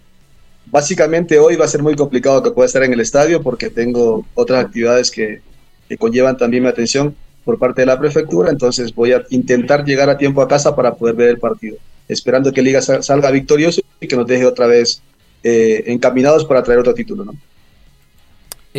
básicamente 0.66 1.40
hoy 1.40 1.56
va 1.56 1.63
a 1.63 1.70
ser 1.70 1.82
muy 1.82 1.96
complicado 1.96 2.44
que 2.44 2.52
pueda 2.52 2.66
estar 2.66 2.84
en 2.84 2.92
el 2.92 3.00
estadio 3.00 3.42
porque 3.42 3.70
tengo 3.70 4.26
otras 4.36 4.66
actividades 4.66 5.10
que, 5.10 5.40
que 5.88 5.98
conllevan 5.98 6.36
también 6.36 6.63
mi 6.63 6.70
atención 6.70 7.16
por 7.46 7.58
parte 7.58 7.84
de 7.84 7.86
la 7.86 7.98
prefectura, 7.98 8.50
entonces 8.52 8.94
voy 8.94 9.13
a 9.13 9.24
intentar 9.30 9.86
llegar 9.86 10.10
a 10.10 10.18
tiempo 10.18 10.42
a 10.42 10.50
casa 10.50 10.76
para 10.76 10.96
poder 10.96 11.16
ver 11.16 11.30
el 11.30 11.40
partido, 11.40 11.78
esperando 12.10 12.52
que 12.52 12.62
Liga 12.62 12.82
salga 12.82 13.32
victorioso 13.32 13.82
y 14.02 14.08
que 14.10 14.18
nos 14.18 14.28
deje 14.28 14.46
otra 14.46 14.68
vez 14.68 15.02
eh, 15.44 15.86
encaminados 15.88 16.44
para 16.44 16.62
traer 16.62 16.82
otro 16.82 16.94
título, 16.94 17.24
¿no? 17.24 17.34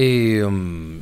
Eh, 0.00 0.44
um, 0.44 1.00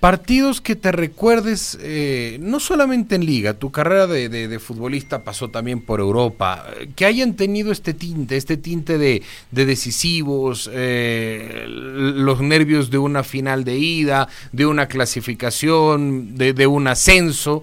partidos 0.00 0.62
que 0.62 0.74
te 0.74 0.90
recuerdes, 0.90 1.76
eh, 1.82 2.38
no 2.40 2.58
solamente 2.60 3.14
en 3.14 3.26
liga, 3.26 3.52
tu 3.52 3.70
carrera 3.70 4.06
de, 4.06 4.58
futbolista 4.58 5.22
pasó 5.22 5.50
también 5.50 5.82
por 5.82 6.00
Europa, 6.00 6.64
que 6.96 7.04
hayan 7.04 7.34
tenido 7.34 7.70
este 7.70 7.92
tinte, 7.92 8.38
este 8.38 8.56
tinte 8.56 8.96
de, 8.96 9.22
decisivos, 9.50 10.70
eh, 10.72 11.66
los 11.68 12.40
nervios 12.40 12.90
de 12.90 12.96
una 12.96 13.22
final 13.22 13.64
de 13.64 13.76
ida, 13.76 14.28
de 14.52 14.64
una 14.64 14.86
clasificación, 14.86 16.38
de, 16.38 16.66
un 16.66 16.88
ascenso. 16.88 17.62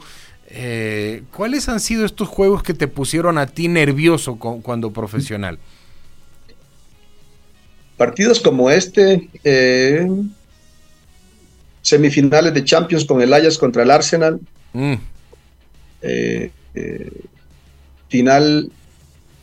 ¿Cuáles 1.32 1.68
han 1.68 1.80
sido 1.80 2.06
estos 2.06 2.28
juegos 2.28 2.62
que 2.62 2.76
te 2.76 2.88
pusieron 2.88 3.40
a 3.40 3.48
ti 3.48 3.68
nervioso 3.68 4.36
cuando 4.36 4.92
profesional? 4.92 5.58
Partidos 8.00 8.40
como 8.40 8.72
este, 8.72 9.30
eh, 9.44 10.08
semifinales 11.82 12.54
de 12.54 12.64
Champions 12.64 13.04
con 13.04 13.22
el 13.22 13.34
Ajax 13.34 13.58
contra 13.58 13.84
el 13.84 13.92
Arsenal, 13.92 14.40
mm. 14.72 14.94
eh, 16.04 16.52
eh, 16.76 17.12
final, 18.08 18.72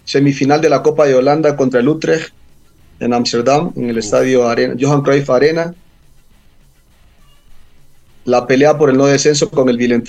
semifinal 0.04 0.62
de 0.62 0.70
la 0.70 0.82
Copa 0.82 1.04
de 1.04 1.14
Holanda 1.14 1.54
contra 1.54 1.80
el 1.80 1.88
Utrecht 1.88 2.32
en 2.98 3.12
Amsterdam, 3.12 3.72
en 3.76 3.90
el 3.90 3.98
estadio 3.98 4.48
Arena, 4.48 4.74
Johan 4.80 5.02
Cruyff 5.02 5.28
Arena, 5.28 5.74
la 8.24 8.46
pelea 8.46 8.78
por 8.78 8.88
el 8.88 8.96
no 8.96 9.04
descenso 9.04 9.50
con 9.50 9.68
el 9.68 9.76
Willem 9.76 10.02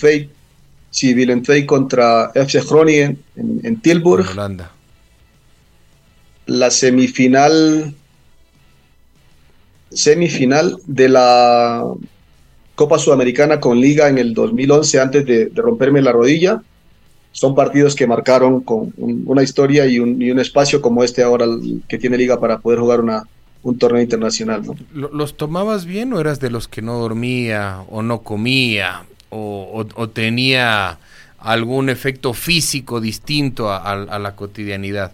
sí, 0.89 1.13
Willem 1.13 1.43
contra 1.65 2.31
FC 2.33 2.61
Groningen 2.61 3.19
en, 3.35 3.59
en 3.63 3.81
Tilburg. 3.81 4.31
Holanda 4.31 4.71
la 6.47 6.71
semifinal 6.71 7.93
semifinal 9.91 10.77
de 10.85 11.09
la 11.09 11.83
Copa 12.75 12.99
Sudamericana 12.99 13.59
con 13.59 13.79
Liga 13.79 14.07
en 14.09 14.17
el 14.17 14.33
2011 14.33 14.99
antes 14.99 15.25
de, 15.25 15.51
romperme 15.55 16.01
la 16.01 16.11
rodilla. 16.11 16.61
Son 17.31 17.55
partidos 17.55 17.95
que 17.95 18.07
marcaron 18.07 18.61
con 18.61 18.93
una 18.97 19.43
historia 19.43 19.85
y 19.85 19.99
un, 19.99 20.39
espacio 20.39 20.81
como 20.81 21.03
este 21.03 21.23
ahora 21.23 21.45
que 21.87 21.97
tiene 21.97 22.17
Liga 22.17 22.39
para 22.39 22.59
poder 22.59 22.79
jugar 22.79 23.01
una, 23.01 23.23
un 23.63 23.77
torneo 23.77 24.01
internacional. 24.01 24.63
¿Los 24.93 25.37
tomabas 25.37 25.85
bien 25.85 26.13
o 26.13 26.19
eras 26.19 26.39
de 26.39 26.49
los 26.49 26.67
que 26.67 26.81
no 26.81 26.99
dormía 26.99 27.83
o 27.89 28.01
no 28.01 28.21
comía 28.21 29.05
o, 29.29 29.85
tenía 30.13 30.97
algún 31.39 31.89
efecto 31.89 32.33
físico 32.33 33.01
distinto 33.01 33.71
a 33.71 34.19
la 34.19 34.35
cotidianidad? 34.35 35.11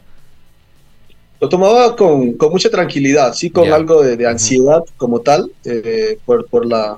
Lo 1.43 1.49
tomaba 1.49 1.93
con, 1.97 2.37
mucha 2.49 2.69
tranquilidad, 2.69 3.33
sí, 3.33 3.49
con 3.49 3.69
algo 3.69 4.01
de, 4.01 4.25
ansiedad 4.25 4.81
como 4.95 5.19
tal, 5.19 5.51
eh, 5.65 6.17
por, 6.25 6.47
por, 6.47 6.65
la, 6.65 6.97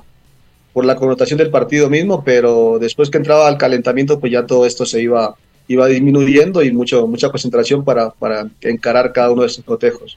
por 0.72 0.84
la 0.84 0.94
connotación 0.94 1.38
del 1.38 1.50
partido 1.50 1.90
mismo, 1.90 2.22
pero 2.22 2.78
después 2.80 3.10
que 3.10 3.18
entraba 3.18 3.48
al 3.48 3.58
calentamiento, 3.58 4.20
pues 4.20 4.30
ya 4.30 4.46
todo 4.46 4.64
esto 4.64 4.86
se 4.86 5.02
iba, 5.02 5.34
iba 5.66 5.88
disminuyendo 5.88 6.62
y 6.62 6.70
mucho, 6.70 7.08
mucha 7.08 7.28
concentración 7.28 7.84
para, 7.84 8.10
para 8.10 8.46
encarar 8.60 9.12
cada 9.12 9.32
uno 9.32 9.42
de 9.42 9.48
esos 9.48 9.64
cotejos. 9.64 10.16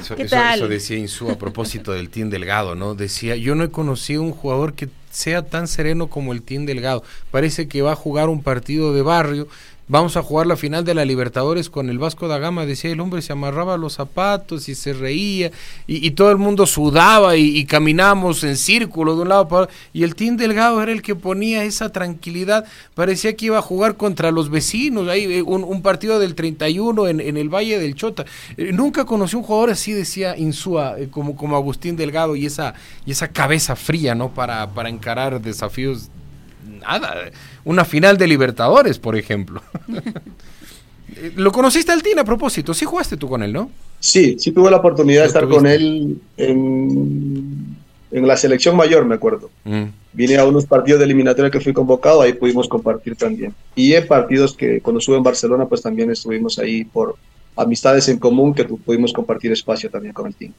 Eso, 0.00 0.16
eso, 0.16 0.66
decía 0.66 0.96
Insú 0.96 1.30
a 1.30 1.38
propósito 1.38 1.92
del 1.92 2.10
Team 2.10 2.28
Delgado, 2.28 2.74
¿no? 2.74 2.96
Decía, 2.96 3.36
yo 3.36 3.54
no 3.54 3.62
he 3.62 3.70
conocido 3.70 4.20
un 4.22 4.32
jugador 4.32 4.72
que 4.72 4.88
sea 5.10 5.42
tan 5.42 5.68
sereno 5.68 6.08
como 6.08 6.32
el 6.32 6.42
Team 6.42 6.66
Delgado. 6.66 7.04
Parece 7.30 7.68
que 7.68 7.82
va 7.82 7.92
a 7.92 7.96
jugar 7.96 8.28
un 8.28 8.42
partido 8.42 8.92
de 8.94 9.02
barrio 9.02 9.46
vamos 9.90 10.16
a 10.16 10.22
jugar 10.22 10.46
la 10.46 10.56
final 10.56 10.84
de 10.84 10.94
la 10.94 11.04
Libertadores 11.04 11.68
con 11.68 11.90
el 11.90 11.98
Vasco 11.98 12.28
da 12.28 12.38
Gama, 12.38 12.64
decía 12.64 12.92
el 12.92 13.00
hombre, 13.00 13.22
se 13.22 13.32
amarraba 13.32 13.76
los 13.76 13.94
zapatos 13.94 14.68
y 14.68 14.76
se 14.76 14.92
reía 14.92 15.50
y, 15.88 16.12
todo 16.12 16.30
el 16.30 16.36
mundo 16.38 16.64
sudaba 16.66 17.36
y, 17.36 17.64
caminamos 17.64 18.44
en 18.44 18.56
círculo 18.56 19.16
de 19.16 19.22
un 19.22 19.28
lado 19.28 19.48
para 19.48 19.62
otro. 19.64 19.74
Y 19.92 20.04
el 20.04 20.14
Team 20.14 20.36
Delgado 20.36 20.80
era 20.80 20.92
el 20.92 21.02
que 21.02 21.16
ponía 21.16 21.64
esa 21.64 21.90
tranquilidad, 21.90 22.64
parecía 22.94 23.34
que 23.34 23.46
iba 23.46 23.58
a 23.58 23.62
jugar 23.62 23.96
contra 23.96 24.30
los 24.30 24.48
vecinos, 24.48 25.08
ahí 25.08 25.24
eh, 25.24 25.42
un, 25.42 25.82
partido 25.82 26.20
del 26.20 26.36
31 26.36 27.08
en, 27.08 27.20
en, 27.20 27.36
el 27.36 27.48
Valle 27.48 27.80
del 27.80 27.96
Chota. 27.96 28.24
Eh, 28.56 28.70
nunca 28.72 29.04
conocí 29.04 29.34
un 29.34 29.42
jugador 29.42 29.70
así, 29.70 29.92
decía 29.92 30.36
Insúa, 30.36 30.94
eh, 30.98 31.08
como, 31.10 31.34
como 31.34 31.56
Agustín 31.56 31.96
Delgado 31.96 32.36
y 32.36 32.46
esa, 32.46 32.74
y 33.04 33.10
esa 33.10 33.28
cabeza 33.28 33.74
fría, 33.74 34.14
¿no? 34.14 34.32
Para, 34.32 34.70
para 34.70 34.88
encarar 34.88 35.40
desafíos 35.40 36.10
nada, 36.78 37.30
una 37.64 37.84
final 37.84 38.16
de 38.16 38.26
Libertadores, 38.26 38.98
por 38.98 39.16
ejemplo. 39.16 39.62
¿Lo 41.36 41.52
conociste 41.52 41.92
al 41.92 42.02
Tina 42.02 42.22
a 42.22 42.24
propósito? 42.24 42.72
Sí 42.72 42.84
jugaste 42.84 43.16
tú 43.16 43.28
con 43.28 43.42
él, 43.42 43.52
¿no? 43.52 43.70
Sí, 43.98 44.36
sí 44.38 44.52
tuve 44.52 44.70
la 44.70 44.78
oportunidad 44.78 45.22
de 45.22 45.26
estar 45.26 45.48
con 45.48 45.66
él 45.66 46.18
en, 46.36 47.76
en, 48.10 48.26
la 48.26 48.36
selección 48.36 48.76
mayor, 48.76 49.04
me 49.04 49.16
acuerdo. 49.16 49.50
Mm. 49.64 49.84
Vine 50.12 50.36
a 50.38 50.46
unos 50.46 50.64
partidos 50.64 51.00
de 51.00 51.04
eliminatoria 51.04 51.50
que 51.50 51.60
fui 51.60 51.72
convocado, 51.72 52.22
ahí 52.22 52.32
pudimos 52.32 52.68
compartir 52.68 53.16
también. 53.16 53.54
Y 53.74 53.92
en 53.92 54.06
partidos 54.06 54.56
que 54.56 54.80
cuando 54.80 55.00
estuve 55.00 55.16
en 55.16 55.22
Barcelona, 55.22 55.66
pues 55.66 55.82
también 55.82 56.10
estuvimos 56.10 56.58
ahí 56.58 56.84
por 56.84 57.16
amistades 57.56 58.08
en 58.08 58.18
común 58.18 58.54
que 58.54 58.64
pudimos 58.64 59.12
compartir 59.12 59.52
espacio 59.52 59.90
también 59.90 60.14
con 60.14 60.26
el 60.26 60.34
team. 60.34 60.52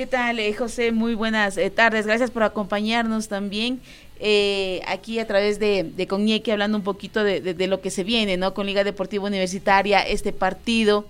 ¿Qué 0.00 0.06
tal, 0.06 0.38
eh, 0.38 0.54
José? 0.54 0.92
Muy 0.92 1.14
buenas 1.14 1.58
eh, 1.58 1.68
tardes. 1.68 2.06
Gracias 2.06 2.30
por 2.30 2.42
acompañarnos 2.42 3.28
también 3.28 3.82
eh, 4.18 4.80
aquí 4.86 5.18
a 5.18 5.26
través 5.26 5.58
de, 5.58 5.84
de 5.84 6.08
hablando 6.50 6.78
un 6.78 6.84
poquito 6.84 7.22
de, 7.22 7.66
lo 7.66 7.82
que 7.82 7.90
se 7.90 8.02
viene, 8.02 8.38
¿no? 8.38 8.54
Con 8.54 8.64
Liga 8.64 8.82
Deportiva 8.82 9.26
Universitaria, 9.26 10.00
este 10.00 10.32
partido. 10.32 11.04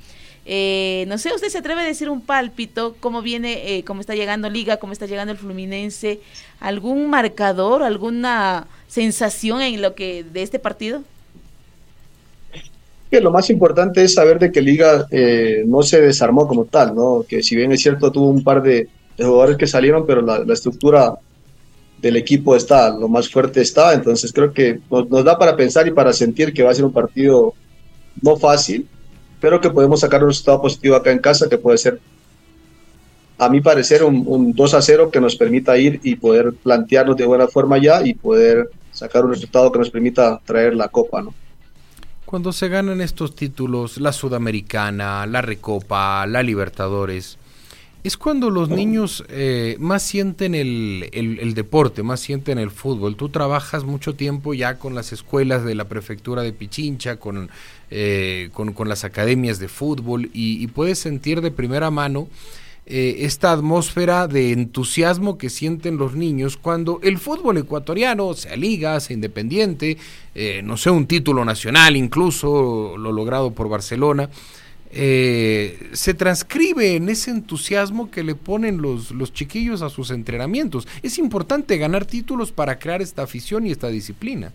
no 0.44 1.18
sé, 1.18 1.32
¿usted 1.32 1.50
se 1.50 1.58
atreve 1.58 1.82
a 1.82 1.84
decir 1.84 2.10
un 2.10 2.20
pálpito? 2.20 2.96
¿Cómo 2.98 3.22
viene, 3.22 3.84
cómo 3.86 4.00
está 4.00 4.16
llegando 4.16 4.50
Liga, 4.50 4.78
cómo 4.78 4.92
está 4.92 5.06
llegando 5.06 5.30
el 5.30 5.38
Fluminense? 5.38 6.18
¿Algún 6.58 7.08
marcador, 7.10 7.84
alguna 7.84 8.66
sensación 8.88 9.62
en 9.62 9.82
lo 9.82 9.94
que 9.94 10.24
de 10.24 10.42
este 10.42 10.58
partido? 10.58 11.04
Que 13.10 13.20
lo 13.20 13.32
más 13.32 13.50
importante 13.50 14.04
es 14.04 14.14
saber 14.14 14.38
de 14.38 14.52
que 14.52 14.60
Liga 14.60 15.06
eh, 15.10 15.64
no 15.66 15.82
se 15.82 16.00
desarmó 16.00 16.46
como 16.46 16.66
tal, 16.66 16.94
¿no? 16.94 17.24
Que 17.28 17.42
si 17.42 17.56
bien 17.56 17.72
es 17.72 17.82
cierto 17.82 18.12
tuvo 18.12 18.28
un 18.28 18.44
par 18.44 18.62
de, 18.62 18.88
jugadores 19.18 19.56
que 19.56 19.66
salieron, 19.66 20.06
pero 20.06 20.22
la, 20.22 20.44
estructura 20.52 21.14
del 22.00 22.16
equipo 22.16 22.56
está, 22.56 22.88
lo 22.88 23.08
más 23.08 23.28
fuerte 23.28 23.60
está, 23.60 23.92
entonces 23.92 24.32
creo 24.32 24.52
que 24.52 24.80
nos, 24.90 25.24
da 25.24 25.36
para 25.38 25.56
pensar 25.56 25.86
y 25.86 25.90
para 25.90 26.14
sentir 26.14 26.54
que 26.54 26.62
va 26.62 26.70
a 26.70 26.74
ser 26.74 26.86
un 26.86 26.92
partido 26.92 27.52
no 28.22 28.36
fácil, 28.36 28.86
pero 29.40 29.60
que 29.60 29.68
podemos 29.68 30.00
sacar 30.00 30.22
un 30.22 30.30
resultado 30.30 30.62
positivo 30.62 30.94
acá 30.96 31.10
en 31.10 31.18
casa, 31.18 31.50
que 31.50 31.58
puede 31.58 31.76
ser, 31.76 32.00
a 33.36 33.48
mi 33.50 33.60
parecer, 33.60 34.04
un, 34.04 34.24
un 34.26 34.52
2 34.54 34.74
a 34.74 34.80
0 34.80 35.10
que 35.10 35.20
nos 35.20 35.36
permita 35.36 35.76
ir 35.76 36.00
y 36.02 36.14
poder 36.14 36.54
plantearnos 36.54 37.16
de 37.16 37.26
buena 37.26 37.48
forma 37.48 37.76
ya 37.76 38.06
y 38.06 38.14
poder 38.14 38.70
sacar 38.92 39.24
un 39.24 39.32
resultado 39.32 39.70
que 39.70 39.80
nos 39.80 39.90
permita 39.90 40.40
traer 40.46 40.74
la 40.74 40.88
copa, 40.88 41.20
¿no? 41.20 41.34
Cuando 42.30 42.52
se 42.52 42.68
ganan 42.68 43.00
estos 43.00 43.34
títulos, 43.34 43.98
la 43.98 44.12
Sudamericana, 44.12 45.26
la 45.26 45.42
Recopa, 45.42 46.24
la 46.28 46.44
Libertadores, 46.44 47.38
es 48.04 48.16
cuando 48.16 48.50
los 48.50 48.68
niños 48.68 49.24
eh, 49.30 49.74
más 49.80 50.04
sienten 50.04 50.54
el, 50.54 51.52
deporte, 51.56 52.04
más 52.04 52.20
sienten 52.20 52.58
el 52.58 52.70
fútbol. 52.70 53.16
Tú 53.16 53.30
trabajas 53.30 53.82
mucho 53.82 54.14
tiempo 54.14 54.54
ya 54.54 54.78
con 54.78 54.94
las 54.94 55.12
escuelas 55.12 55.64
de 55.64 55.74
la 55.74 55.86
prefectura 55.86 56.42
de 56.42 56.52
Pichincha, 56.52 57.16
con, 57.16 57.50
eh, 57.90 58.50
con, 58.52 58.88
las 58.88 59.02
academias 59.02 59.58
de 59.58 59.66
fútbol 59.66 60.30
y 60.32 60.64
puedes 60.68 61.00
sentir 61.00 61.40
de 61.40 61.50
primera 61.50 61.90
mano 61.90 62.28
eh, 62.92 63.24
esta 63.24 63.52
atmósfera 63.52 64.26
de 64.26 64.50
entusiasmo 64.50 65.38
que 65.38 65.48
sienten 65.48 65.96
los 65.96 66.16
niños 66.16 66.56
cuando 66.56 66.98
el 67.04 67.18
fútbol 67.18 67.58
ecuatoriano, 67.58 68.34
sea 68.34 68.56
liga, 68.56 68.98
sea 68.98 69.14
independiente, 69.14 69.96
eh, 70.34 70.60
no 70.64 70.76
sé, 70.76 70.90
un 70.90 71.06
título 71.06 71.44
nacional 71.44 71.94
incluso, 71.94 72.96
lo 72.98 73.12
logrado 73.12 73.52
por 73.52 73.68
Barcelona, 73.68 74.28
eh, 74.90 75.90
se 75.92 76.14
transcribe 76.14 76.96
en 76.96 77.08
ese 77.10 77.30
entusiasmo 77.30 78.10
que 78.10 78.24
le 78.24 78.34
ponen 78.34 78.82
los, 78.82 79.12
los 79.12 79.32
chiquillos 79.32 79.82
a 79.82 79.88
sus 79.88 80.10
entrenamientos. 80.10 80.88
Es 81.00 81.16
importante 81.18 81.78
ganar 81.78 82.06
títulos 82.06 82.50
para 82.50 82.80
crear 82.80 83.02
esta 83.02 83.22
afición 83.22 83.68
y 83.68 83.70
esta 83.70 83.86
disciplina. 83.86 84.52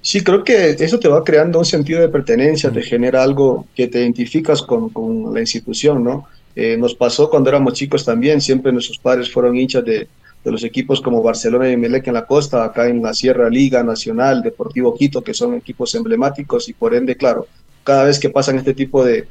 Sí, 0.00 0.24
creo 0.24 0.44
que 0.44 0.70
eso 0.70 0.98
te 0.98 1.08
va 1.08 1.22
creando 1.24 1.58
un 1.58 1.66
sentido 1.66 2.00
de 2.00 2.08
pertenencia, 2.08 2.70
te 2.70 2.80
genera 2.80 3.22
algo 3.22 3.66
que 3.74 3.86
te 3.86 4.00
identificas 4.00 4.62
con, 4.62 4.88
con 4.88 5.34
la 5.34 5.40
institución, 5.40 6.02
¿no? 6.02 6.26
Eh, 6.62 6.76
nos 6.76 6.94
pasó 6.94 7.30
cuando 7.30 7.48
éramos 7.48 7.72
chicos 7.72 8.04
también, 8.04 8.38
siempre 8.38 8.70
nuestros 8.70 8.98
padres 8.98 9.32
fueron 9.32 9.56
hinchas 9.56 9.82
de, 9.82 10.08
los 10.44 10.62
equipos 10.62 11.00
como 11.00 11.22
Barcelona 11.22 11.70
y 11.70 11.76
Melec 11.78 12.08
en 12.08 12.12
la 12.12 12.26
costa, 12.26 12.62
acá 12.64 12.86
en 12.86 13.02
la 13.02 13.14
Sierra 13.14 13.48
Liga 13.48 13.82
Nacional, 13.82 14.42
Deportivo 14.42 14.94
Quito, 14.94 15.22
que 15.22 15.32
son 15.32 15.54
equipos 15.54 15.94
emblemáticos 15.94 16.68
y 16.68 16.74
por 16.74 16.94
ende, 16.94 17.16
claro, 17.16 17.46
cada 17.82 18.04
vez 18.04 18.18
que 18.18 18.28
pasan 18.28 18.58
este 18.58 18.74
tipo 18.74 19.02
de, 19.02 19.26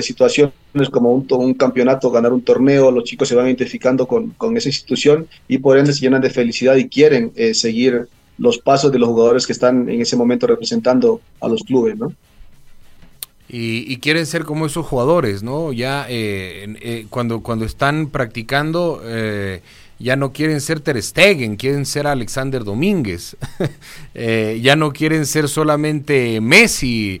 situaciones 0.00 0.52
como 0.90 1.12
un, 1.12 1.54
campeonato, 1.54 2.10
ganar 2.10 2.32
un 2.32 2.42
torneo, 2.42 2.90
los 2.90 3.04
chicos 3.04 3.28
se 3.28 3.36
van 3.36 3.46
identificando 3.46 4.08
con, 4.08 4.56
esa 4.56 4.68
institución 4.68 5.28
y 5.46 5.58
por 5.58 5.78
ende 5.78 5.92
se 5.92 6.00
llenan 6.00 6.22
de 6.22 6.30
felicidad 6.30 6.74
y 6.74 6.88
quieren 6.88 7.30
eh, 7.36 7.54
seguir 7.54 8.08
los 8.36 8.58
pasos 8.58 8.90
de 8.90 8.98
los 8.98 9.10
jugadores 9.10 9.46
que 9.46 9.52
están 9.52 9.88
en 9.88 10.00
ese 10.00 10.16
momento 10.16 10.48
representando 10.48 11.20
a 11.40 11.46
los 11.46 11.62
clubes, 11.62 11.96
¿no? 11.96 12.12
Y, 13.48 13.98
quieren 13.98 14.26
ser 14.26 14.44
como 14.44 14.66
esos 14.66 14.86
jugadores, 14.86 15.42
¿no? 15.42 15.72
Ya 15.72 16.06
eh, 16.08 16.76
eh, 16.80 17.06
cuando, 17.10 17.40
cuando 17.42 17.66
están 17.66 18.08
practicando, 18.08 19.02
eh, 19.04 19.60
ya 19.98 20.16
no 20.16 20.32
quieren 20.32 20.60
ser 20.60 20.80
Ter 20.80 21.00
Stegen, 21.02 21.56
quieren 21.56 21.84
ser 21.84 22.06
Alexander 22.06 22.64
Domínguez. 22.64 23.36
ya 24.14 24.76
no 24.76 24.92
quieren 24.92 25.26
ser 25.26 25.48
solamente 25.48 26.40
Messi, 26.40 27.20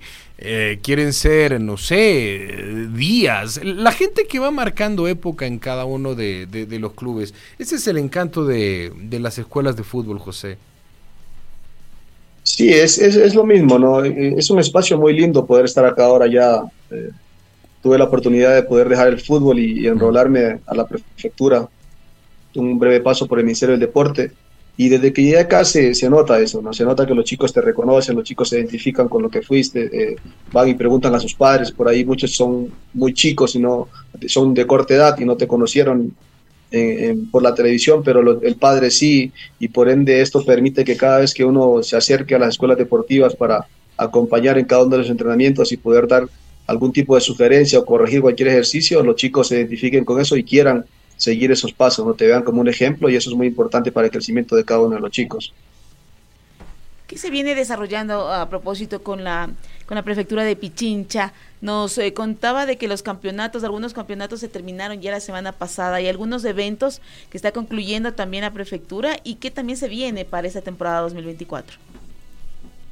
quieren 0.82 1.12
ser, 1.12 1.60
no 1.60 1.76
sé, 1.76 2.88
Díaz. 2.94 3.62
La 3.62 3.92
gente 3.92 4.26
que 4.26 4.38
va 4.38 4.50
marcando 4.50 5.06
época 5.06 5.46
en 5.46 5.58
cada 5.58 5.84
uno 5.84 6.14
de, 6.14 6.66
los 6.80 6.94
clubes. 6.94 7.34
Ese 7.58 7.76
es 7.76 7.86
el 7.86 7.98
encanto 7.98 8.46
de 8.46 9.18
las 9.20 9.38
escuelas 9.38 9.76
de 9.76 9.84
fútbol, 9.84 10.18
José. 10.18 10.56
Sí, 12.44 12.68
es, 12.68 12.98
es, 12.98 13.34
lo 13.34 13.44
mismo, 13.44 13.78
¿no? 13.78 14.04
Eh, 14.04 14.34
es 14.36 14.50
un 14.50 14.60
espacio 14.60 14.98
muy 14.98 15.14
lindo 15.14 15.46
poder 15.46 15.64
estar 15.64 15.84
acá 15.86 16.04
ahora 16.04 16.26
ya. 16.26 16.62
Eh, 16.90 17.10
tuve 17.82 17.96
la 17.96 18.04
oportunidad 18.04 18.54
de 18.54 18.62
poder 18.62 18.86
dejar 18.88 19.08
el 19.08 19.18
fútbol 19.18 19.58
y, 19.58 19.86
enrolarme 19.86 20.60
a 20.66 20.74
la 20.74 20.86
prefectura. 20.86 21.66
Un 22.54 22.78
breve 22.78 23.00
paso 23.00 23.26
por 23.26 23.38
el 23.38 23.46
Ministerio 23.46 23.72
del 23.72 23.80
Deporte. 23.80 24.30
Y 24.76 24.90
desde 24.90 25.12
que 25.12 25.22
llegué 25.22 25.38
acá 25.38 25.64
se, 25.64 25.94
se, 25.94 26.10
nota 26.10 26.38
eso, 26.38 26.60
¿no? 26.60 26.74
Se 26.74 26.84
nota 26.84 27.06
que 27.06 27.14
los 27.14 27.24
chicos 27.24 27.50
te 27.50 27.62
reconocen, 27.62 28.14
los 28.14 28.24
chicos 28.24 28.50
se 28.50 28.58
identifican 28.58 29.08
con 29.08 29.22
lo 29.22 29.30
que 29.30 29.40
fuiste, 29.40 29.88
eh, 29.92 30.16
van 30.52 30.68
y 30.68 30.74
preguntan 30.74 31.14
a 31.14 31.20
sus 31.20 31.34
padres, 31.34 31.72
por 31.72 31.88
ahí 31.88 32.04
muchos 32.04 32.34
son 32.34 32.70
muy 32.92 33.14
chicos 33.14 33.54
y 33.54 33.60
no, 33.60 33.88
son 34.26 34.52
de 34.52 34.66
corta 34.66 34.94
edad 34.94 35.18
y 35.18 35.24
no 35.24 35.36
te 35.36 35.46
conocieron 35.46 36.12
por 37.30 37.42
la 37.42 37.54
televisión, 37.54 38.02
pero 38.04 38.40
el 38.42 38.56
padre 38.56 38.90
sí, 38.90 39.32
y 39.58 39.68
por 39.68 39.88
ende 39.88 40.20
esto 40.20 40.44
permite 40.44 40.84
que 40.84 40.96
cada 40.96 41.18
vez 41.18 41.34
que 41.34 41.44
uno 41.44 41.82
se 41.82 41.96
acerque 41.96 42.34
a 42.34 42.38
las 42.38 42.50
escuelas 42.50 42.78
deportivas 42.78 43.34
para 43.36 43.66
acompañar 43.96 44.58
en 44.58 44.64
cada 44.64 44.82
uno 44.82 44.92
de 44.92 45.02
los 45.02 45.10
entrenamientos 45.10 45.72
y 45.72 45.76
poder 45.76 46.08
dar 46.08 46.28
algún 46.66 46.92
tipo 46.92 47.14
de 47.14 47.20
sugerencia 47.20 47.78
o 47.78 47.84
corregir 47.84 48.20
cualquier 48.20 48.48
ejercicio, 48.48 49.02
los 49.02 49.16
chicos 49.16 49.48
se 49.48 49.56
identifiquen 49.56 50.04
con 50.04 50.20
eso 50.20 50.36
y 50.36 50.44
quieran 50.44 50.84
seguir 51.16 51.52
esos 51.52 51.72
pasos, 51.72 52.04
no 52.06 52.14
te 52.14 52.26
vean 52.26 52.42
como 52.42 52.60
un 52.60 52.68
ejemplo 52.68 53.08
y 53.08 53.16
eso 53.16 53.30
es 53.30 53.36
muy 53.36 53.46
importante 53.46 53.92
para 53.92 54.06
el 54.06 54.10
crecimiento 54.10 54.56
de 54.56 54.64
cada 54.64 54.80
uno 54.80 54.96
de 54.96 55.00
los 55.00 55.10
chicos. 55.10 55.52
¿Qué 57.06 57.18
se 57.18 57.30
viene 57.30 57.54
desarrollando 57.54 58.32
a 58.32 58.48
propósito 58.48 59.02
con 59.02 59.22
la, 59.22 59.50
con 59.86 59.94
la 59.94 60.02
prefectura 60.02 60.42
de 60.42 60.56
Pichincha? 60.56 61.32
Nos 61.64 61.96
eh, 61.96 62.12
contaba 62.12 62.66
de 62.66 62.76
que 62.76 62.88
los 62.88 63.02
campeonatos, 63.02 63.64
algunos 63.64 63.94
campeonatos 63.94 64.40
se 64.40 64.48
terminaron 64.48 65.00
ya 65.00 65.10
la 65.10 65.20
semana 65.20 65.50
pasada 65.50 65.98
y 66.02 66.06
algunos 66.08 66.44
eventos 66.44 67.00
que 67.30 67.38
está 67.38 67.52
concluyendo 67.52 68.12
también 68.12 68.42
la 68.42 68.52
prefectura 68.52 69.16
y 69.24 69.36
que 69.36 69.50
también 69.50 69.78
se 69.78 69.88
viene 69.88 70.26
para 70.26 70.46
esta 70.46 70.60
temporada 70.60 71.00
2024. 71.00 71.78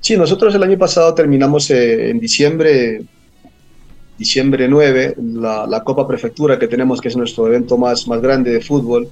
Sí, 0.00 0.16
nosotros 0.16 0.54
el 0.54 0.62
año 0.62 0.78
pasado 0.78 1.12
terminamos 1.12 1.70
eh, 1.70 2.08
en 2.08 2.18
diciembre 2.18 3.02
diciembre 4.16 4.66
9, 4.66 5.16
la, 5.34 5.66
la, 5.66 5.84
Copa 5.84 6.08
Prefectura 6.08 6.58
que 6.58 6.66
tenemos, 6.66 6.98
que 7.02 7.08
es 7.08 7.16
nuestro 7.16 7.48
evento 7.48 7.76
más, 7.76 8.08
más 8.08 8.22
grande 8.22 8.52
de 8.52 8.62
fútbol, 8.62 9.06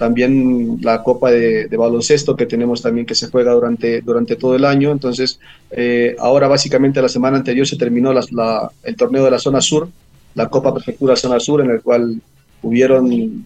también 0.00 0.78
la 0.80 1.02
Copa 1.02 1.30
de, 1.30 1.68
Baloncesto 1.76 2.34
que 2.34 2.46
tenemos 2.46 2.80
también 2.80 3.04
que 3.04 3.14
se 3.14 3.28
juega 3.28 3.52
durante, 3.52 4.00
durante 4.00 4.34
todo 4.34 4.56
el 4.56 4.64
año. 4.64 4.92
Entonces, 4.92 5.38
eh, 5.70 6.16
ahora 6.18 6.48
básicamente 6.48 7.02
la 7.02 7.10
semana 7.10 7.36
anterior 7.36 7.66
se 7.66 7.76
terminó 7.76 8.10
el 8.10 8.96
torneo 8.96 9.24
de 9.26 9.30
la 9.30 9.38
zona 9.38 9.60
sur, 9.60 9.90
la 10.34 10.48
Copa 10.48 10.72
Prefectura 10.72 11.16
Zona 11.16 11.38
Sur, 11.38 11.60
en 11.60 11.70
el 11.70 11.82
cual 11.82 12.18
hubieron 12.62 13.44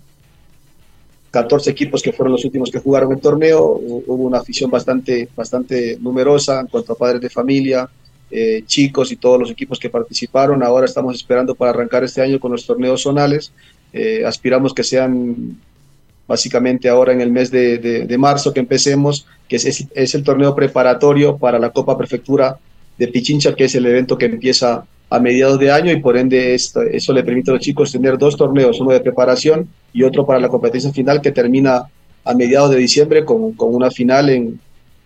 14 1.32 1.72
equipos 1.72 2.00
que 2.00 2.12
fueron 2.12 2.30
los 2.30 2.44
últimos 2.44 2.70
que 2.70 2.78
jugaron 2.78 3.10
el 3.10 3.20
torneo. 3.20 3.60
Hubo 4.06 4.22
una 4.22 4.38
afición 4.38 4.70
bastante, 4.70 5.28
bastante 5.34 5.98
numerosa 6.00 6.60
en 6.60 6.68
cuanto 6.68 6.92
a 6.92 6.96
padres 6.96 7.20
de 7.20 7.30
familia, 7.30 7.88
eh, 8.30 8.62
chicos 8.64 9.10
y 9.10 9.16
todos 9.16 9.40
los 9.40 9.50
equipos 9.50 9.80
que 9.80 9.90
participaron. 9.90 10.62
Ahora 10.62 10.86
estamos 10.86 11.16
esperando 11.16 11.56
para 11.56 11.72
arrancar 11.72 12.04
este 12.04 12.22
año 12.22 12.38
con 12.38 12.52
los 12.52 12.64
torneos 12.64 13.02
zonales. 13.02 13.50
Eh, 13.92 14.22
aspiramos 14.24 14.72
que 14.72 14.84
sean 14.84 15.58
básicamente 16.26 16.88
ahora 16.88 17.12
en 17.12 17.20
el 17.20 17.30
mes 17.30 17.50
de, 17.50 18.16
marzo 18.18 18.52
que 18.52 18.60
empecemos, 18.60 19.26
que 19.48 19.56
es, 19.56 19.86
es, 19.94 20.14
el 20.14 20.22
torneo 20.22 20.54
preparatorio 20.54 21.36
para 21.36 21.58
la 21.58 21.70
Copa 21.70 21.98
Prefectura 21.98 22.58
de 22.98 23.08
Pichincha, 23.08 23.54
que 23.54 23.64
es 23.64 23.74
el 23.74 23.86
evento 23.86 24.16
que 24.16 24.26
empieza 24.26 24.86
a 25.10 25.18
mediados 25.20 25.58
de 25.58 25.70
año 25.70 25.92
y 25.92 26.00
por 26.00 26.16
ende 26.16 26.54
esto, 26.54 26.82
eso 26.82 27.12
le 27.12 27.22
permite 27.22 27.50
a 27.50 27.54
los 27.54 27.62
chicos 27.62 27.92
tener 27.92 28.16
dos 28.16 28.36
torneos, 28.36 28.80
uno 28.80 28.92
de 28.92 29.00
preparación 29.00 29.68
y 29.92 30.02
otro 30.02 30.24
para 30.24 30.40
la 30.40 30.48
competencia 30.48 30.92
final 30.92 31.20
que 31.20 31.30
termina 31.30 31.84
a 32.24 32.34
mediados 32.34 32.70
de 32.70 32.78
diciembre 32.78 33.24
con, 33.24 33.52
con 33.52 33.74
una 33.74 33.90
final 33.90 34.30
en, 34.30 34.58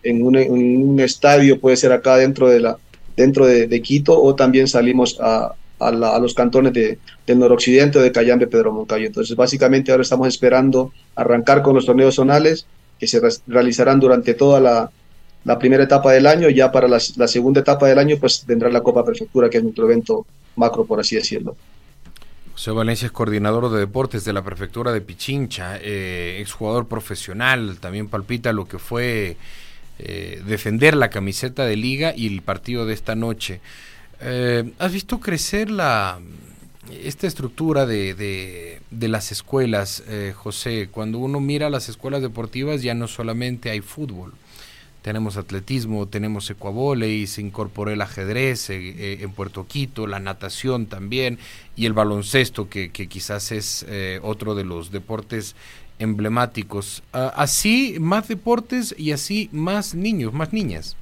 en, 0.04 0.22
un, 0.22 1.00
estadio, 1.00 1.60
puede 1.60 1.76
ser 1.76 1.92
acá 1.92 2.16
dentro 2.16 2.48
de, 2.48 2.60
la, 2.60 2.78
dentro 3.16 3.44
de 3.44 3.82
Quito 3.82 4.20
o 4.20 4.34
también 4.34 4.68
salimos 4.68 5.18
a, 5.20 5.54
a, 5.78 6.18
los 6.18 6.34
cantones 6.34 6.72
de, 6.72 6.98
del 7.26 7.38
noroccidente 7.38 7.98
de 8.00 8.12
Cayambe, 8.12 8.46
Pedro 8.46 8.72
Moncayo. 8.72 9.06
Entonces, 9.06 9.36
básicamente 9.36 9.90
ahora 9.90 10.02
estamos 10.02 10.28
esperando 10.28 10.92
arrancar 11.14 11.62
con 11.62 11.74
los 11.74 11.86
torneos 11.86 12.14
zonales 12.14 12.66
que 12.98 13.06
se 13.06 13.20
realizarán 13.46 14.00
durante 14.00 14.34
toda 14.34 14.60
la, 14.60 14.90
primera 15.58 15.84
etapa 15.84 16.12
del 16.12 16.26
año. 16.26 16.50
Ya 16.50 16.70
para 16.70 16.88
la, 16.88 16.98
segunda 17.00 17.60
etapa 17.60 17.86
del 17.86 17.98
año, 17.98 18.16
pues 18.18 18.44
vendrá 18.46 18.68
la 18.70 18.82
Copa 18.82 19.04
Prefectura, 19.04 19.48
que 19.48 19.58
es 19.58 19.62
nuestro 19.62 19.84
evento 19.86 20.26
macro, 20.56 20.84
por 20.84 21.00
así 21.00 21.16
decirlo. 21.16 21.56
José 22.52 22.72
Valencia 22.72 23.06
es 23.06 23.12
coordinador 23.12 23.70
de 23.70 23.78
deportes 23.78 24.24
de 24.24 24.32
la 24.32 24.42
prefectura 24.42 24.92
de 24.92 25.00
Pichincha, 25.00 25.78
eh, 25.80 26.38
exjugador 26.40 26.88
profesional, 26.88 27.78
también 27.78 28.08
palpita 28.08 28.52
lo 28.52 28.66
que 28.66 28.80
fue 28.80 29.36
eh, 30.00 30.42
defender 30.44 30.96
la 30.96 31.10
camiseta 31.10 31.64
de 31.64 31.76
liga 31.76 32.12
y 32.16 32.26
el 32.26 32.42
partido 32.42 32.84
de 32.84 32.94
esta 32.94 33.14
noche. 33.14 33.60
Eh, 34.20 34.72
¿Has 34.78 34.92
visto 34.92 35.20
crecer 35.20 35.70
la 35.70 36.20
esta 37.04 37.26
estructura 37.26 37.84
de, 37.84 38.80
de, 38.90 39.08
las 39.08 39.30
escuelas, 39.30 40.02
eh, 40.08 40.32
José? 40.34 40.88
Cuando 40.90 41.18
uno 41.18 41.38
mira 41.38 41.68
las 41.68 41.88
escuelas 41.88 42.22
deportivas 42.22 42.82
ya 42.82 42.94
no 42.94 43.06
solamente 43.08 43.70
hay 43.70 43.80
fútbol, 43.80 44.32
tenemos 45.02 45.36
atletismo, 45.36 46.08
tenemos 46.08 46.50
y 47.02 47.26
se 47.26 47.42
incorporó 47.42 47.90
el 47.90 48.00
ajedrez 48.00 48.70
eh, 48.70 49.18
en 49.20 49.30
Puerto 49.32 49.66
Quito, 49.66 50.06
la 50.06 50.18
natación 50.18 50.86
también 50.86 51.38
y 51.76 51.86
el 51.86 51.92
baloncesto 51.92 52.68
que, 52.68 52.90
que 52.90 53.06
quizás 53.06 53.52
es 53.52 53.86
otro 54.22 54.54
de 54.54 54.64
los 54.64 54.90
deportes 54.90 55.54
emblemáticos. 55.98 57.02
Ah, 57.12 57.32
así 57.36 57.96
más 58.00 58.28
deportes 58.28 58.94
y 58.96 59.12
así 59.12 59.48
más 59.52 59.94
niños, 59.94 60.32
más 60.32 60.52
niñas. 60.52 60.96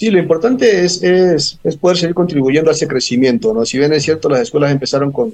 Sí, 0.00 0.10
lo 0.10 0.18
importante 0.18 0.82
es, 0.82 1.02
es, 1.02 1.58
poder 1.78 1.98
seguir 1.98 2.14
contribuyendo 2.14 2.70
a 2.70 2.72
ese 2.72 2.88
crecimiento, 2.88 3.52
¿no? 3.52 3.66
Si 3.66 3.76
bien 3.76 3.92
es 3.92 4.02
cierto, 4.02 4.30
las 4.30 4.40
escuelas 4.40 4.72
empezaron 4.72 5.12
con, 5.12 5.30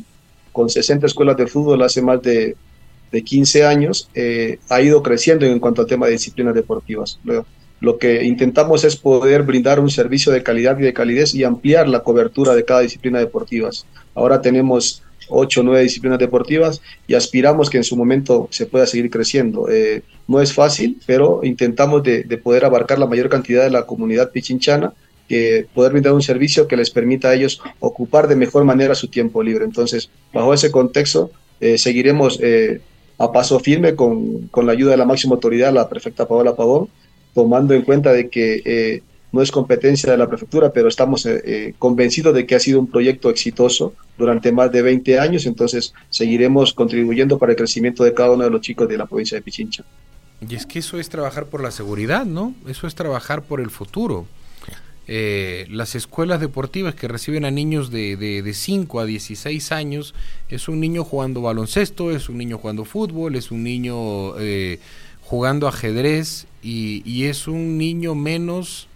con 0.51 0.69
60 0.69 1.07
escuelas 1.07 1.37
de 1.37 1.47
fútbol 1.47 1.83
hace 1.83 2.03
más 2.03 2.21
de, 2.21 2.57
de 3.12 3.23
15 3.23 3.64
años, 3.64 4.11
eh, 4.12 4.59
ha 4.69 4.81
ido 4.83 5.05
creciendo 5.05 5.47
en 5.47 5.61
cuanto 5.61 5.83
al 5.83 5.87
tema 5.87 6.07
de 6.07 6.12
disciplinas 6.14 6.53
deportivas. 6.53 7.21
Lo, 7.23 7.47
lo 7.79 7.97
que 7.97 8.25
intentamos 8.25 8.83
es 8.83 8.97
poder 8.97 9.45
brindar 9.45 9.79
un 9.79 9.89
servicio 9.89 10.33
de 10.33 10.43
calidad 10.43 10.77
y 10.81 10.83
de 10.83 10.93
calidez 10.93 11.33
y 11.33 11.45
ampliar 11.45 11.89
la 11.89 12.01
cobertura 12.01 12.57
de 12.57 12.64
cada 12.64 12.81
disciplina 12.81 13.21
deportiva. 13.21 13.71
Ahora 14.17 14.43
tenemos 14.43 15.05
ocho 15.29 15.61
o 15.61 15.64
nueve 15.64 15.83
disciplinas 15.83 16.18
deportivas 16.18 16.81
y 17.07 17.14
aspiramos 17.14 17.70
que 17.70 17.79
en 17.79 17.85
su 17.85 17.97
momento 17.97 18.49
se 18.51 18.66
pueda 18.66 18.87
seguir 18.87 19.11
creciendo. 19.11 19.68
Eh, 19.70 20.03
no 20.29 20.41
es 20.41 20.53
fácil, 20.53 20.99
pero 21.07 21.41
intentamos 21.43 22.03
de, 22.03 22.24
poder 22.43 22.64
abarcar 22.64 22.99
la 22.99 23.07
mayor 23.07 23.29
cantidad 23.29 23.64
de 23.64 23.70
la 23.70 23.87
comunidad 23.87 24.31
pichinchana, 24.31 24.93
que 25.29 25.66
poder 25.74 25.93
brindar 25.93 26.12
un 26.12 26.22
servicio 26.22 26.68
que 26.68 26.77
les 26.77 26.91
permita 26.91 27.29
a 27.29 27.35
ellos 27.35 27.61
ocupar 27.81 28.29
de 28.29 28.37
mejor 28.37 28.64
manera 28.64 28.95
su 28.95 29.09
tiempo 29.09 29.43
libre. 29.43 29.64
Entonces, 29.64 30.11
bajo 30.33 30.55
ese 30.55 30.70
contexto, 30.70 31.31
eh, 31.61 31.79
seguiremos 31.79 32.39
eh, 32.41 32.81
a 33.18 33.33
paso 33.33 33.59
firme 33.59 33.95
con, 33.97 34.49
con, 34.49 34.66
la 34.66 34.72
ayuda 34.72 34.93
de 34.93 34.99
la 34.99 35.05
máxima 35.05 35.35
autoridad, 35.35 35.72
la 35.72 35.89
prefecta 35.89 36.29
Paola 36.29 36.55
Pavón, 36.55 36.89
tomando 37.35 37.74
en 37.74 37.83
cuenta 37.83 38.12
de 38.12 38.29
que 38.29 39.03
no 39.37 39.43
es 39.43 39.53
competencia 39.53 40.11
de 40.11 40.18
la 40.18 40.28
prefectura, 40.28 40.72
pero 40.72 40.89
estamos 40.89 41.26
eh, 41.26 41.43
eh, 41.45 41.74
convencidos 41.78 42.34
de 42.34 42.47
que 42.47 42.55
ha 42.55 42.61
sido 42.61 42.80
un 42.80 42.89
proyecto 42.89 43.30
exitoso 43.30 43.95
durante 44.18 44.51
más 44.51 44.72
de 44.72 44.82
20 44.82 45.20
años, 45.20 45.47
entonces 45.47 45.95
seguiremos 46.11 46.72
contribuyendo 46.72 47.39
para 47.39 47.53
el 47.53 47.57
crecimiento 47.57 48.03
de 48.03 48.14
cada 48.14 48.32
uno 48.32 48.45
de 48.45 48.51
los 48.51 48.62
chicos 48.62 48.89
de 48.89 48.97
la 48.97 49.07
provincia 49.07 49.37
de 49.37 49.43
Pichincha. 49.43 49.84
Y 50.49 50.55
es 50.55 50.66
que 50.66 50.80
eso 50.80 50.99
es 50.99 51.09
trabajar 51.09 51.47
por 51.47 51.62
la 51.62 51.70
seguridad, 51.70 52.24
¿no? 52.26 52.55
Eso 52.66 52.87
es 52.87 52.95
trabajar 52.95 53.43
por 53.43 53.61
el 53.61 53.70
futuro. 53.70 54.26
Eh, 55.09 55.66
las 55.70 55.95
escuelas 55.95 56.41
deportivas 56.41 56.95
que 56.95 57.07
reciben 57.07 57.45
a 57.45 57.51
niños 57.51 57.91
de, 57.91 58.16
de, 58.16 58.55
5 58.55 59.01
a 59.01 59.05
16 59.05 59.70
años, 59.70 60.14
es 60.49 60.68
un 60.68 60.80
niño 60.80 61.05
jugando 61.05 61.43
baloncesto, 61.43 62.11
es 62.11 62.28
un 62.28 62.39
niño 62.39 62.59
jugando 62.59 62.84
fútbol, 62.84 63.37
es 63.37 63.51
un 63.51 63.62
niño 63.62 64.34
jugando 65.22 65.68
ajedrez 65.68 66.47
y, 66.62 67.03
y, 67.05 67.24
es 67.24 67.49
un 67.49 67.78
niño 67.78 68.14
menos 68.14 68.89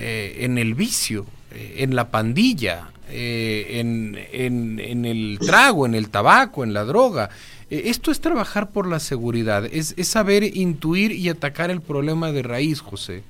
eh, 0.00 0.44
en 0.44 0.58
el 0.58 0.74
vicio, 0.74 1.26
eh, 1.52 1.76
en 1.78 1.96
la 1.96 2.08
pandilla, 2.08 2.90
eh, 3.10 3.80
en, 3.80 5.04
el 5.04 5.38
trago, 5.44 5.86
en 5.86 5.96
el 5.96 6.08
tabaco, 6.08 6.62
en 6.62 6.72
la 6.72 6.84
droga. 6.84 7.30
esto 7.68 8.12
es 8.12 8.20
trabajar 8.20 8.70
por 8.70 8.86
la 8.86 9.00
seguridad, 9.00 9.66
es, 9.66 9.94
saber 10.06 10.44
intuir 10.56 11.10
y 11.10 11.28
atacar 11.28 11.70
el 11.70 11.80
problema 11.80 12.30
de 12.30 12.42
raíz, 12.42 12.80
José. 12.80 13.22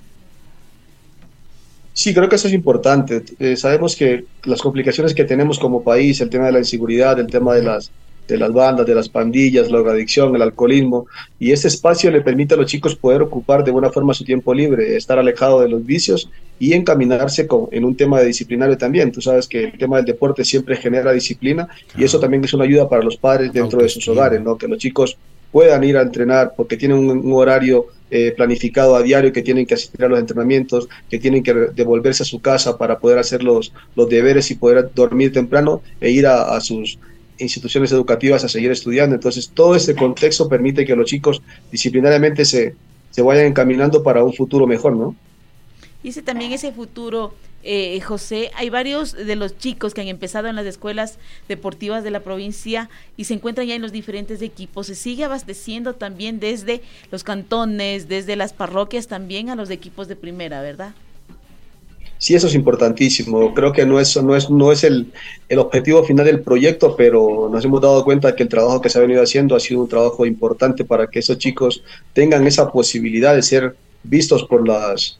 Sí, 1.94 2.12
creo 2.12 2.28
que 2.28 2.36
eso 2.36 2.48
es 2.48 2.54
importante. 2.54 3.24
sabemos 3.56 3.96
que 3.96 4.26
las 4.44 4.60
complicaciones 4.60 5.14
que 5.14 5.24
tenemos 5.24 5.58
como 5.58 5.82
país, 5.82 6.20
el 6.20 6.28
tema 6.28 6.46
de 6.46 6.52
la 6.52 6.58
inseguridad, 6.58 7.18
el 7.18 7.28
tema 7.28 7.54
de 7.54 7.62
las 7.62 7.90
de 8.28 8.36
las 8.36 8.52
bandas, 8.52 8.86
de 8.86 8.94
las 8.94 9.08
pandillas, 9.08 9.70
la 9.70 9.78
drogadicción, 9.78 10.36
el 10.36 10.42
alcoholismo, 10.42 11.06
y 11.40 11.50
ese 11.50 11.68
espacio 11.68 12.10
le 12.10 12.20
permite 12.20 12.54
a 12.54 12.56
los 12.58 12.66
chicos 12.66 12.94
poder 12.94 13.22
ocupar 13.22 13.64
de 13.64 13.70
buena 13.70 13.90
forma 13.90 14.12
su 14.12 14.24
tiempo 14.24 14.52
libre, 14.52 14.96
estar 14.96 15.18
alejado 15.18 15.62
de 15.62 15.68
los 15.68 15.84
vicios 15.84 16.30
y 16.60 16.74
encaminarse 16.74 17.46
con, 17.46 17.68
en 17.72 17.84
un 17.84 17.96
tema 17.96 18.20
de 18.20 18.26
disciplinario 18.26 18.76
también. 18.76 19.10
Tú 19.10 19.22
sabes 19.22 19.48
que 19.48 19.64
el 19.64 19.78
tema 19.78 19.96
del 19.96 20.04
deporte 20.04 20.44
siempre 20.44 20.76
genera 20.76 21.12
disciplina 21.12 21.68
y 21.96 22.04
eso 22.04 22.20
también 22.20 22.44
es 22.44 22.52
una 22.52 22.64
ayuda 22.64 22.88
para 22.88 23.02
los 23.02 23.16
padres 23.16 23.52
dentro 23.52 23.80
de 23.80 23.88
sus 23.88 24.06
hogares, 24.08 24.42
¿no? 24.42 24.58
que 24.58 24.68
los 24.68 24.78
chicos 24.78 25.16
puedan 25.50 25.82
ir 25.84 25.96
a 25.96 26.02
entrenar 26.02 26.52
porque 26.54 26.76
tienen 26.76 26.98
un, 26.98 27.32
horario 27.32 27.86
eh, 28.10 28.34
planificado 28.36 28.94
a 28.94 29.02
diario, 29.02 29.32
que 29.32 29.40
tienen 29.40 29.64
que 29.64 29.74
asistir 29.74 30.04
a 30.04 30.08
los 30.08 30.18
entrenamientos, 30.18 30.88
que 31.08 31.18
tienen 31.18 31.42
que 31.42 31.54
devolverse 31.74 32.22
a 32.22 32.26
su 32.26 32.40
casa 32.40 32.76
para 32.76 32.98
poder 32.98 33.18
hacer 33.18 33.42
los, 33.42 33.72
los 33.96 34.08
deberes 34.10 34.50
y 34.50 34.56
poder 34.56 34.90
dormir 34.94 35.32
temprano 35.32 35.80
e 36.00 36.10
ir 36.10 36.26
a 36.26 36.60
sus 36.60 36.98
instituciones 37.38 37.92
educativas 37.92 38.44
a 38.44 38.48
seguir 38.48 38.70
estudiando. 38.70 39.14
Entonces, 39.14 39.50
todo 39.50 39.74
este 39.74 39.94
contexto 39.94 40.48
permite 40.48 40.84
que 40.84 40.96
los 40.96 41.06
chicos 41.06 41.42
disciplinariamente 41.70 42.44
se, 42.44 42.74
se 43.10 43.22
vayan 43.22 43.46
encaminando 43.46 44.02
para 44.02 44.22
un 44.22 44.32
futuro 44.32 44.66
mejor, 44.66 44.96
¿no? 44.96 45.16
Y 46.02 46.10
ese 46.10 46.22
también 46.22 46.52
ese 46.52 46.70
futuro, 46.72 47.34
eh, 47.64 48.00
José, 48.00 48.52
hay 48.54 48.70
varios 48.70 49.12
de 49.14 49.34
los 49.34 49.58
chicos 49.58 49.94
que 49.94 50.00
han 50.00 50.06
empezado 50.06 50.46
en 50.46 50.54
las 50.54 50.66
escuelas 50.66 51.18
deportivas 51.48 52.04
de 52.04 52.12
la 52.12 52.20
provincia 52.20 52.88
y 53.16 53.24
se 53.24 53.34
encuentran 53.34 53.66
ya 53.66 53.74
en 53.74 53.82
los 53.82 53.90
diferentes 53.90 54.40
equipos. 54.40 54.86
Se 54.86 54.94
sigue 54.94 55.24
abasteciendo 55.24 55.94
también 55.94 56.38
desde 56.38 56.82
los 57.10 57.24
cantones, 57.24 58.08
desde 58.08 58.36
las 58.36 58.52
parroquias 58.52 59.08
también 59.08 59.50
a 59.50 59.56
los 59.56 59.70
equipos 59.70 60.06
de 60.06 60.14
primera, 60.14 60.62
¿verdad? 60.62 60.94
Sí, 62.18 62.34
eso 62.34 62.46
es 62.46 62.54
importantísimo. 62.54 63.54
Creo 63.54 63.72
que 63.72 63.86
no 63.86 63.98
es, 63.98 64.20
no 64.22 64.36
es, 64.36 64.50
no 64.50 64.70
es 64.72 64.84
el, 64.84 65.12
el 65.48 65.58
objetivo 65.58 66.04
final 66.04 66.26
del 66.26 66.40
proyecto, 66.40 66.94
pero 66.96 67.48
nos 67.50 67.64
hemos 67.64 67.80
dado 67.80 68.04
cuenta 68.04 68.34
que 68.36 68.42
el 68.42 68.48
trabajo 68.48 68.80
que 68.80 68.88
se 68.90 68.98
ha 68.98 69.02
venido 69.02 69.22
haciendo 69.22 69.56
ha 69.56 69.60
sido 69.60 69.80
un 69.80 69.88
trabajo 69.88 70.26
importante 70.26 70.84
para 70.84 71.06
que 71.06 71.20
esos 71.20 71.38
chicos 71.38 71.82
tengan 72.12 72.46
esa 72.46 72.70
posibilidad 72.70 73.34
de 73.34 73.42
ser 73.42 73.76
vistos 74.02 74.44
por 74.44 74.66
las 74.66 75.18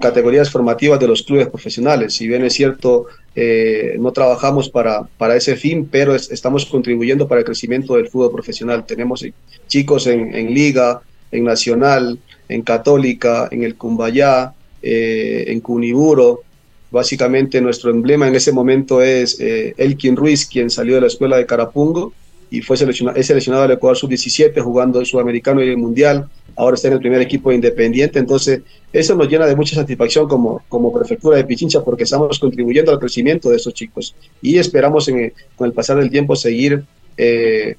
categorías 0.00 0.50
formativas 0.50 1.00
de 1.00 1.08
los 1.08 1.22
clubes 1.22 1.48
profesionales. 1.48 2.14
Si 2.14 2.28
bien 2.28 2.44
es 2.44 2.52
cierto, 2.52 3.06
eh, 3.34 3.96
no 3.98 4.12
trabajamos 4.12 4.68
para, 4.70 5.08
para 5.18 5.36
ese 5.36 5.56
fin, 5.56 5.88
pero 5.90 6.14
estamos 6.14 6.66
contribuyendo 6.66 7.26
para 7.26 7.40
el 7.40 7.44
crecimiento 7.44 7.94
del 7.96 8.08
fútbol 8.08 8.32
profesional. 8.32 8.86
Tenemos 8.86 9.24
chicos 9.66 10.06
en, 10.06 10.34
en 10.34 10.54
Liga, 10.54 11.02
en 11.32 11.44
Nacional, 11.44 12.18
en 12.48 12.62
Católica, 12.62 13.48
en 13.50 13.64
el 13.64 13.76
Cumbayá, 13.76 14.54
eh, 14.82 15.44
en 15.48 15.60
Cuniburo. 15.60 16.42
Básicamente 16.90 17.60
nuestro 17.60 17.90
emblema 17.90 18.26
en 18.26 18.34
ese 18.34 18.52
momento 18.52 19.00
es 19.00 19.38
eh, 19.40 19.74
Elkin 19.76 20.16
Ruiz, 20.16 20.46
quien 20.46 20.70
salió 20.70 20.96
de 20.96 21.02
la 21.02 21.06
escuela 21.06 21.36
de 21.36 21.46
Carapungo 21.46 22.12
y 22.50 22.62
fue 22.62 22.76
seleccionado, 22.76 23.16
es 23.16 23.26
seleccionado 23.26 23.64
al 23.64 23.70
Ecuador 23.70 23.96
Sub-17 23.96 24.60
jugando 24.60 24.98
el 24.98 25.06
Sudamericano 25.06 25.62
y 25.62 25.68
el 25.68 25.76
Mundial. 25.76 26.28
Ahora 26.56 26.74
está 26.74 26.88
en 26.88 26.94
el 26.94 27.00
primer 27.00 27.20
equipo 27.20 27.52
Independiente. 27.52 28.18
Entonces, 28.18 28.62
eso 28.92 29.14
nos 29.14 29.28
llena 29.28 29.46
de 29.46 29.54
mucha 29.54 29.76
satisfacción 29.76 30.28
como, 30.28 30.62
como 30.68 30.92
prefectura 30.92 31.36
de 31.36 31.44
Pichincha 31.44 31.84
porque 31.84 32.02
estamos 32.02 32.40
contribuyendo 32.40 32.90
al 32.90 32.98
crecimiento 32.98 33.50
de 33.50 33.56
estos 33.56 33.72
chicos 33.72 34.16
y 34.42 34.58
esperamos 34.58 35.08
con 35.54 35.66
el 35.66 35.72
pasar 35.72 35.98
del 35.98 36.10
tiempo 36.10 36.34
seguir 36.34 36.84
eh, 37.16 37.76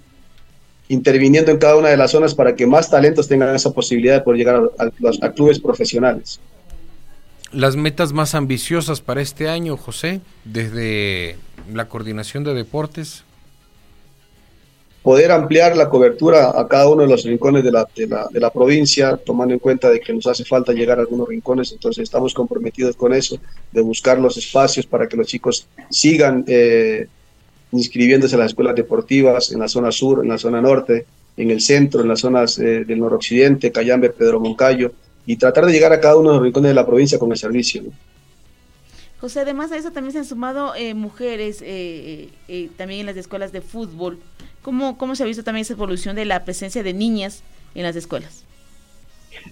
interviniendo 0.88 1.52
en 1.52 1.58
cada 1.58 1.78
una 1.78 1.89
de 1.89 1.97
las 1.97 2.12
zonas 2.12 2.36
para 2.36 2.56
que 2.56 2.68
más 2.68 2.89
talentos 2.89 3.28
tengan 3.28 3.56
esa 3.56 3.72
posibilidad 3.72 4.16
de 4.16 4.22
poder 4.22 4.38
llegar 4.39 4.62
a, 4.78 5.32
clubes 5.32 5.58
profesionales. 5.58 6.39
Las 7.54 7.76
metas 7.76 8.14
más 8.14 8.34
ambiciosas 8.34 9.02
para 9.02 9.22
este 9.22 9.49
año, 9.49 9.76
José, 9.76 10.22
desde 10.45 11.36
la 11.72 11.89
coordinación 11.89 12.43
de 12.43 12.54
deportes. 12.54 13.24
Poder 15.04 15.32
ampliar 15.32 15.76
la 15.76 15.89
cobertura 15.89 16.52
a 16.56 16.68
cada 16.68 16.88
uno 16.88 17.02
de 17.02 17.10
los 17.10 17.24
rincones 17.24 17.64
de 17.64 17.72
la, 17.72 17.88
de 17.95 18.39
la, 18.39 18.49
provincia, 18.52 19.18
tomando 19.18 19.54
en 19.54 19.60
cuenta 19.60 19.89
de 19.89 19.99
que 19.99 20.14
nos 20.14 20.28
hace 20.28 20.45
falta 20.45 20.74
llegar 20.74 20.99
a 20.99 21.02
algunos 21.02 21.28
rincones, 21.28 21.72
entonces 21.72 22.04
estamos 22.04 22.34
comprometidos 22.36 22.95
con 22.95 23.12
eso, 23.14 23.38
de 23.72 23.82
buscar 23.82 24.20
los 24.20 24.38
espacios 24.38 24.86
para 24.86 25.08
que 25.08 25.18
los 25.18 25.26
chicos 25.26 25.68
sigan 25.89 26.45
eh, 26.47 27.08
inscribiéndose 27.72 28.36
a 28.36 28.39
las 28.39 28.52
escuelas 28.52 28.76
deportivas 28.76 29.52
en 29.52 29.60
la 29.60 29.68
zona 29.68 29.91
sur, 29.91 30.22
en 30.22 30.30
la 30.30 30.38
zona 30.38 30.62
norte, 30.62 31.06
en 31.36 31.49
el 31.49 31.62
centro, 31.62 32.02
en 32.02 32.08
las 32.08 32.20
zonas 32.20 32.60
eh, 32.60 32.86
del 32.86 32.99
noroccidente, 32.99 33.72
Cayambe, 33.72 34.12
Pedro 34.12 34.39
Moncayo, 34.39 34.91
y 35.26 35.36
tratar 35.36 35.65
de 35.65 35.72
llegar 35.72 35.93
a 35.93 35.99
cada 35.99 36.17
uno 36.17 36.30
de 36.30 36.36
los 36.36 36.43
rincones 36.43 36.69
de 36.69 36.76
la 36.76 36.86
provincia 36.86 37.19
con 37.19 37.32
el 37.32 37.38
servicio. 37.38 37.84
José, 39.19 39.41
además 39.41 39.69
de 39.69 39.78
eso 39.78 39.91
también 39.91 40.13
se 40.13 40.19
han 40.19 40.26
sumado 40.26 40.74
eh, 40.76 40.93
mujeres 40.93 41.59
eh, 41.61 42.30
también 42.78 43.01
en 43.01 43.05
las 43.05 43.17
escuelas 43.17 43.51
de 43.51 43.61
fútbol. 43.61 44.19
¿Cómo, 44.61 44.97
¿Cómo 44.97 45.15
se 45.15 45.24
ha 45.24 45.26
visto 45.26 45.43
también 45.43 45.61
esa 45.61 45.74
evolución 45.74 46.15
de 46.15 46.26
la 46.26 46.43
presencia 46.43 46.84
de 46.84 46.93
niñas 46.93 47.43
en 47.76 47.84
las 47.84 47.95
escuelas? 47.95 48.43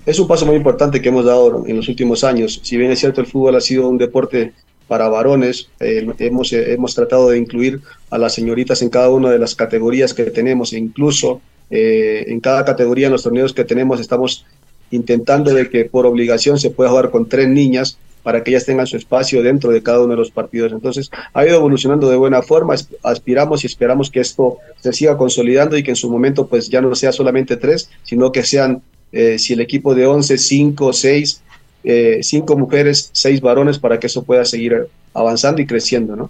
Es 0.06 0.20
un 0.20 0.28
paso 0.28 0.46
muy 0.46 0.56
importante 0.56 1.02
que 1.02 1.10
hemos 1.10 1.26
dado 1.26 1.66
en 1.66 1.76
los 1.76 1.88
últimos 1.88 2.24
años. 2.24 2.60
Si 2.64 2.78
bien 2.78 2.92
es 2.92 3.00
cierto, 3.00 3.22
el 3.22 3.28
fútbol 3.28 3.56
ha 3.56 3.62
sido 3.62 3.88
un 3.88 3.98
deporte 3.98 4.54
para 4.88 5.08
varones. 5.08 5.70
Eh, 5.80 6.08
hemos, 6.20 6.52
eh, 6.54 6.74
hemos 6.74 6.96
tratado 6.96 7.30
de 7.30 7.38
incluir 7.38 7.82
a 8.10 8.18
las 8.18 8.34
señoritas 8.34 8.82
en 8.82 8.90
cada 8.90 9.10
una 9.10 9.32
de 9.32 9.40
las 9.40 9.56
categorías 9.56 10.14
que 10.14 10.26
tenemos, 10.26 10.74
e 10.74 10.78
incluso 10.78 11.42
eh, 11.70 12.26
en 12.28 12.40
cada 12.40 12.66
categoría 12.66 13.08
en 13.08 13.14
los 13.14 13.24
torneos 13.24 13.54
que 13.54 13.64
tenemos 13.64 14.00
estamos 14.00 14.46
intentando 14.92 15.54
de 15.54 15.70
que 15.70 15.86
por 15.86 16.06
obligación 16.06 16.60
se 16.60 16.70
pueda 16.70 16.90
jugar 16.90 17.12
con 17.12 17.28
tres 17.28 17.48
niñas 17.48 17.98
para 18.24 18.44
que 18.44 18.52
ellas 18.52 18.66
tengan 18.66 18.86
su 18.86 18.98
espacio 18.98 19.42
dentro 19.42 19.72
de 19.72 19.82
cada 19.82 20.02
uno 20.02 20.10
de 20.12 20.18
los 20.18 20.32
partidos. 20.32 20.72
Entonces, 20.72 21.10
ha 21.34 21.46
ido 21.46 21.56
evolucionando 21.56 22.10
de 22.10 22.18
buena 22.18 22.42
forma, 22.42 22.76
aspiramos 23.04 23.64
y 23.64 23.68
esperamos 23.68 24.12
que 24.12 24.20
esto 24.20 24.58
se 24.82 24.92
siga 24.94 25.18
consolidando 25.18 25.78
y 25.78 25.84
que 25.84 25.92
en 25.92 25.96
su 25.96 26.12
momento 26.12 26.48
pues 26.48 26.70
ya 26.70 26.82
no 26.82 26.94
sea 26.96 27.12
solamente 27.12 27.56
tres, 27.56 27.90
sino 28.04 28.32
que 28.32 28.44
sean, 28.44 28.82
si 29.12 29.54
el 29.54 29.62
equipo 29.62 29.96
de 29.96 30.06
11, 30.06 30.38
5, 30.38 30.94
6, 30.94 31.42
eh, 31.84 32.20
cinco 32.24 32.58
mujeres, 32.58 33.10
seis 33.14 33.40
varones 33.40 33.80
para 33.80 34.00
que 34.00 34.08
eso 34.08 34.24
pueda 34.24 34.44
seguir 34.44 34.88
avanzando 35.14 35.62
y 35.62 35.66
creciendo, 35.66 36.16
¿no? 36.16 36.30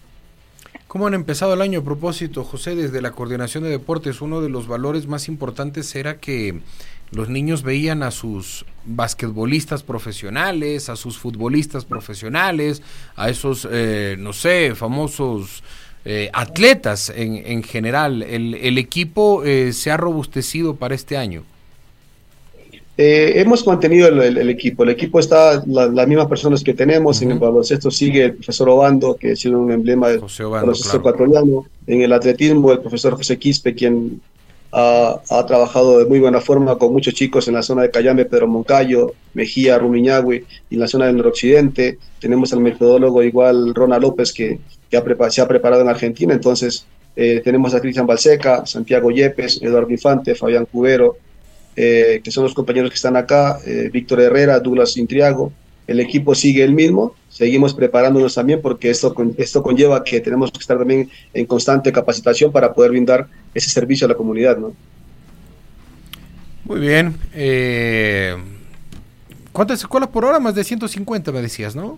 ¿Cómo 0.88 1.08
han 1.08 1.14
empezado 1.14 1.54
el 1.54 1.62
año 1.62 1.80
a 1.80 1.84
propósito, 1.84 2.44
José? 2.44 2.76
Desde 2.76 3.02
la 3.02 3.12
coordinación 3.12 3.64
de 3.64 3.70
deportes, 3.70 4.22
uno 4.22 4.42
de 4.42 4.50
los 4.50 4.68
valores 4.68 5.08
más 5.08 5.28
importantes 5.28 5.96
era 5.96 6.20
que 6.20 6.62
los 7.12 7.30
niños 7.30 7.64
veían 7.64 8.04
a 8.04 8.12
sus 8.12 8.66
basquetbolistas 8.86 9.84
profesionales, 9.84 10.90
a 10.90 10.96
sus 10.96 11.18
futbolistas 11.18 11.86
profesionales, 11.86 12.82
a 13.16 13.30
esos, 13.30 13.68
eh, 13.72 14.16
no 14.20 14.34
sé, 14.34 14.74
famosos 14.76 15.64
eh, 16.06 16.30
atletas 16.34 17.12
en, 17.16 17.36
en 17.36 17.64
general. 17.64 18.24
El, 18.24 18.56
el 18.56 18.78
equipo 18.78 19.44
se 19.72 19.92
ha 19.92 19.98
robustecido 19.98 20.76
para 20.76 20.96
este 20.96 21.18
año. 21.18 21.44
Eh, 23.02 23.40
hemos 23.40 23.66
mantenido 23.66 24.10
el, 24.10 24.50
equipo. 24.50 24.84
El 24.84 24.90
equipo 24.90 25.22
está 25.22 25.64
las 25.66 26.06
mismas 26.06 26.28
personas 26.28 26.62
que 26.62 26.74
tenemos. 26.74 27.22
En 27.22 27.32
el 27.32 27.40
baloncesto 27.40 27.90
sigue 27.90 28.26
el 28.26 28.34
profesor 28.34 28.68
Obando, 28.68 29.16
que 29.16 29.32
ha 29.32 29.36
sido 29.38 29.58
un 29.58 29.72
emblema 29.72 30.10
del 30.10 30.20
baloncesto 30.20 30.98
ecuatoriano. 30.98 31.66
En 31.88 32.02
el 32.02 32.12
atletismo, 32.12 32.74
el 32.74 32.80
profesor 32.80 33.16
José 33.16 33.40
Quispe, 33.40 33.74
quien 33.74 34.20
ha, 34.72 35.46
trabajado 35.48 36.00
de 36.00 36.06
muy 36.06 36.20
buena 36.20 36.42
forma 36.42 36.78
con 36.78 36.94
muchos 36.94 37.14
chicos 37.14 37.48
en 37.48 37.56
la 37.56 37.64
zona 37.64 37.84
de 37.84 37.92
Cayambe, 37.92 38.26
Pedro 38.26 38.48
Moncayo, 38.48 39.14
Mejía, 39.34 39.78
Rumiñahui 39.80 40.46
y 40.70 40.76
en 40.76 40.80
la 40.80 40.88
zona 40.88 41.08
del 41.08 41.18
noroccidente. 41.18 41.98
Tenemos 42.20 42.54
al 42.54 42.60
metodólogo 42.60 43.24
igual 43.24 43.74
Rona 43.74 44.00
López, 44.00 44.34
que, 44.34 44.60
se 44.90 45.42
ha 45.42 45.48
preparado 45.48 45.82
en 45.82 45.90
Argentina. 45.90 46.34
Entonces, 46.34 46.86
eh, 47.16 47.42
tenemos 47.44 47.74
a 47.74 47.82
Cristian 47.82 48.08
Balseca, 48.08 48.66
Santiago 48.66 49.12
Yepes, 49.12 49.62
Eduardo 49.62 49.90
Infante, 49.90 50.36
Fabián 50.36 50.66
Cubero, 50.66 51.18
eh, 51.76 52.22
que 52.24 52.32
son 52.32 52.44
los 52.44 52.54
compañeros 52.54 52.90
que 52.90 52.96
están 52.96 53.16
acá, 53.16 53.60
eh, 53.66 53.90
Víctor 53.92 54.22
Herrera, 54.22 54.60
Douglas 54.60 54.98
Intriago. 54.98 55.52
El 55.90 56.00
equipo 56.00 56.36
sigue 56.36 56.64
el 56.64 56.72
mismo, 56.72 57.16
seguimos 57.30 57.74
preparándonos 57.74 58.36
también 58.36 58.62
porque 58.62 58.92
esto, 58.92 59.16
esto 59.38 59.64
conlleva 59.64 60.04
que 60.04 60.20
tenemos 60.20 60.52
que 60.52 60.60
estar 60.60 60.78
también 60.78 61.10
en 61.34 61.48
constante 61.48 61.92
capacitación 61.92 62.52
para 62.52 62.72
poder 62.72 62.92
brindar 62.92 63.28
ese 63.56 63.72
servicio 63.72 64.06
a 64.06 64.10
la 64.10 64.14
comunidad. 64.14 64.56
¿no? 64.60 64.74
Muy 66.66 66.80
bien. 66.80 67.16
Eh, 67.34 68.38
¿Cuántas 69.52 69.80
escuelas 69.80 70.10
por 70.10 70.26
hora? 70.26 70.40
Más 70.40 70.54
de 70.54 70.64
150 70.64 71.32
me 71.32 71.42
decías, 71.42 71.76
¿no? 71.76 71.98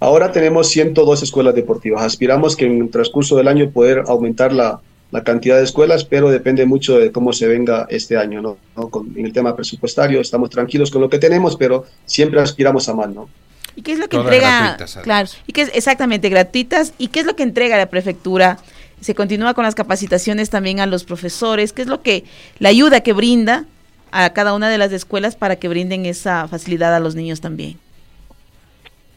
Ahora 0.00 0.32
tenemos 0.32 0.68
102 0.68 1.22
escuelas 1.22 1.54
deportivas. 1.54 2.02
Aspiramos 2.02 2.56
que 2.56 2.64
en 2.64 2.80
el 2.80 2.88
transcurso 2.88 3.36
del 3.36 3.48
año 3.48 3.70
poder 3.70 4.04
aumentar 4.06 4.54
la, 4.54 4.80
la 5.10 5.22
cantidad 5.22 5.56
de 5.56 5.64
escuelas, 5.64 6.04
pero 6.04 6.30
depende 6.30 6.66
mucho 6.66 6.98
de 6.98 7.12
cómo 7.12 7.32
se 7.32 7.46
venga 7.46 7.86
este 7.90 8.16
año, 8.16 8.42
¿no? 8.42 8.88
Con, 8.90 9.12
en 9.16 9.24
el 9.24 9.32
tema 9.32 9.54
presupuestario 9.54 10.20
estamos 10.20 10.50
tranquilos 10.50 10.90
con 10.90 11.00
lo 11.00 11.08
que 11.08 11.18
tenemos, 11.18 11.56
pero 11.56 11.86
siempre 12.04 12.40
aspiramos 12.40 12.88
a 12.88 12.94
más, 12.94 13.08
¿no? 13.10 13.28
¿Y 13.76 13.82
qué 13.82 13.92
es 13.92 13.98
lo 13.98 14.08
que 14.08 14.16
entrega? 14.16 14.78
Claro, 15.02 15.28
y 15.46 15.52
qué 15.52 15.62
es 15.62 15.70
exactamente 15.74 16.30
gratuitas. 16.30 16.94
¿Y 16.96 17.08
qué 17.08 17.20
es 17.20 17.26
lo 17.26 17.36
que 17.36 17.42
entrega 17.42 17.76
la 17.76 17.90
prefectura? 17.90 18.58
Se 19.02 19.14
continúa 19.14 19.52
con 19.52 19.64
las 19.64 19.74
capacitaciones 19.74 20.48
también 20.48 20.80
a 20.80 20.86
los 20.86 21.04
profesores. 21.04 21.74
¿Qué 21.74 21.82
es 21.82 21.88
lo 21.88 22.00
que 22.00 22.24
la 22.58 22.70
ayuda 22.70 23.02
que 23.02 23.12
brinda 23.12 23.66
a 24.12 24.32
cada 24.32 24.54
una 24.54 24.70
de 24.70 24.78
las 24.78 24.92
escuelas 24.92 25.36
para 25.36 25.56
que 25.56 25.68
brinden 25.68 26.06
esa 26.06 26.48
facilidad 26.48 26.94
a 26.94 27.00
los 27.00 27.14
niños 27.14 27.42
también? 27.42 27.76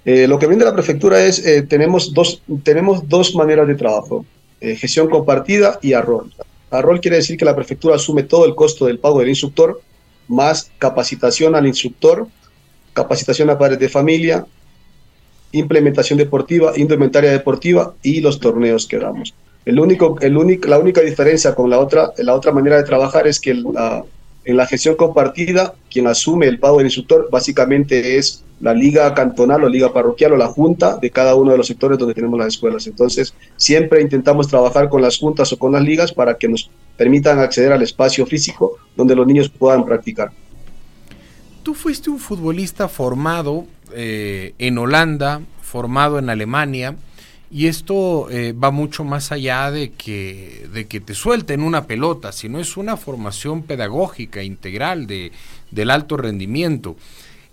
Eh, 0.04 0.28
lo 0.28 0.38
que 0.40 0.48
brinda 0.48 0.66
la 0.66 0.74
prefectura 0.74 1.24
es 1.24 1.46
eh, 1.46 1.62
tenemos 1.62 2.14
dos 2.14 2.42
tenemos 2.64 3.08
dos 3.08 3.36
maneras 3.36 3.68
de 3.68 3.76
trabajo. 3.76 4.26
Eh, 4.62 4.76
gestión 4.76 5.10
compartida 5.10 5.80
y 5.82 5.94
ARROL. 5.94 6.34
ARROL 6.70 7.00
quiere 7.00 7.18
decir 7.18 7.38
que 7.38 7.46
la 7.46 7.56
prefectura 7.56 7.96
asume 7.96 8.24
todo 8.24 8.46
el 8.46 8.56
costo 8.56 8.86
del 8.86 9.00
pago 9.00 9.20
del 9.20 9.30
instructor, 9.30 9.82
más 10.28 10.70
capacitación 10.78 11.56
al 11.56 11.66
instructor, 11.66 12.28
capacitación 12.94 13.50
a 13.50 13.58
padres 13.58 13.80
de 13.80 13.90
familia, 13.90 14.46
implementación 15.54 16.20
deportiva, 16.20 16.74
indumentaria 16.76 17.32
deportiva 17.32 17.96
y 18.04 18.20
los 18.20 18.40
torneos 18.40 18.86
que 18.86 19.00
damos. 19.00 19.34
El 19.66 19.80
único, 19.80 20.18
el 20.22 20.38
único, 20.38 20.68
la 20.68 20.78
única 20.78 21.02
diferencia 21.02 21.56
con 21.56 21.70
la 21.70 21.80
otra, 21.80 22.12
la 22.18 22.36
otra 22.36 22.52
manera 22.52 22.78
de 22.78 22.84
trabajar 22.84 23.28
es 23.28 23.40
que 23.40 23.54
la, 23.54 24.04
en 24.50 24.58
la 24.58 24.66
gestión 24.66 24.96
compartida, 24.96 25.76
quien 25.92 26.08
asume 26.08 26.48
el 26.48 26.58
pago 26.58 26.78
del 26.78 26.88
instructor 26.88 27.30
básicamente 27.32 28.18
es 28.18 28.44
la 28.60 28.74
liga 28.74 29.14
cantonal 29.14 29.64
o 29.64 29.70
liga 29.70 29.94
parroquial 29.94 30.34
o 30.34 30.38
la 30.38 30.48
junta 30.48 30.98
de 30.98 31.12
cada 31.12 31.36
uno 31.36 31.52
de 31.52 31.58
los 31.58 31.68
sectores 31.68 32.00
donde 32.00 32.16
tenemos 32.16 32.40
las 32.40 32.48
escuelas. 32.48 32.88
Entonces, 32.88 33.36
siempre 33.58 34.02
intentamos 34.02 34.48
trabajar 34.48 34.90
con 34.90 35.04
las 35.04 35.20
juntas 35.20 35.54
o 35.54 35.60
con 35.60 35.74
las 35.74 35.84
ligas 35.84 36.12
para 36.12 36.36
que 36.36 36.48
nos 36.48 36.72
permitan 36.98 37.38
acceder 37.38 37.72
al 37.72 37.84
espacio 37.84 38.26
físico 38.26 38.78
donde 38.98 39.16
los 39.16 39.28
niños 39.28 39.50
puedan 39.50 39.86
practicar. 39.86 40.32
Tú 41.62 41.76
fuiste 41.76 42.10
un 42.10 42.18
futbolista 42.18 42.88
formado 42.88 43.68
eh, 43.94 44.56
en 44.58 44.80
Holanda, 44.80 45.42
formado 45.62 46.18
en 46.18 46.32
Alemania, 46.32 46.96
y 47.52 47.68
esto 47.68 48.30
eh, 48.30 48.54
va 48.54 48.70
mucho 48.72 49.04
más 49.04 49.32
allá 49.32 49.72
de 49.72 49.92
que, 49.92 50.68
de 50.72 50.86
que 50.88 51.00
te 51.00 51.16
suelten 51.16 51.62
una 51.62 51.86
pelota, 51.88 52.32
sino 52.32 52.60
es 52.60 52.78
una 52.78 52.96
formación 52.96 53.64
pedagógica 53.64 54.44
integral 54.44 55.08
de, 55.08 55.32
del 55.72 55.90
alto 55.90 56.16
rendimiento. 56.16 56.96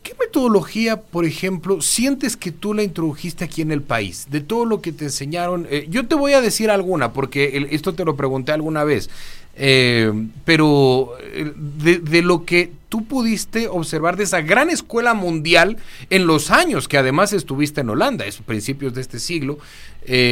¿Qué 0.03 0.14
metodología, 0.20 1.01
por 1.01 1.24
ejemplo, 1.24 1.80
sientes 1.80 2.36
que 2.36 2.53
tú 2.53 2.74
la 2.74 2.84
introdujiste 2.84 3.44
aquí 3.44 3.62
en 3.62 3.72
el 3.72 3.82
país? 3.82 4.28
De 4.30 4.40
todo 4.40 4.64
lo 4.64 4.80
que 4.80 4.92
te 4.92 5.07
enseñaron. 5.07 5.66
Eh, 5.68 5.88
yo 5.90 6.07
te 6.07 6.14
voy 6.14 6.34
a 6.34 6.40
decir 6.40 6.70
alguna, 6.70 7.12
porque 7.12 7.66
esto 7.72 7.92
te 7.92 8.05
lo 8.05 8.14
pregunté 8.14 8.53
alguna 8.53 8.84
vez. 8.84 9.11
Eh, 9.59 10.12
pero 10.44 11.14
eh, 11.22 11.50
de, 11.57 12.22
lo 12.22 12.44
que 12.44 12.72
tú 12.90 13.07
pudiste 13.07 13.68
observar 13.68 14.16
de 14.16 14.24
esa 14.24 14.42
gran 14.42 14.68
escuela 14.68 15.14
mundial 15.14 15.78
en 16.11 16.26
los 16.26 16.50
años 16.50 16.88
que 16.88 16.98
además 16.98 17.32
estuviste 17.32 17.80
en 17.80 17.90
Holanda, 17.90 18.26
es 18.26 18.36
principios 18.38 18.94
de 18.94 19.00
este 19.00 19.18
siglo, 19.18 19.59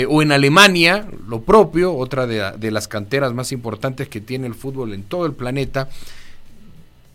o 0.09 0.23
en 0.23 0.31
Alemania, 0.31 1.05
lo 1.27 1.41
propio, 1.41 1.97
otra 1.97 2.29
de, 2.29 2.53
de 2.57 2.71
las 2.71 2.87
canteras 2.87 3.35
más 3.35 3.51
importantes 3.51 4.09
que 4.09 4.21
tiene 4.21 4.47
el 4.47 4.55
fútbol 4.55 4.93
en 4.93 5.03
todo 5.03 5.27
el 5.27 5.33
planeta 5.33 5.89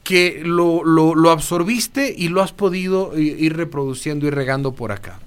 que 0.10 0.42
lo, 0.44 0.84
lo, 0.84 1.30
absorbiste 1.30 2.12
y 2.18 2.30
lo 2.30 2.42
has 2.42 2.52
podido 2.52 3.16
ir 3.16 3.56
reproduciendo 3.56 4.26
y 4.26 4.32
regando 4.32 4.72
por 4.72 4.92
acá? 4.92 5.20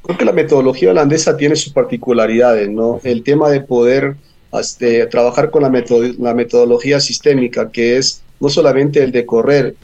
Creo 0.00 0.16
que 0.16 0.24
la 0.24 0.32
metodología 0.32 0.90
holandesa 0.90 1.36
tiene 1.36 1.54
sus 1.54 1.70
particularidades, 1.70 2.70
¿no? 2.70 2.98
El 3.04 3.22
tema 3.22 3.50
de 3.50 3.60
poder 3.60 4.16
este, 4.58 5.06
trabajar 5.06 5.50
con 5.50 5.62
la, 5.62 5.70
metodología 5.70 7.00
sistémica, 7.00 7.70
que 7.70 7.96
es 7.96 8.22
no 8.40 8.48
solamente 8.48 9.02
el 9.02 9.12
de 9.12 9.26
correr 9.26 9.76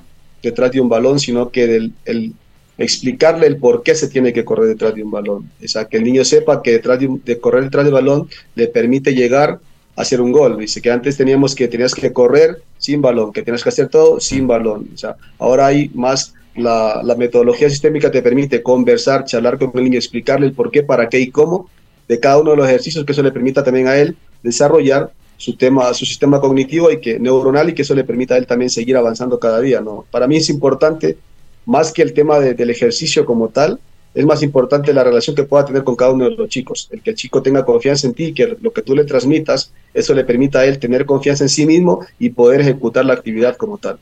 detrás 0.43 0.73
de 0.73 0.81
un 0.81 0.89
balón, 0.89 1.21
sino 1.21 1.51
que 1.51 1.91
el, 2.05 2.33
explicarle 2.79 3.47
el 3.47 3.57
por 3.57 3.83
qué 3.83 3.95
se 3.95 4.09
tiene 4.09 4.33
que 4.33 4.45
correr 4.45 4.69
detrás 4.69 4.95
de 4.95 5.03
un 5.03 5.11
balón. 5.11 5.51
O 5.63 5.69
sea, 5.69 5.87
que 5.87 5.99
el 5.99 6.05
niño 6.05 6.25
sepa 6.25 6.63
que 6.63 6.73
detrás 6.73 6.99
de, 7.01 7.41
correr 7.41 7.65
detrás 7.65 7.85
del 7.85 7.95
balón 7.95 8.29
le 8.55 8.67
permite 8.69 9.15
llegar 9.15 9.61
hacer 9.95 10.21
un 10.21 10.33
gol. 10.33 10.59
Dice 10.59 10.83
que 10.83 10.91
antes 10.91 11.17
teníamos 11.17 11.55
que 11.55 11.69
tenías 11.69 11.95
que 11.95 12.13
correr 12.13 12.63
sin 12.77 13.01
balón, 13.01 13.33
que 13.33 13.43
tenías 13.43 13.63
que 13.63 13.71
hacer 13.71 13.89
todo 13.89 14.21
sin 14.21 14.47
balón. 14.47 14.91
O 14.95 14.99
sea, 14.99 15.17
ahora 15.39 15.67
hay 15.67 15.91
más 15.95 16.35
la, 16.55 17.01
la, 17.03 17.15
metodología 17.15 17.71
sistémica 17.71 18.11
te 18.11 18.23
permite 18.23 18.63
conversar, 18.63 19.25
charlar 19.25 19.59
con 19.59 19.71
el 19.75 19.85
niño, 19.85 19.99
explicarle 19.99 20.47
el 20.47 20.53
por 20.53 20.71
qué, 20.71 20.83
para 20.83 21.09
qué 21.09 21.21
y 21.21 21.31
cómo 21.31 21.71
de 22.09 22.21
cada 22.21 22.39
uno 22.39 22.53
de 22.53 22.57
los 22.57 22.69
ejercicios, 22.69 23.05
que 23.05 23.13
eso 23.13 23.23
le 23.23 23.33
permita 23.33 23.65
también 23.65 23.89
a 23.89 23.97
él 23.97 24.17
desarrollar 24.47 25.13
su 25.37 25.57
tema, 25.57 25.93
su 25.93 26.07
sistema 26.07 26.41
cognitivo 26.41 26.91
y 26.91 27.01
que 27.01 27.19
neuronal 27.19 27.69
y 27.69 27.75
que 27.75 27.83
eso 27.83 27.95
le 27.95 28.05
permita 28.05 28.35
a 28.35 28.39
él 28.39 28.47
también 28.47 28.71
seguir 28.71 28.97
avanzando 28.97 29.39
cada 29.39 29.61
día. 29.61 29.81
¿no? 29.81 30.07
Para 30.11 30.27
mí 30.27 30.37
es 30.37 30.49
importante, 30.49 31.19
más 31.67 31.93
que 31.93 32.03
el 32.03 32.13
tema 32.15 32.39
del 32.41 32.71
ejercicio 32.71 33.27
como 33.27 33.49
tal, 33.49 33.79
es 34.15 34.25
más 34.25 34.43
importante 34.43 34.95
la 34.95 35.05
relación 35.05 35.37
que 35.37 35.43
pueda 35.43 35.67
tener 35.67 35.85
con 35.85 35.95
cada 35.95 36.13
uno 36.13 36.25
de 36.25 36.31
los 36.31 36.49
chicos. 36.49 36.89
El 36.91 37.03
que 37.03 37.11
el 37.11 37.17
chico 37.17 37.43
tenga 37.43 37.67
confianza 37.67 38.07
en 38.07 38.15
ti, 38.15 38.33
que 38.33 38.57
lo 38.63 38.73
que 38.73 38.81
tú 38.81 38.97
le 38.97 39.05
transmitas, 39.05 39.73
eso 39.93 40.15
le 40.15 40.25
permita 40.25 40.61
a 40.61 40.65
él 40.65 40.79
tener 40.79 41.05
confianza 41.05 41.45
en 41.45 41.51
sí 41.51 41.67
mismo 41.67 42.01
y 42.19 42.31
poder 42.31 42.63
ejecutar 42.63 43.05
la 43.05 43.13
actividad 43.13 43.57
como 43.57 43.77
tal. 43.77 43.99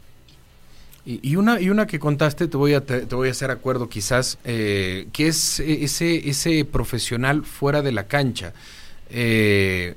Y, 1.07 1.36
una, 1.36 1.61
y 1.61 1.68
una 1.68 1.86
que 1.86 1.99
contaste, 1.99 2.49
te 2.49 2.57
voy 2.57 2.72
a, 2.72 2.80
te, 2.80 3.05
voy 3.14 3.28
a 3.28 3.32
hacer 3.32 3.51
acuerdo 3.51 3.90
quizás, 3.90 4.38
eh, 4.45 5.09
que 5.12 5.26
es 5.26 5.61
ese, 5.61 6.30
ese 6.30 6.64
profesional 6.64 7.45
fuera 7.45 7.82
de 7.82 7.92
la 7.92 8.07
cancha. 8.07 8.55
Eh, 9.11 9.95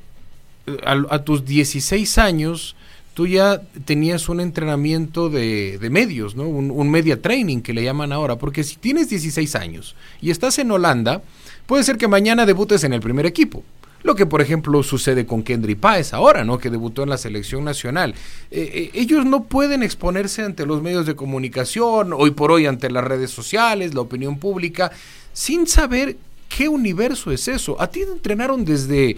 a, 0.86 1.20
tus 1.20 1.46
16 1.46 2.18
años, 2.18 2.76
tú 3.14 3.28
ya 3.28 3.62
tenías 3.86 4.30
un 4.30 4.40
entrenamiento 4.40 5.30
de, 5.30 5.80
medios, 5.92 6.36
¿no? 6.36 6.48
Un, 6.48 6.90
media 6.90 7.22
training 7.22 7.62
que 7.62 7.74
le 7.74 7.84
llaman 7.84 8.12
ahora, 8.12 8.36
porque 8.38 8.64
si 8.64 8.76
tienes 8.76 9.10
16 9.10 9.56
años 9.56 9.96
y 10.22 10.30
estás 10.30 10.60
en 10.60 10.72
Holanda, 10.72 11.22
puede 11.66 11.84
ser 11.84 11.98
que 11.98 12.08
mañana 12.08 12.46
debutes 12.46 12.84
en 12.84 12.94
el 12.94 13.02
primer 13.02 13.26
equipo. 13.26 13.64
Lo 14.04 14.16
que, 14.16 14.28
por 14.28 14.42
ejemplo, 14.42 14.84
sucede 14.84 15.26
con 15.26 15.42
Kendry 15.42 15.76
Páez 15.76 16.14
ahora, 16.14 16.44
¿no? 16.46 16.60
Que 16.60 16.70
debutó 16.70 17.04
en 17.04 17.10
la 17.10 17.18
selección 17.18 17.64
nacional. 17.64 18.14
Eh, 18.52 18.72
eh, 18.74 18.92
ellos 18.94 19.26
no 19.26 19.46
pueden 19.46 19.82
exponerse 19.82 20.44
ante 20.44 20.66
los 20.66 20.84
medios 20.84 21.06
de 21.08 21.16
comunicación, 21.16 22.14
hoy 22.14 22.32
por 22.32 22.52
hoy 22.52 22.68
ante 22.68 22.92
las 22.92 23.04
redes 23.04 23.32
sociales, 23.32 23.96
la 23.96 24.02
opinión 24.02 24.38
pública, 24.38 24.92
sin 25.34 25.66
saber 25.66 26.16
qué 26.48 26.70
universo 26.70 27.32
es 27.32 27.48
eso. 27.48 27.82
A 27.82 27.88
ti 27.88 28.02
te 28.06 28.12
entrenaron 28.12 28.64
desde 28.64 29.18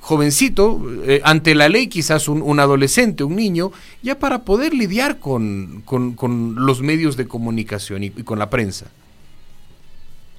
jovencito, 0.00 0.80
eh, 1.06 1.20
ante 1.24 1.54
la 1.54 1.68
ley 1.68 1.86
quizás 1.86 2.26
un, 2.28 2.58
adolescente, 2.58 3.22
un 3.22 3.36
niño, 3.36 3.70
ya 4.02 4.18
para 4.18 4.44
poder 4.44 4.74
lidiar 4.74 5.18
con, 5.18 5.84
los 6.56 6.80
medios 6.80 7.16
de 7.16 7.28
comunicación 7.28 8.04
y, 8.04 8.10
con 8.10 8.38
la 8.38 8.50
prensa. 8.50 8.86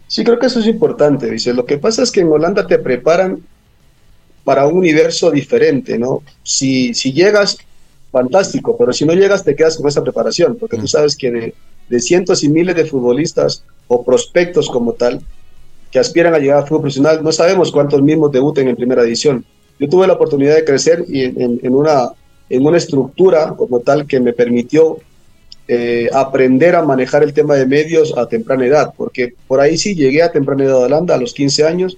Sí, 0.07 0.23
creo 0.23 0.39
que 0.39 0.47
eso 0.47 0.59
es 0.59 0.67
importante, 0.67 1.29
dice. 1.29 1.53
Lo 1.53 1.65
que 1.65 1.77
pasa 1.77 2.03
es 2.03 2.11
que 2.11 2.21
en 2.21 2.27
Holanda 2.27 2.67
te 2.67 2.79
preparan 2.79 3.39
para 4.43 4.67
un 4.67 4.77
universo 4.79 5.31
diferente, 5.31 5.97
¿no? 5.97 6.23
Si, 6.43 6.93
si 6.93 7.13
llegas, 7.13 7.57
fantástico, 8.11 8.75
pero 8.77 8.91
si 8.91 9.05
no 9.05 9.13
llegas 9.13 9.45
te 9.45 9.55
quedas 9.55 9.77
con 9.77 9.87
esa 9.87 10.03
preparación, 10.03 10.57
porque 10.59 10.75
tú 10.75 10.83
mm. 10.83 10.87
sabes 10.87 11.15
que 11.15 11.31
de, 11.31 11.55
de 11.87 11.99
cientos 11.99 12.43
y 12.43 12.49
miles 12.49 12.75
de 12.75 12.85
futbolistas 12.85 13.63
o 13.87 14.03
prospectos 14.03 14.69
como 14.69 14.93
tal, 14.93 15.21
que 15.91 15.99
aspiran 15.99 16.33
a 16.33 16.39
llegar 16.39 16.57
al 16.57 16.63
fútbol 16.63 16.81
profesional, 16.81 17.21
no 17.21 17.31
sabemos 17.31 17.71
cuántos 17.71 18.01
mismos 18.01 18.31
debuten 18.31 18.67
en 18.67 18.75
primera 18.75 19.03
edición. 19.03 19.43
Yo 19.77 19.89
tuve 19.89 20.07
la 20.07 20.13
oportunidad 20.13 20.55
de 20.55 20.63
crecer 20.63 21.03
y 21.07 21.23
en, 21.23 21.75
una, 21.75 22.11
en 22.49 22.65
una 22.65 22.77
estructura 22.77 23.53
como 23.57 23.81
tal 23.81 24.07
que 24.07 24.19
me 24.19 24.31
permitió 24.31 24.99
eh, 25.67 26.09
aprender 26.13 26.75
a 26.75 26.83
manejar 26.83 27.23
el 27.23 27.33
tema 27.33 27.55
de 27.55 27.65
medios 27.65 28.17
a 28.17 28.25
temprana 28.27 28.65
edad, 28.65 28.93
porque 28.95 29.33
por 29.47 29.59
ahí 29.59 29.77
sí 29.77 29.93
llegué 29.93 30.23
a 30.23 30.31
temprana 30.31 30.63
edad 30.63 30.83
a 30.83 30.85
Holanda 30.85 31.15
a 31.15 31.17
los 31.17 31.33
15 31.33 31.65
años 31.65 31.97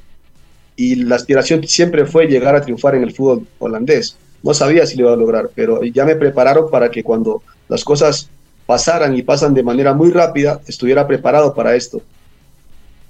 y 0.76 0.96
la 0.96 1.16
aspiración 1.16 1.68
siempre 1.68 2.06
fue 2.06 2.26
llegar 2.26 2.56
a 2.56 2.62
triunfar 2.62 2.96
en 2.96 3.04
el 3.04 3.14
fútbol 3.14 3.46
holandés. 3.60 4.18
No 4.42 4.54
sabía 4.54 4.88
si 4.88 4.98
lo 4.98 5.06
iba 5.06 5.14
a 5.14 5.18
lograr, 5.18 5.52
pero 5.54 5.84
ya 5.84 6.04
me 6.04 6.16
prepararon 6.16 6.70
para 6.72 6.90
que 6.90 7.04
cuando 7.04 7.44
las 7.70 7.84
cosas 7.84 8.30
pasaran 8.66 9.16
y 9.16 9.22
pasan 9.22 9.54
de 9.54 9.62
manera 9.62 9.94
muy 9.94 10.10
rápida, 10.10 10.62
estuviera 10.68 11.06
preparado 11.06 11.54
para 11.54 11.76
esto 11.76 12.02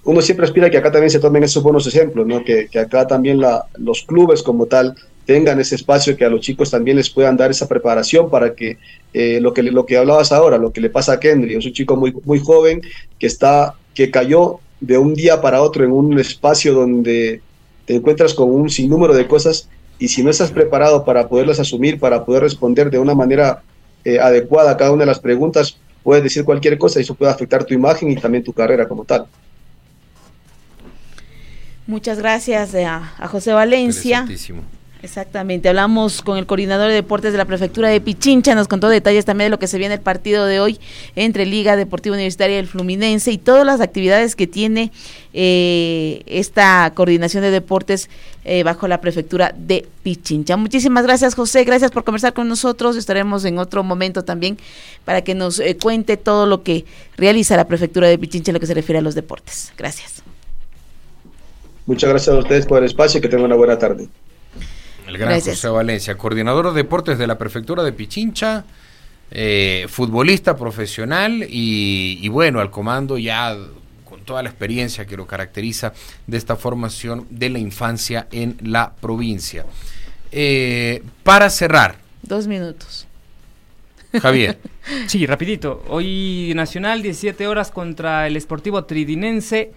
uno 0.06 0.22
siempre 0.22 0.46
aspira 0.46 0.70
que 0.70 0.78
acá 0.78 0.92
también 0.92 1.10
se 1.10 1.20
tomen 1.20 1.44
esos 1.44 1.64
buenos 1.64 1.88
ejemplos, 1.88 2.28
¿no? 2.28 2.44
que, 2.44 2.68
acá 2.78 3.08
también 3.08 3.40
la, 3.40 3.66
los 3.78 4.04
clubes 4.04 4.44
como 4.44 4.66
tal 4.66 4.96
tengan 5.26 5.60
ese 5.60 5.76
espacio, 5.76 6.18
que 6.18 6.26
a 6.26 6.30
los 6.30 6.42
chicos 6.42 6.70
también 6.70 6.98
les 6.98 7.10
puedan 7.10 7.38
dar 7.38 7.52
esa 7.52 7.68
preparación 7.68 8.30
para 8.30 8.54
que 8.54 8.78
eh, 9.14 9.40
lo 9.40 9.54
que 9.54 9.64
lo 9.64 9.86
que 9.86 9.98
hablabas 9.98 10.34
ahora, 10.34 10.58
lo 10.58 10.74
que 10.74 10.82
le 10.82 10.90
pasa 10.90 11.14
a 11.14 11.20
Kendry, 11.20 11.56
es 11.56 11.66
un 11.66 11.72
chico 11.72 11.96
muy, 11.96 12.14
muy 12.26 12.40
joven 12.40 12.82
que 13.18 13.28
está 13.28 13.76
que 13.94 14.12
cayó 14.12 14.60
de 14.82 14.98
un 14.98 15.14
día 15.14 15.40
para 15.40 15.62
otro 15.62 15.86
en 15.86 15.92
un 15.94 16.20
espacio 16.20 16.74
donde 16.74 17.42
te 17.86 17.96
encuentras 17.96 18.34
con 18.34 18.52
un 18.52 18.70
sinnúmero 18.70 19.14
de 19.14 19.28
cosas 19.28 19.70
y 20.00 20.10
si 20.10 20.24
no 20.24 20.30
estás 20.30 20.52
preparado 20.52 21.06
para 21.06 21.30
poderlas 21.30 21.60
asumir, 21.60 22.00
para 22.00 22.26
poder 22.26 22.44
responder 22.44 22.90
de 22.90 23.00
una 23.00 23.16
manera 23.16 23.64
eh, 24.04 24.20
adecuada 24.20 24.72
a 24.72 24.78
cada 24.78 24.92
una 24.92 25.04
de 25.04 25.08
las 25.08 25.20
preguntas, 25.20 25.78
puedes 26.04 26.24
decir 26.24 26.44
cualquier 26.44 26.78
cosa 26.78 27.00
y 27.00 27.04
eso 27.04 27.16
puede 27.16 27.32
afectar 27.32 27.64
tu 27.64 27.74
imagen 27.74 28.12
y 28.12 28.18
también 28.18 28.44
tu 28.44 28.52
carrera 28.52 28.88
como 28.88 29.06
tal. 29.06 29.28
Muchas 31.86 32.18
gracias 32.18 32.74
eh, 32.74 32.86
a, 32.86 33.28
José 33.28 33.52
Valencia. 33.52 34.26
Exactamente, 35.02 35.68
hablamos 35.68 36.22
con 36.22 36.38
el 36.38 36.46
coordinador 36.46 36.88
de 36.88 36.94
deportes 36.94 37.34
de 37.34 37.38
la 37.38 37.44
prefectura 37.44 37.90
de 37.90 38.00
Pichincha, 38.00 38.56
nos 38.56 38.70
contó 38.70 38.88
detalles 38.88 39.26
también 39.26 39.48
de 39.48 39.50
lo 39.50 39.60
que 39.60 39.68
se 39.68 39.78
viene 39.78 39.96
el 39.96 40.00
partido 40.00 40.46
de 40.46 40.62
hoy 40.62 40.80
entre 41.18 41.46
Liga 41.46 41.76
Deportiva 41.76 42.16
Universitaria 42.16 42.56
y 42.56 42.60
el 42.60 42.68
Fluminense 42.68 43.30
y 43.30 43.38
todas 43.38 43.66
las 43.66 43.82
actividades 43.82 44.38
que 44.38 44.48
tiene 44.48 44.94
eh, 45.34 46.24
esta 46.26 46.90
coordinación 46.96 47.44
de 47.44 47.52
deportes 47.52 48.10
eh, 48.46 48.64
bajo 48.64 48.88
la 48.88 49.02
prefectura 49.02 49.54
de 49.58 49.86
Pichincha. 50.04 50.56
Muchísimas 50.56 51.04
gracias 51.04 51.36
José, 51.36 51.66
gracias 51.66 51.92
por 51.92 52.06
conversar 52.06 52.32
con 52.32 52.48
nosotros, 52.48 52.96
estaremos 52.96 53.44
en 53.44 53.58
otro 53.58 53.84
momento 53.84 54.24
también 54.24 54.58
para 55.04 55.22
que 55.22 55.36
nos 55.36 55.62
cuente 55.82 56.16
todo 56.16 56.46
lo 56.46 56.64
que 56.64 56.86
realiza 57.18 57.58
la 57.58 57.68
prefectura 57.68 58.08
de 58.08 58.18
Pichincha 58.18 58.52
en 58.52 58.54
lo 58.54 58.62
que 58.62 58.68
se 58.68 58.74
refiere 58.74 59.00
a 59.00 59.02
los 59.02 59.16
deportes. 59.16 59.74
Gracias. 59.78 60.24
Muchas 61.86 62.10
gracias 62.10 62.36
a 62.36 62.40
ustedes 62.40 62.66
por 62.66 62.80
el 62.80 62.86
espacio 62.86 63.18
y 63.18 63.22
que 63.22 63.28
tengan 63.28 63.46
una 63.46 63.56
buena 63.56 63.78
tarde. 63.78 64.08
El 65.08 65.18
gran 65.18 65.40
José 65.42 65.68
Valencia, 65.68 66.18
coordinador 66.18 66.70
de 66.70 66.76
deportes 66.76 67.18
de 67.18 67.28
la 67.28 67.38
prefectura 67.38 67.84
de 67.84 67.92
Pichincha, 67.92 68.64
eh, 69.32 69.86
futbolista 69.90 70.56
profesional 70.56 71.46
y, 71.50 72.28
bueno, 72.30 72.62
al 72.62 72.72
comando 72.72 73.18
ya 73.18 73.58
con 74.06 74.22
toda 74.22 74.42
la 74.44 74.50
experiencia 74.50 75.06
que 75.06 75.18
lo 75.18 75.28
caracteriza 75.28 75.94
de 76.26 76.38
esta 76.38 76.56
formación 76.56 77.28
de 77.30 77.50
la 77.50 77.60
infancia 77.60 78.28
en 78.32 78.58
la 78.62 78.94
provincia. 78.94 79.66
Eh, 80.32 81.04
para 81.24 81.50
cerrar. 81.50 81.98
Dos 82.22 82.48
minutos. 82.48 83.06
Javier. 84.22 84.58
sí, 85.08 85.26
rapidito. 85.26 85.84
Hoy 85.90 86.54
Nacional, 86.56 87.02
17 87.02 87.46
horas 87.48 87.72
contra 87.72 88.28
el 88.28 88.38
Esportivo 88.38 88.86
Tridinense 88.86 89.74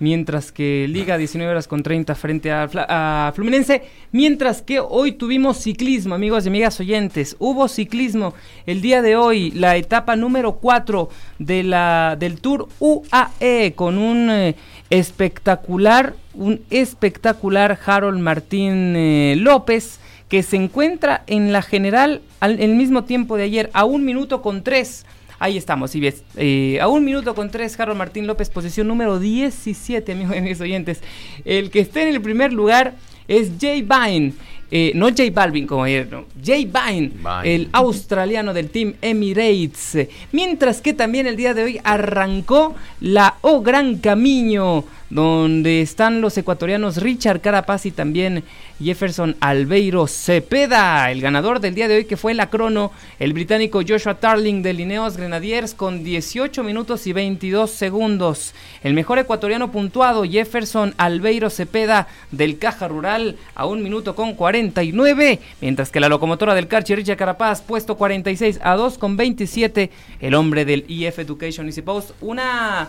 mientras 0.00 0.50
que 0.50 0.86
Liga 0.88 1.16
19 1.16 1.52
horas 1.52 1.68
con 1.68 1.82
30 1.84 2.14
frente 2.16 2.50
a, 2.50 3.32
Fluminense, 3.34 3.82
mientras 4.10 4.62
que 4.62 4.80
hoy 4.80 5.12
tuvimos 5.12 5.58
ciclismo, 5.58 6.14
amigos 6.14 6.44
y 6.44 6.48
amigas 6.48 6.80
oyentes, 6.80 7.36
hubo 7.38 7.68
ciclismo 7.68 8.34
el 8.66 8.80
día 8.80 9.02
de 9.02 9.14
hoy, 9.14 9.52
la 9.52 9.76
etapa 9.76 10.16
número 10.16 10.54
4 10.54 11.08
de 11.38 11.62
la, 11.62 12.16
del 12.18 12.40
Tour 12.40 12.68
UAE 12.80 13.74
con 13.76 13.98
un 13.98 14.30
eh, 14.30 14.56
espectacular, 14.88 16.14
un 16.34 16.60
espectacular 16.70 17.78
Harold 17.86 18.18
Martín 18.18 18.94
eh, 18.96 19.36
López 19.38 20.00
que 20.28 20.42
se 20.42 20.56
encuentra 20.56 21.24
en 21.26 21.52
la 21.52 21.60
general 21.60 22.22
al 22.38 22.60
el 22.60 22.76
mismo 22.76 23.04
tiempo 23.04 23.36
de 23.36 23.42
ayer 23.42 23.70
a 23.74 23.84
un 23.84 24.04
minuto 24.04 24.42
con 24.42 24.62
tres 24.62 25.04
Ahí 25.42 25.56
estamos, 25.56 25.94
y 25.94 26.00
ves, 26.00 26.22
eh, 26.36 26.78
a 26.82 26.88
un 26.88 27.02
minuto 27.02 27.34
con 27.34 27.50
tres, 27.50 27.74
Carlos 27.74 27.96
Martín 27.96 28.26
López, 28.26 28.50
posición 28.50 28.86
número 28.86 29.18
17, 29.18 30.12
amigos 30.12 30.36
y 30.36 30.40
mis 30.42 30.60
oyentes. 30.60 31.00
El 31.46 31.70
que 31.70 31.80
esté 31.80 32.02
en 32.02 32.08
el 32.08 32.20
primer 32.20 32.52
lugar 32.52 32.92
es 33.26 33.52
Jay 33.58 33.80
Vine. 33.80 34.34
Eh, 34.70 34.92
no 34.94 35.08
J 35.08 35.22
Balvin 35.32 35.66
como 35.66 35.84
ayer, 35.84 36.06
no. 36.10 36.26
Jay 36.44 36.66
Vine, 36.66 37.12
el 37.42 37.70
australiano 37.72 38.52
del 38.52 38.68
Team 38.68 38.92
Emirates. 39.00 40.08
Mientras 40.30 40.82
que 40.82 40.92
también 40.92 41.26
el 41.26 41.36
día 41.36 41.54
de 41.54 41.64
hoy 41.64 41.80
arrancó 41.84 42.74
la 43.00 43.36
O 43.40 43.62
Gran 43.62 43.96
Camino 43.96 44.84
donde 45.10 45.82
están 45.82 46.20
los 46.20 46.38
ecuatorianos 46.38 46.98
Richard 46.98 47.40
Carapaz 47.40 47.84
y 47.86 47.90
también 47.90 48.44
Jefferson 48.80 49.36
Albeiro 49.40 50.06
Cepeda, 50.06 51.10
el 51.10 51.20
ganador 51.20 51.60
del 51.60 51.74
día 51.74 51.86
de 51.86 51.96
hoy 51.96 52.04
que 52.06 52.16
fue 52.16 52.34
la 52.34 52.48
crono, 52.48 52.92
el 53.18 53.32
británico 53.32 53.82
Joshua 53.86 54.14
Tarling 54.14 54.62
de 54.62 54.72
Lineos 54.72 55.16
Grenadiers 55.16 55.74
con 55.74 56.02
18 56.02 56.62
minutos 56.64 57.06
y 57.06 57.12
22 57.12 57.70
segundos. 57.70 58.54
El 58.82 58.94
mejor 58.94 59.18
ecuatoriano 59.18 59.70
puntuado 59.70 60.24
Jefferson 60.24 60.94
Albeiro 60.96 61.50
Cepeda 61.50 62.08
del 62.30 62.58
Caja 62.58 62.88
Rural 62.88 63.36
a 63.54 63.66
un 63.66 63.82
minuto 63.82 64.14
con 64.14 64.34
49, 64.34 65.38
mientras 65.60 65.90
que 65.90 66.00
la 66.00 66.08
locomotora 66.08 66.54
del 66.54 66.68
Carchi 66.68 66.94
Richard 66.94 67.18
Carapaz 67.18 67.60
puesto 67.60 67.96
46 67.96 68.60
a 68.62 68.76
2 68.76 68.96
con 68.96 69.16
27, 69.16 69.90
el 70.20 70.34
hombre 70.34 70.64
del 70.64 70.86
EF 70.88 71.18
Education 71.18 71.66
Easy 71.66 71.82
Post, 71.82 72.12
una 72.22 72.88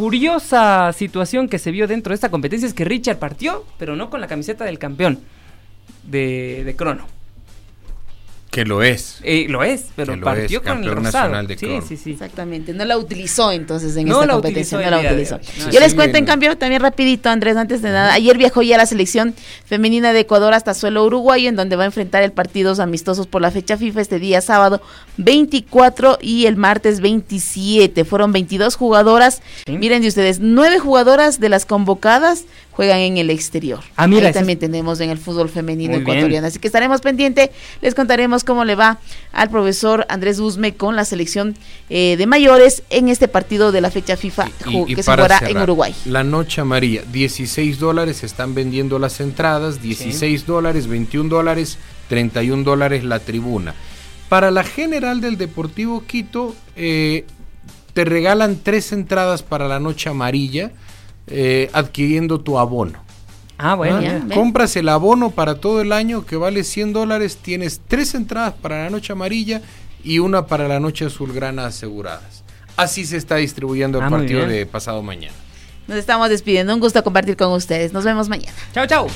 curiosa 0.00 0.90
situación 0.94 1.46
que 1.46 1.58
se 1.58 1.70
vio 1.70 1.86
dentro 1.86 2.12
de 2.12 2.14
esta 2.14 2.30
competencia 2.30 2.66
es 2.66 2.72
que 2.72 2.86
Richard 2.86 3.18
partió, 3.18 3.66
pero 3.78 3.96
no 3.96 4.08
con 4.08 4.22
la 4.22 4.28
camiseta 4.28 4.64
del 4.64 4.78
campeón 4.78 5.20
de, 6.04 6.64
de 6.64 6.74
crono. 6.74 7.19
Que 8.50 8.64
lo 8.64 8.82
es. 8.82 9.18
Eh, 9.22 9.46
lo 9.48 9.62
es, 9.62 9.86
pero 9.94 10.20
partió 10.20 10.60
con 10.60 10.82
el 10.82 11.02
nacional 11.02 11.46
de 11.46 11.56
sí, 11.56 11.68
sí, 11.86 11.96
sí. 11.96 12.10
Exactamente. 12.12 12.72
No 12.72 12.84
la 12.84 12.98
utilizó 12.98 13.52
entonces 13.52 13.96
en 13.96 14.08
esta 14.08 14.26
competencia. 14.26 14.78
no 14.78 14.90
la 14.90 14.98
utilizó. 14.98 15.38
Yo 15.70 15.78
les 15.78 15.94
cuento 15.94 16.18
en 16.18 16.24
cambio 16.24 16.58
también 16.58 16.82
rapidito, 16.82 17.28
Andrés, 17.28 17.56
antes 17.56 17.80
de 17.80 17.90
nada. 17.90 18.12
Ayer 18.12 18.36
viajó 18.36 18.62
ya 18.62 18.76
la 18.76 18.86
selección 18.86 19.34
femenina 19.64 20.12
de 20.12 20.20
Ecuador 20.20 20.52
hasta 20.52 20.74
suelo 20.74 21.04
uruguayo, 21.04 21.48
en 21.48 21.54
donde 21.54 21.76
va 21.76 21.84
a 21.84 21.86
enfrentar 21.86 22.24
el 22.24 22.32
partidos 22.32 22.80
amistosos 22.80 23.28
por 23.28 23.40
la 23.40 23.52
fecha 23.52 23.76
FIFA 23.76 24.00
este 24.00 24.18
día 24.18 24.40
sábado 24.40 24.82
24 25.18 26.18
y 26.20 26.46
el 26.46 26.56
martes 26.56 27.00
27. 27.00 28.04
Fueron 28.04 28.32
22 28.32 28.74
jugadoras. 28.74 29.42
Miren 29.68 30.02
de 30.02 30.08
ustedes, 30.08 30.40
nueve 30.40 30.80
jugadoras 30.80 31.38
de 31.38 31.50
las 31.50 31.66
convocadas 31.66 32.46
juegan 32.80 33.00
en 33.00 33.18
el 33.18 33.28
exterior. 33.28 33.80
Ah, 33.94 34.06
mira, 34.06 34.28
Ahí 34.28 34.32
también 34.32 34.58
tenemos 34.58 35.00
en 35.00 35.10
el 35.10 35.18
fútbol 35.18 35.50
femenino 35.50 35.96
ecuatoriano. 35.96 36.46
Así 36.46 36.58
que 36.58 36.66
estaremos 36.66 37.02
pendientes, 37.02 37.50
les 37.82 37.94
contaremos 37.94 38.42
cómo 38.42 38.64
le 38.64 38.74
va 38.74 38.98
al 39.32 39.50
profesor 39.50 40.06
Andrés 40.08 40.38
Usme 40.38 40.72
con 40.72 40.96
la 40.96 41.04
selección 41.04 41.54
eh, 41.90 42.16
de 42.16 42.26
mayores 42.26 42.82
en 42.88 43.10
este 43.10 43.28
partido 43.28 43.70
de 43.70 43.82
la 43.82 43.90
fecha 43.90 44.16
FIFA 44.16 44.48
que 44.86 45.02
se 45.02 45.12
jugará 45.12 45.42
en 45.46 45.58
Uruguay. 45.58 45.94
La 46.06 46.24
noche 46.24 46.62
amarilla, 46.62 47.02
16 47.12 47.78
dólares 47.78 48.24
están 48.24 48.54
vendiendo 48.54 48.98
las 48.98 49.20
entradas, 49.20 49.82
16 49.82 50.46
dólares, 50.46 50.86
21 50.86 51.28
dólares, 51.28 51.76
31 52.08 52.64
dólares 52.64 53.04
la 53.04 53.18
tribuna. 53.18 53.74
Para 54.30 54.50
la 54.50 54.64
general 54.64 55.20
del 55.20 55.36
Deportivo 55.36 56.02
Quito, 56.06 56.56
eh, 56.76 57.26
te 57.92 58.06
regalan 58.06 58.58
tres 58.62 58.92
entradas 58.92 59.42
para 59.42 59.68
la 59.68 59.80
noche 59.80 60.08
amarilla 60.08 60.72
eh, 61.30 61.70
adquiriendo 61.72 62.40
tu 62.40 62.58
abono. 62.58 62.98
Ah, 63.56 63.74
bueno. 63.74 64.00
Compras 64.34 64.74
el 64.76 64.88
abono 64.88 65.30
para 65.30 65.56
todo 65.56 65.80
el 65.80 65.92
año 65.92 66.24
que 66.24 66.36
vale 66.36 66.64
100 66.64 66.92
dólares, 66.92 67.38
tienes 67.40 67.80
tres 67.86 68.14
entradas 68.14 68.54
para 68.54 68.84
la 68.84 68.90
noche 68.90 69.12
amarilla 69.12 69.60
y 70.02 70.18
una 70.18 70.46
para 70.46 70.66
la 70.66 70.80
noche 70.80 71.04
azulgrana 71.04 71.66
aseguradas. 71.66 72.42
Así 72.76 73.04
se 73.04 73.18
está 73.18 73.36
distribuyendo 73.36 73.98
el 73.98 74.04
ah, 74.04 74.10
partido 74.10 74.46
de 74.46 74.64
pasado 74.64 75.02
mañana. 75.02 75.34
Nos 75.86 75.98
estamos 75.98 76.30
despidiendo, 76.30 76.72
un 76.72 76.80
gusto 76.80 77.02
compartir 77.04 77.36
con 77.36 77.52
ustedes. 77.52 77.92
Nos 77.92 78.04
vemos 78.04 78.28
mañana. 78.28 78.56
Chao, 78.72 78.86
chao. 78.86 79.06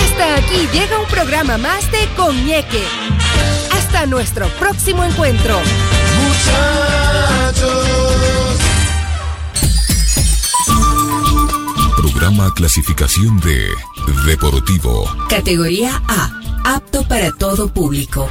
Hasta 0.00 0.36
aquí 0.36 0.68
llega 0.72 0.98
un 0.98 1.06
programa 1.06 1.58
más 1.58 1.90
de 1.92 1.98
Coñeque. 2.16 2.82
Hasta 3.72 4.06
nuestro 4.06 4.46
próximo 4.58 5.04
encuentro. 5.04 5.58
Programa 11.96 12.52
clasificación 12.54 13.38
de 13.40 13.68
Deportivo. 14.26 15.04
Categoría 15.28 16.02
A. 16.08 16.30
Apto 16.64 17.06
para 17.06 17.32
todo 17.32 17.68
público. 17.68 18.30